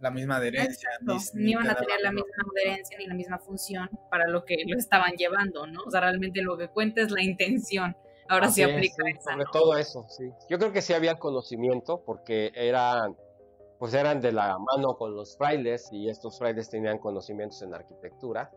La 0.02 0.12
misma 0.12 0.38
adherencia. 0.38 0.90
no, 1.02 1.18
ni 1.36 1.52
iban 1.52 1.70
a 1.70 1.76
tener 1.76 2.02
la 2.02 2.12
misma 2.12 2.30
adherencia 2.54 2.98
ni 2.98 3.06
la 3.08 3.14
misma 3.14 3.40
función 3.40 3.90
para 4.10 4.28
lo 4.28 4.44
que 4.44 4.58
lo 4.68 4.78
estaban 4.78 5.14
llevando, 5.14 5.66
¿no? 5.68 5.84
O 5.84 5.92
sea, 5.92 6.02
realmente 6.02 6.42
lo 6.42 6.58
que 6.58 6.68
cuenta 6.68 7.02
es 7.02 7.12
la 7.12 7.22
intención. 7.24 7.96
Ahora 8.30 8.46
Así 8.46 8.62
sí 8.62 8.62
es, 8.62 8.76
aplica 8.76 9.04
sí, 9.04 9.12
esa, 9.18 9.32
sobre 9.32 9.44
¿no? 9.46 9.52
todo 9.52 9.78
eso, 9.78 10.06
sí. 10.08 10.32
Yo 10.48 10.60
creo 10.60 10.72
que 10.72 10.84
sí 10.84 10.94
había 10.94 11.18
conocimiento 11.18 12.04
porque 12.06 12.52
eran, 12.54 13.18
pues 13.80 13.94
eran 13.96 14.22
de 14.22 14.32
la 14.32 14.58
mano 14.60 14.96
con 14.98 15.16
los 15.16 15.36
frailes 15.36 15.90
y 15.92 16.10
estos 16.10 16.38
frailes 16.38 16.70
tenían 16.70 17.00
conocimientos 17.00 17.62
en 17.64 17.74
arquitectura, 17.74 18.52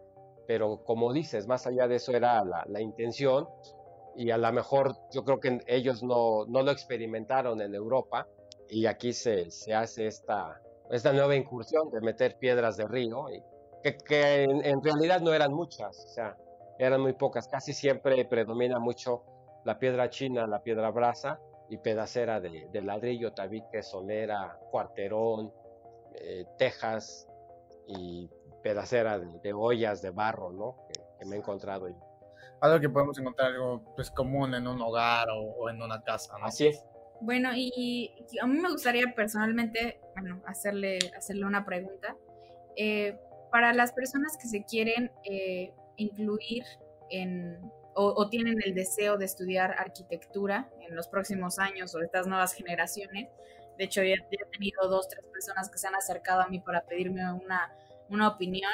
pero 0.47 0.85
como 0.85 1.13
dices, 1.15 1.47
más 1.47 1.67
allá 1.67 1.89
de 1.89 1.97
eso 1.97 2.13
era 2.13 2.45
la, 2.45 2.65
la 2.69 2.81
intención 2.83 3.49
y 4.15 4.31
a 4.31 4.37
lo 4.37 4.53
mejor 4.53 4.95
yo 5.11 5.25
creo 5.25 5.41
que 5.41 5.61
ellos 5.67 6.03
no, 6.03 6.45
no 6.47 6.63
lo 6.63 6.71
experimentaron 6.71 7.63
en 7.63 7.75
Europa 7.75 8.29
y 8.69 8.85
aquí 8.85 9.15
se, 9.15 9.51
se 9.51 9.73
hace 9.73 10.07
esta, 10.07 10.61
esta 10.91 11.15
nueva 11.15 11.35
incursión 11.35 11.91
de 11.91 12.03
meter 12.03 12.37
piedras 12.39 12.77
de 12.77 12.87
río, 12.87 13.31
y 13.31 13.43
que, 13.83 13.97
que 13.97 14.43
en, 14.43 14.65
en 14.67 14.83
realidad 14.83 15.23
no 15.23 15.33
eran 15.33 15.55
muchas, 15.55 16.05
o 16.05 16.09
sea, 16.09 16.37
eran 16.79 17.01
muy 17.01 17.15
pocas, 17.15 17.49
casi 17.49 17.73
siempre 17.73 18.25
predomina 18.27 18.79
mucho 18.79 19.23
la 19.65 19.79
piedra 19.79 20.11
china, 20.11 20.47
la 20.47 20.63
piedra 20.63 20.91
brasa 20.91 21.41
y 21.69 21.79
pedacera 21.79 22.41
de, 22.41 22.69
de 22.73 22.83
ladrillo, 22.83 23.33
tabique, 23.33 23.83
solera, 23.83 24.59
cuarterón, 24.71 25.53
eh, 26.17 26.45
tejas 26.59 27.29
y 27.87 28.29
pedacera 28.63 29.19
de, 29.19 29.39
de 29.41 29.53
ollas 29.53 30.03
de 30.03 30.11
barro, 30.11 30.53
¿no? 30.53 30.77
Que, 30.89 31.01
que 31.19 31.25
me 31.27 31.37
he 31.37 31.39
encontrado 31.39 31.89
yo. 31.89 31.97
Algo 32.61 32.81
que 32.81 32.89
podemos 32.89 33.19
encontrar 33.19 33.53
algo 33.53 33.83
pues 33.97 34.11
común 34.11 34.55
en 34.55 34.67
un 34.67 34.81
hogar 34.81 35.29
o, 35.31 35.41
o 35.41 35.71
en 35.71 35.83
una 35.83 36.03
casa, 36.03 36.37
¿no? 36.39 36.47
Así 36.47 36.69
es. 36.69 36.85
Bueno, 37.21 37.51
y 37.55 38.11
a 38.41 38.47
mí 38.47 38.59
me 38.59 38.71
gustaría 38.71 39.05
personalmente, 39.15 40.01
bueno, 40.15 40.43
hacerle, 40.45 40.99
hacerle 41.17 41.47
una 41.47 41.65
pregunta. 41.65 42.17
Eh, 42.77 43.17
para 43.53 43.73
las 43.73 43.93
personas 43.93 44.37
que 44.37 44.49
se 44.49 44.65
quieren 44.65 45.13
eh, 45.25 45.73
incluir 45.97 46.65
en, 47.11 47.61
o, 47.95 48.29
tienen 48.29 48.59
el 48.65 48.75
deseo 48.75 49.17
de 49.17 49.25
estudiar 49.25 49.73
arquitectura 49.79 50.71
en 50.81 50.97
los 50.97 51.09
próximos 51.09 51.59
años 51.59 51.95
o 51.95 52.01
estas 52.01 52.27
nuevas 52.27 52.55
generaciones. 52.55 53.29
De 53.79 53.85
hecho, 53.85 54.03
ya, 54.03 54.15
he 54.15 54.51
tenido 54.51 54.89
dos, 54.89 55.09
tres 55.09 55.27
personas 55.27 55.71
que 55.71 55.79
se 55.79 55.89
han 55.89 55.95
acercado 55.95 56.43
a 56.43 56.49
mí 56.49 56.61
para 56.61 56.83
pedirme 56.83 57.21
una, 57.33 57.73
una 58.09 58.29
opinión. 58.29 58.73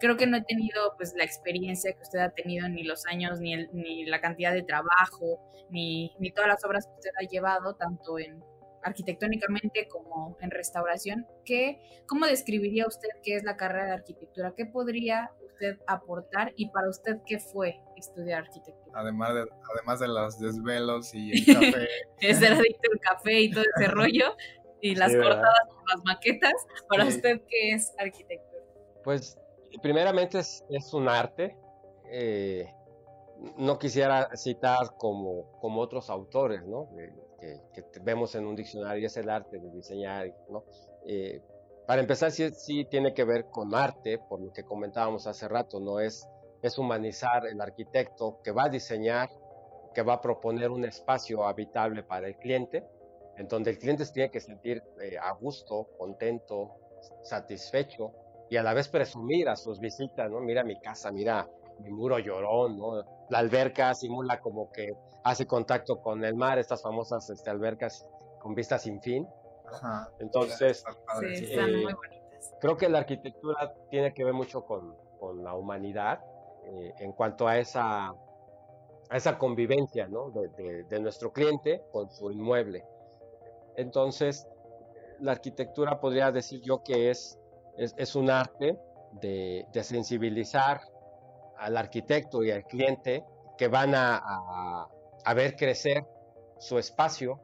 Creo 0.00 0.16
que 0.16 0.26
no 0.26 0.36
he 0.36 0.42
tenido 0.42 0.94
pues 0.96 1.14
la 1.14 1.24
experiencia 1.24 1.92
que 1.92 2.02
usted 2.02 2.18
ha 2.18 2.30
tenido, 2.30 2.68
ni 2.68 2.82
los 2.82 3.06
años, 3.06 3.40
ni, 3.40 3.66
ni 3.68 4.04
la 4.04 4.20
cantidad 4.20 4.52
de 4.52 4.62
trabajo, 4.62 5.40
ni, 5.70 6.14
ni 6.18 6.30
todas 6.32 6.48
las 6.48 6.64
obras 6.64 6.86
que 6.86 6.92
usted 6.94 7.10
ha 7.18 7.26
llevado, 7.26 7.74
tanto 7.74 8.18
en 8.18 8.42
arquitectónicamente 8.82 9.88
como 9.88 10.36
en 10.40 10.50
restauración. 10.50 11.26
¿Qué, 11.44 11.80
¿Cómo 12.06 12.26
describiría 12.26 12.86
usted 12.86 13.08
qué 13.22 13.36
es 13.36 13.44
la 13.44 13.56
carrera 13.56 13.86
de 13.86 13.92
arquitectura? 13.92 14.54
¿Qué 14.56 14.66
podría 14.66 15.30
usted 15.56 15.78
aportar 15.86 16.52
y 16.56 16.68
para 16.68 16.88
usted 16.88 17.18
qué 17.26 17.38
fue 17.38 17.80
estudiar 17.96 18.42
arquitectura? 18.42 19.00
Además 19.00 19.34
de, 19.34 19.44
además 19.74 20.00
de 20.00 20.08
los 20.08 20.38
desvelos 20.38 21.14
y 21.14 21.32
el 21.32 21.46
café. 21.72 21.88
es 22.20 22.42
el 22.42 22.52
adicto 22.52 22.90
al 22.92 23.00
café 23.00 23.40
y 23.40 23.50
todo 23.50 23.64
ese 23.76 23.88
rollo 23.88 24.36
y 24.80 24.94
las 24.94 25.12
cortadas 25.14 25.68
con 25.68 25.84
las 25.94 26.04
maquetas. 26.04 26.54
¿Para 26.88 27.06
usted 27.06 27.40
qué 27.48 27.72
es 27.72 27.94
arquitectura? 27.98 28.62
Pues 29.02 29.38
primeramente 29.82 30.38
es, 30.40 30.64
es 30.68 30.92
un 30.92 31.08
arte. 31.08 31.56
Eh, 32.10 32.70
no 33.58 33.78
quisiera 33.78 34.34
citar 34.36 34.96
como, 34.96 35.58
como 35.60 35.80
otros 35.80 36.08
autores, 36.10 36.64
¿no? 36.66 36.88
que, 37.38 37.84
vemos 38.02 38.34
en 38.34 38.46
un 38.46 38.56
diccionario, 38.56 39.06
es 39.06 39.16
el 39.16 39.28
arte 39.28 39.58
de 39.58 39.70
diseñar, 39.70 40.34
¿no? 40.48 40.64
Eh, 41.06 41.42
para 41.86 42.00
empezar, 42.00 42.30
sí, 42.30 42.50
sí, 42.50 42.84
tiene 42.84 43.14
que 43.14 43.24
ver 43.24 43.46
con 43.46 43.74
arte, 43.74 44.18
por 44.18 44.40
lo 44.40 44.52
que 44.52 44.64
comentábamos 44.64 45.26
hace 45.26 45.46
rato, 45.48 45.80
¿no? 45.80 46.00
Es, 46.00 46.28
es 46.62 46.78
humanizar 46.78 47.46
el 47.46 47.60
arquitecto 47.60 48.40
que 48.42 48.50
va 48.50 48.64
a 48.64 48.68
diseñar, 48.68 49.30
que 49.94 50.02
va 50.02 50.14
a 50.14 50.20
proponer 50.20 50.70
un 50.70 50.84
espacio 50.84 51.44
habitable 51.46 52.02
para 52.02 52.26
el 52.26 52.36
cliente, 52.36 52.84
en 53.36 53.48
donde 53.48 53.70
el 53.70 53.78
cliente 53.78 54.04
tiene 54.06 54.30
que 54.30 54.40
sentir 54.40 54.82
eh, 55.00 55.16
a 55.18 55.32
gusto, 55.32 55.88
contento, 55.98 56.74
satisfecho 57.22 58.12
y 58.48 58.56
a 58.56 58.62
la 58.62 58.74
vez 58.74 58.88
presumir 58.88 59.48
a 59.48 59.56
sus 59.56 59.78
visitas, 59.78 60.30
¿no? 60.30 60.40
Mira 60.40 60.64
mi 60.64 60.80
casa, 60.80 61.12
mira 61.12 61.48
mi 61.80 61.90
muro 61.90 62.18
llorón. 62.18 62.78
La 63.28 63.38
alberca 63.38 63.94
simula 63.94 64.40
como 64.40 64.70
que 64.72 64.94
hace 65.24 65.46
contacto 65.46 66.00
con 66.00 66.24
el 66.24 66.34
mar, 66.34 66.58
estas 66.58 66.82
famosas 66.82 67.28
este, 67.30 67.50
albercas 67.50 68.06
con 68.40 68.54
vista 68.54 68.78
sin 68.78 69.00
fin. 69.00 69.26
Entonces, 70.18 70.84
eh, 71.22 71.86
creo 72.60 72.76
que 72.76 72.88
la 72.88 72.98
arquitectura 72.98 73.74
tiene 73.90 74.12
que 74.14 74.24
ver 74.24 74.34
mucho 74.34 74.64
con, 74.64 74.96
con 75.18 75.42
la 75.44 75.54
humanidad 75.54 76.20
eh, 76.64 76.94
en 76.98 77.12
cuanto 77.12 77.46
a 77.46 77.58
esa, 77.58 78.08
a 78.08 79.16
esa 79.16 79.38
convivencia 79.38 80.08
¿no? 80.08 80.30
de, 80.30 80.84
de, 80.84 81.00
nuestro 81.00 81.32
cliente 81.32 81.82
con 81.92 82.10
su 82.10 82.30
inmueble. 82.30 82.84
Entonces, 83.76 84.46
la 85.20 85.32
arquitectura 85.32 86.00
podría 86.00 86.32
decir 86.32 86.60
yo 86.62 86.82
que 86.82 87.10
es, 87.10 87.38
es, 87.76 87.94
es 87.96 88.16
un 88.16 88.30
arte 88.30 88.78
de, 89.12 89.66
de 89.72 89.84
sensibilizar 89.84 90.80
al 91.58 91.76
arquitecto 91.76 92.42
y 92.42 92.50
al 92.50 92.64
cliente 92.64 93.24
que 93.56 93.68
van 93.68 93.94
a, 93.94 94.20
a, 95.24 95.34
ver 95.34 95.56
crecer 95.56 96.04
su 96.58 96.78
espacio 96.78 97.40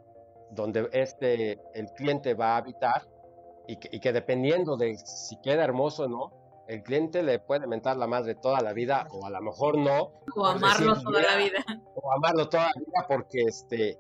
donde 0.52 0.88
este, 0.92 1.58
el 1.74 1.86
cliente 1.96 2.34
va 2.34 2.54
a 2.54 2.56
habitar 2.58 3.08
y 3.66 3.76
que, 3.76 3.88
y 3.92 4.00
que, 4.00 4.12
dependiendo 4.12 4.76
de 4.76 4.96
si 4.96 5.40
queda 5.40 5.64
hermoso 5.64 6.04
o 6.04 6.08
no, 6.08 6.64
el 6.68 6.82
cliente 6.82 7.22
le 7.22 7.38
puede 7.38 7.66
mentar 7.66 7.96
la 7.96 8.06
madre 8.06 8.34
toda 8.34 8.60
la 8.60 8.72
vida 8.72 9.06
o 9.10 9.26
a 9.26 9.30
lo 9.30 9.40
mejor 9.40 9.78
no. 9.78 10.12
O 10.36 10.46
amarlo 10.46 11.00
toda 11.00 11.22
la 11.22 11.36
vida. 11.36 11.64
O 11.94 12.12
amarlo 12.12 12.48
toda 12.48 12.64
la 12.64 12.80
vida 12.80 13.06
porque 13.08 13.42
este, 13.42 13.98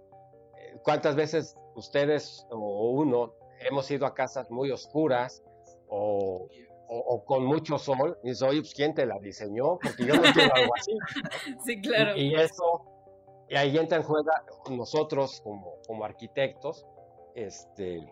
cuántas 0.82 1.16
veces 1.16 1.56
ustedes 1.74 2.46
o 2.50 2.90
uno 2.92 3.34
hemos 3.68 3.90
ido 3.90 4.06
a 4.06 4.14
casas 4.14 4.50
muy 4.50 4.70
oscuras 4.70 5.42
o 5.88 6.48
o, 6.94 7.24
con 7.24 7.44
mucho 7.44 7.78
sol, 7.78 8.18
y 8.22 8.30
dice, 8.30 8.44
oye, 8.44 8.60
pues 8.60 8.74
¿quién 8.74 8.94
te 8.94 9.06
la 9.06 9.18
diseñó? 9.18 9.78
Porque 9.78 10.04
yo 10.04 10.14
no 10.14 10.22
quiero 10.32 10.54
algo 10.54 10.72
así. 10.76 10.92
Sí, 11.64 11.80
claro. 11.80 12.16
Y, 12.16 12.34
eso, 12.34 12.84
y 13.52 13.56
ahí 13.56 13.76
entra 13.76 13.98
en 13.98 14.02
juego 14.02 14.30
nosotros 14.70 15.42
como, 15.42 16.04
arquitectos, 16.06 16.86
este, 17.34 18.10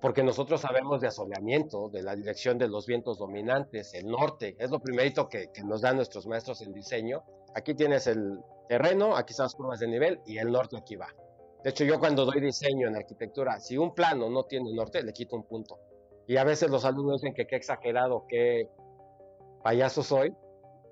porque 0.00 0.24
nosotros 0.24 0.60
sabemos 0.60 1.00
de 1.00 1.06
asoleamiento, 1.06 1.88
de 1.90 2.02
la 2.02 2.16
dirección 2.16 2.58
de 2.58 2.66
los 2.66 2.84
vientos 2.84 3.18
dominantes, 3.18 3.94
el 3.94 4.08
norte, 4.08 4.56
es 4.58 4.72
lo 4.72 4.80
primerito 4.80 5.28
que, 5.28 5.52
que 5.52 5.62
nos 5.62 5.82
dan 5.82 5.94
nuestros 5.94 6.26
maestros 6.26 6.60
en 6.62 6.72
diseño. 6.72 7.22
Aquí 7.54 7.74
tienes 7.74 8.08
el 8.08 8.40
terreno, 8.68 9.16
aquí 9.16 9.30
están 9.30 9.44
las 9.44 9.54
curvas 9.54 9.78
de 9.78 9.86
nivel 9.86 10.20
y 10.26 10.38
el 10.38 10.50
norte 10.50 10.76
aquí 10.76 10.96
va. 10.96 11.14
De 11.62 11.70
hecho, 11.70 11.84
yo 11.84 12.00
cuando 12.00 12.24
doy 12.24 12.40
diseño 12.40 12.88
en 12.88 12.96
arquitectura, 12.96 13.60
si 13.60 13.78
un 13.78 13.94
plano 13.94 14.28
no 14.28 14.42
tiene 14.42 14.74
norte, 14.74 15.04
le 15.04 15.12
quito 15.12 15.36
un 15.36 15.44
punto. 15.44 15.78
Y 16.26 16.36
a 16.36 16.42
veces 16.42 16.68
los 16.68 16.84
alumnos 16.84 17.20
dicen 17.20 17.32
que 17.32 17.46
qué 17.46 17.54
exagerado, 17.54 18.24
qué 18.28 18.68
payaso 19.62 20.02
soy, 20.02 20.34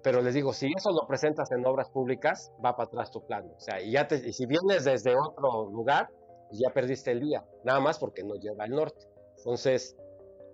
pero 0.07 0.22
les 0.22 0.34
digo, 0.34 0.52
si 0.52 0.72
eso 0.72 0.92
lo 0.92 1.04
presentas 1.09 1.50
en 1.50 1.66
obras 1.66 1.90
públicas, 1.90 2.52
va 2.64 2.76
para 2.76 2.86
atrás 2.86 3.11
tu 3.11 3.26
plano. 3.26 3.54
O 3.57 3.59
sea, 3.59 3.82
y, 3.82 3.90
ya 3.90 4.07
te, 4.07 4.14
y 4.14 4.32
si 4.32 4.46
vienes 4.46 4.84
desde 4.84 5.16
otro 5.16 5.68
lugar, 5.68 6.09
pues 6.46 6.61
ya 6.61 6.70
perdiste 6.72 7.11
el 7.11 7.18
día, 7.18 7.44
nada 7.64 7.80
más 7.80 7.98
porque 7.98 8.22
no 8.22 8.36
llega 8.36 8.62
al 8.62 8.70
norte. 8.70 9.04
Entonces, 9.38 9.96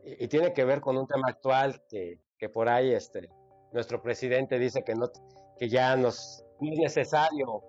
y, 0.05 0.27
tiene 0.29 0.55
que 0.55 0.65
ver 0.65 0.81
con 0.81 0.97
un 0.97 1.07
tema 1.07 1.25
actual 1.29 1.83
que, 1.91 2.19
que, 2.39 2.49
por 2.49 2.71
ahí 2.71 2.95
este, 2.95 3.29
nuestro 3.73 4.01
presidente 4.01 4.59
dice 4.59 4.85
que, 4.85 4.95
no, 4.95 5.11
que 5.59 5.69
ya 5.69 5.97
nos, 5.97 6.43
no 6.59 6.73
es 6.73 6.79
necesario 6.79 7.63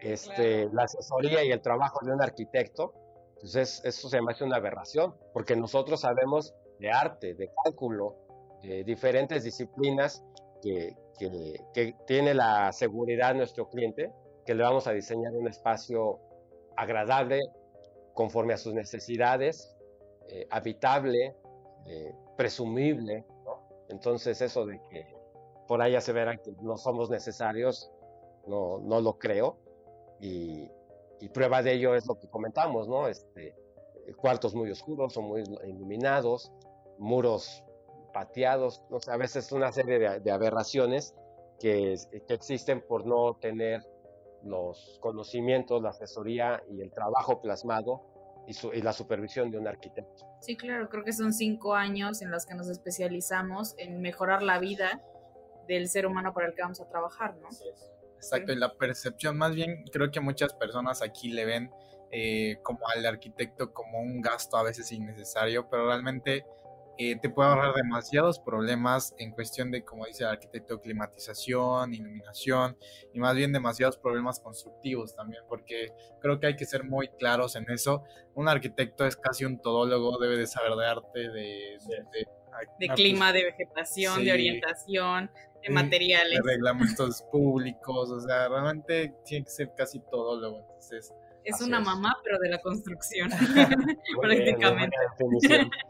este, 0.00 0.70
la 0.72 0.84
asesoría 0.84 1.44
y 1.44 1.52
el 1.52 1.60
trabajo 1.60 1.98
de 2.02 2.14
un 2.14 2.22
arquitecto, 2.22 2.94
entonces, 3.34 3.82
eso 3.84 4.08
se 4.08 4.22
me 4.22 4.32
hace 4.32 4.42
una 4.42 4.56
aberración, 4.56 5.14
porque 5.34 5.54
nosotros 5.54 6.00
sabemos 6.00 6.54
de 6.78 6.90
arte, 6.90 7.34
de 7.34 7.50
cálculo, 7.62 8.16
de 8.62 8.84
diferentes 8.84 9.44
disciplinas 9.44 10.24
que, 10.62 10.96
que, 11.16 11.94
tiene 12.06 12.34
la 12.34 12.72
seguridad 12.72 13.34
nuestro 13.34 13.68
cliente, 13.68 14.12
que 14.44 14.54
le 14.54 14.62
vamos 14.62 14.86
a 14.86 14.92
diseñar 14.92 15.32
un 15.34 15.48
espacio 15.48 16.20
agradable, 16.76 17.40
conforme 18.14 18.54
a 18.54 18.56
sus 18.56 18.74
necesidades, 18.74 19.76
eh, 20.28 20.46
habitable, 20.50 21.34
eh, 21.86 22.14
presumible. 22.36 23.24
Entonces, 23.88 24.40
eso 24.40 24.66
de 24.66 24.80
que 24.90 25.06
por 25.68 25.82
allá 25.82 26.00
se 26.00 26.12
verá 26.12 26.36
que 26.36 26.52
no 26.62 26.76
somos 26.76 27.10
necesarios, 27.10 27.90
no, 28.46 28.78
no 28.78 29.00
lo 29.00 29.18
creo. 29.18 29.58
Y, 30.20 30.70
y 31.20 31.28
prueba 31.28 31.62
de 31.62 31.74
ello 31.74 31.94
es 31.94 32.06
lo 32.06 32.18
que 32.18 32.28
comentamos, 32.28 32.88
¿no? 32.88 33.08
Este, 33.08 33.54
cuartos 34.14 34.54
muy 34.54 34.70
oscuros 34.70 35.16
o 35.16 35.22
muy 35.22 35.42
iluminados, 35.64 36.52
muros 36.98 37.64
pateados, 38.16 38.82
no 38.88 38.98
sé, 38.98 39.10
a 39.10 39.18
veces 39.18 39.52
una 39.52 39.70
serie 39.72 39.98
de, 39.98 40.30
aberraciones 40.30 41.14
que, 41.60 41.96
que, 42.26 42.32
existen 42.32 42.80
por 42.80 43.04
no 43.06 43.36
tener 43.38 43.82
los 44.42 44.98
conocimientos, 45.02 45.82
la 45.82 45.90
asesoría 45.90 46.62
y 46.70 46.80
el 46.80 46.90
trabajo 46.92 47.42
plasmado 47.42 48.00
y, 48.46 48.56
y, 48.74 48.80
la 48.80 48.94
supervisión 48.94 49.50
de 49.50 49.58
un 49.58 49.68
arquitecto. 49.68 50.24
Sí, 50.40 50.56
claro, 50.56 50.88
creo 50.88 51.04
que 51.04 51.12
son 51.12 51.34
cinco 51.34 51.74
años 51.74 52.22
en 52.22 52.30
los 52.30 52.46
que 52.46 52.54
nos 52.54 52.70
especializamos 52.70 53.74
en 53.76 54.00
mejorar 54.00 54.42
la 54.42 54.60
vida 54.60 55.02
del 55.68 55.86
ser 55.90 56.06
humano 56.06 56.32
para 56.32 56.46
el 56.46 56.54
que 56.54 56.62
vamos 56.62 56.80
a 56.80 56.88
trabajar, 56.88 57.36
¿no? 57.36 57.48
Exacto, 58.14 58.50
y 58.50 58.56
la 58.56 58.72
percepción, 58.72 59.36
más 59.36 59.54
bien 59.54 59.84
creo 59.92 60.10
que 60.10 60.20
muchas 60.20 60.54
personas 60.54 61.02
aquí 61.02 61.32
le 61.32 61.44
ven 61.44 61.70
eh, 62.10 62.60
como 62.62 62.88
al 62.88 63.04
arquitecto 63.04 63.74
como 63.74 64.00
un 64.00 64.22
gasto 64.22 64.56
a 64.56 64.62
veces 64.62 64.90
innecesario, 64.90 65.68
pero 65.68 65.88
realmente 65.88 66.46
eh, 66.98 67.18
te 67.20 67.28
puede 67.28 67.50
ahorrar 67.50 67.74
demasiados 67.74 68.38
problemas 68.38 69.14
en 69.18 69.30
cuestión 69.32 69.70
de, 69.70 69.84
como 69.84 70.06
dice 70.06 70.24
el 70.24 70.30
arquitecto, 70.30 70.80
climatización, 70.80 71.92
iluminación 71.92 72.76
y 73.12 73.18
más 73.18 73.34
bien 73.34 73.52
demasiados 73.52 73.98
problemas 73.98 74.40
constructivos 74.40 75.14
también, 75.14 75.42
porque 75.48 75.92
creo 76.20 76.40
que 76.40 76.46
hay 76.46 76.56
que 76.56 76.64
ser 76.64 76.84
muy 76.84 77.08
claros 77.08 77.54
en 77.56 77.70
eso. 77.70 78.04
Un 78.34 78.48
arquitecto 78.48 79.04
es 79.04 79.16
casi 79.16 79.44
un 79.44 79.60
todólogo, 79.60 80.18
debe 80.18 80.38
de 80.38 80.46
saber 80.46 80.72
de 80.74 80.86
arte, 80.86 81.18
de, 81.30 81.78
de, 82.78 82.88
clima, 82.94 83.32
de 83.32 83.44
vegetación, 83.44 84.24
de 84.24 84.32
orientación, 84.32 85.30
de 85.62 85.70
materiales. 85.70 86.40
De 86.42 86.50
reglamentos 86.50 87.22
públicos, 87.30 88.10
o 88.10 88.20
sea, 88.20 88.48
realmente 88.48 89.14
tiene 89.24 89.44
que 89.44 89.50
ser 89.50 89.72
casi 89.76 90.00
todo 90.00 90.40
luego. 90.40 90.60
Entonces, 90.60 91.12
es 91.46 91.60
una 91.60 91.80
mamá, 91.80 92.16
pero 92.22 92.38
de 92.38 92.50
la 92.50 92.58
construcción, 92.58 93.30
prácticamente. 94.20 94.96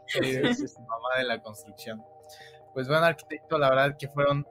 sí, 0.07 0.35
es 0.35 0.79
mamá 0.79 1.09
de 1.17 1.23
la 1.23 1.41
construcción. 1.41 2.03
Pues 2.73 2.87
bueno, 2.87 3.05
arquitecto, 3.05 3.57
la 3.57 3.69
verdad 3.69 3.97
que 3.97 4.07
fueron 4.07 4.45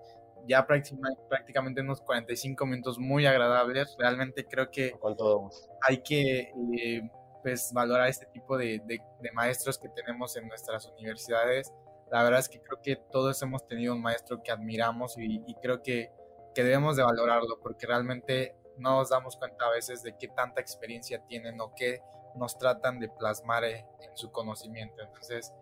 ya 0.49 0.67
prácticamente 0.67 1.81
unos 1.81 2.01
45 2.01 2.67
minutos 2.67 2.99
muy 2.99 3.27
agradables. 3.27 3.97
Realmente 3.99 4.47
creo 4.47 4.71
que 4.71 4.93
Con 4.93 5.17
todo. 5.17 5.51
hay 5.83 5.99
que 6.03 6.53
eh, 6.81 7.03
pues 7.43 7.73
valorar 7.73 8.09
este 8.09 8.27
tipo 8.27 8.57
de, 8.57 8.81
de, 8.85 9.01
de 9.21 9.33
maestros 9.33 9.79
que 9.79 9.89
tenemos 9.89 10.37
en 10.37 10.49
nuestras 10.49 10.89
universidades 10.99 11.73
la 12.11 12.23
verdad 12.23 12.41
es 12.41 12.49
que 12.49 12.61
creo 12.61 12.81
que 12.83 12.97
todos 12.97 13.41
hemos 13.43 13.67
tenido 13.67 13.95
un 13.95 14.03
maestro 14.03 14.43
que 14.43 14.53
admiramos 14.53 15.17
y, 15.19 15.55
creo 15.61 15.83
que 15.83 16.11
que 16.55 16.65
debemos 16.65 16.97
de 16.97 17.03
valorarlo 17.03 17.59
porque 17.61 17.87
realmente 17.87 18.57
no 18.79 18.99
nos 18.99 19.11
damos 19.11 19.37
cuenta 19.37 19.67
a 19.67 19.71
veces 19.71 20.03
de 20.03 20.17
qué 20.17 20.29
tanta 20.29 20.61
experiencia 20.61 21.23
tienen 21.27 21.61
o 21.61 21.73
qué 21.75 22.01
nos 22.35 22.59
tratan 22.59 22.99
de 22.99 23.09
plasmar 23.09 23.65
eh, 23.65 23.87
en 24.01 24.17
su 24.17 24.31
conocimiento. 24.31 25.03
Entonces, 25.03 25.53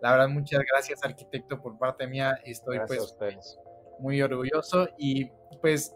la 0.00 0.12
verdad, 0.12 0.28
muchas 0.28 0.60
gracias, 0.70 1.02
arquitecto, 1.04 1.60
por 1.60 1.78
parte 1.78 2.06
mía. 2.06 2.38
Estoy 2.44 2.78
pues 2.86 3.16
muy 3.98 4.20
orgulloso 4.20 4.88
y 4.98 5.30
pues 5.60 5.94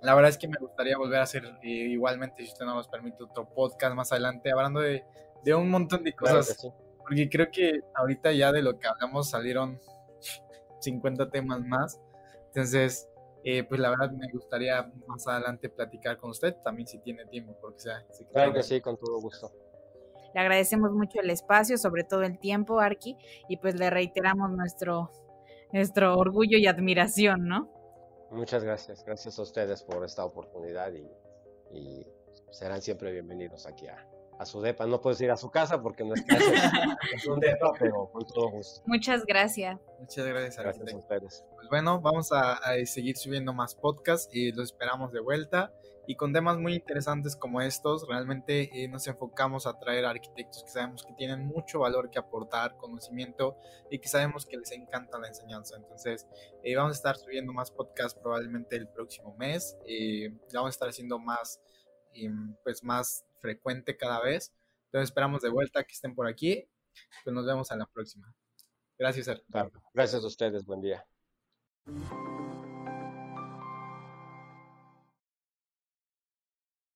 la 0.00 0.14
verdad 0.14 0.30
es 0.30 0.38
que 0.38 0.48
me 0.48 0.58
gustaría 0.58 0.96
volver 0.96 1.20
a 1.20 1.22
hacer 1.22 1.44
eh, 1.62 1.68
igualmente, 1.68 2.44
si 2.44 2.52
usted 2.52 2.64
no 2.64 2.74
nos 2.74 2.88
permite, 2.88 3.22
otro 3.22 3.48
podcast 3.48 3.94
más 3.94 4.12
adelante, 4.12 4.50
hablando 4.52 4.80
de, 4.80 5.04
de 5.42 5.54
un 5.54 5.70
montón 5.70 6.04
de 6.04 6.12
cosas. 6.12 6.56
Porque 6.98 7.28
creo 7.28 7.50
que 7.50 7.80
ahorita 7.94 8.32
ya 8.32 8.50
de 8.52 8.62
lo 8.62 8.78
que 8.78 8.86
hablamos 8.86 9.30
salieron 9.30 9.80
50 10.80 11.30
temas 11.30 11.60
más. 11.60 12.00
Entonces, 12.46 13.08
eh, 13.44 13.62
pues 13.64 13.78
la 13.78 13.90
verdad 13.90 14.10
me 14.10 14.26
gustaría 14.32 14.90
más 15.06 15.26
adelante 15.28 15.68
platicar 15.68 16.16
con 16.16 16.30
usted, 16.30 16.56
también 16.64 16.88
si 16.88 16.98
tiene 17.00 17.26
tiempo, 17.26 17.54
porque 17.60 17.80
sea. 17.80 18.02
claro 18.32 18.54
que 18.54 18.62
sí, 18.62 18.80
con 18.80 18.96
todo 18.96 19.20
gusto. 19.20 19.52
Le 20.34 20.40
agradecemos 20.40 20.92
mucho 20.92 21.20
el 21.20 21.28
espacio, 21.30 21.76
sobre 21.76 22.04
todo 22.04 22.22
el 22.22 22.38
tiempo, 22.38 22.80
Arqui, 22.80 23.16
y 23.48 23.58
pues 23.58 23.74
le 23.74 23.90
reiteramos 23.90 24.50
nuestro, 24.50 25.10
nuestro 25.72 26.16
orgullo 26.16 26.56
y 26.56 26.66
admiración, 26.66 27.46
¿no? 27.46 27.70
Muchas 28.30 28.64
gracias, 28.64 29.04
gracias 29.04 29.38
a 29.38 29.42
ustedes 29.42 29.82
por 29.84 30.04
esta 30.04 30.24
oportunidad 30.24 30.92
y, 30.92 31.06
y 31.70 32.06
serán 32.50 32.80
siempre 32.80 33.12
bienvenidos 33.12 33.66
aquí 33.66 33.86
a, 33.86 34.08
a 34.38 34.46
su 34.46 34.60
depa. 34.60 34.86
No 34.86 35.00
puedo 35.00 35.22
ir 35.22 35.30
a 35.30 35.36
su 35.36 35.50
casa 35.50 35.80
porque 35.80 36.04
no 36.04 36.14
es, 36.14 36.24
es 37.14 37.26
un 37.26 37.40
depa, 37.40 37.72
pero 37.78 38.10
con 38.12 38.26
todo 38.26 38.50
gusto. 38.50 38.82
Muchas 38.86 39.24
gracias. 39.24 39.78
Muchas 39.98 40.26
gracias, 40.26 40.58
gracias 40.58 40.92
a 40.92 40.96
ustedes. 40.96 41.44
Pues 41.54 41.68
bueno, 41.68 42.00
vamos 42.00 42.30
a, 42.32 42.58
seguir 42.84 43.16
subiendo 43.16 43.52
más 43.52 43.74
podcasts 43.74 44.28
y 44.34 44.52
los 44.52 44.66
esperamos 44.66 45.12
de 45.12 45.20
vuelta. 45.20 45.72
Y 46.06 46.16
con 46.16 46.34
temas 46.34 46.58
muy 46.58 46.74
interesantes 46.74 47.34
como 47.34 47.62
estos, 47.62 48.06
realmente 48.06 48.68
eh, 48.74 48.88
nos 48.88 49.06
enfocamos 49.06 49.66
a 49.66 49.78
traer 49.78 50.04
arquitectos 50.04 50.62
que 50.62 50.70
sabemos 50.70 51.02
que 51.02 51.14
tienen 51.14 51.46
mucho 51.46 51.78
valor 51.78 52.10
que 52.10 52.18
aportar, 52.18 52.76
conocimiento 52.76 53.56
y 53.90 53.98
que 53.98 54.08
sabemos 54.08 54.44
que 54.44 54.58
les 54.58 54.70
encanta 54.72 55.18
la 55.18 55.28
enseñanza. 55.28 55.76
Entonces, 55.78 56.26
eh, 56.62 56.76
vamos 56.76 56.90
a 56.90 56.96
estar 56.96 57.16
subiendo 57.16 57.54
más 57.54 57.70
podcasts 57.70 58.18
probablemente 58.20 58.76
el 58.76 58.86
próximo 58.86 59.34
mes. 59.38 59.78
Eh, 59.86 60.30
vamos 60.52 60.68
a 60.68 60.70
estar 60.70 60.88
haciendo 60.90 61.18
más, 61.18 61.62
pues 62.62 62.84
más 62.84 63.24
frecuente 63.44 63.96
cada 63.96 64.20
vez. 64.22 64.54
Entonces 64.86 65.10
esperamos 65.10 65.42
de 65.42 65.50
vuelta 65.50 65.84
que 65.84 65.92
estén 65.92 66.14
por 66.14 66.26
aquí. 66.26 66.66
Pues 67.22 67.34
nos 67.34 67.44
vemos 67.44 67.70
en 67.70 67.78
la 67.80 67.86
próxima. 67.86 68.34
Gracias, 68.98 69.28
Gracias 69.92 70.24
a 70.24 70.26
ustedes. 70.26 70.64
Buen 70.64 70.80
día. 70.80 71.04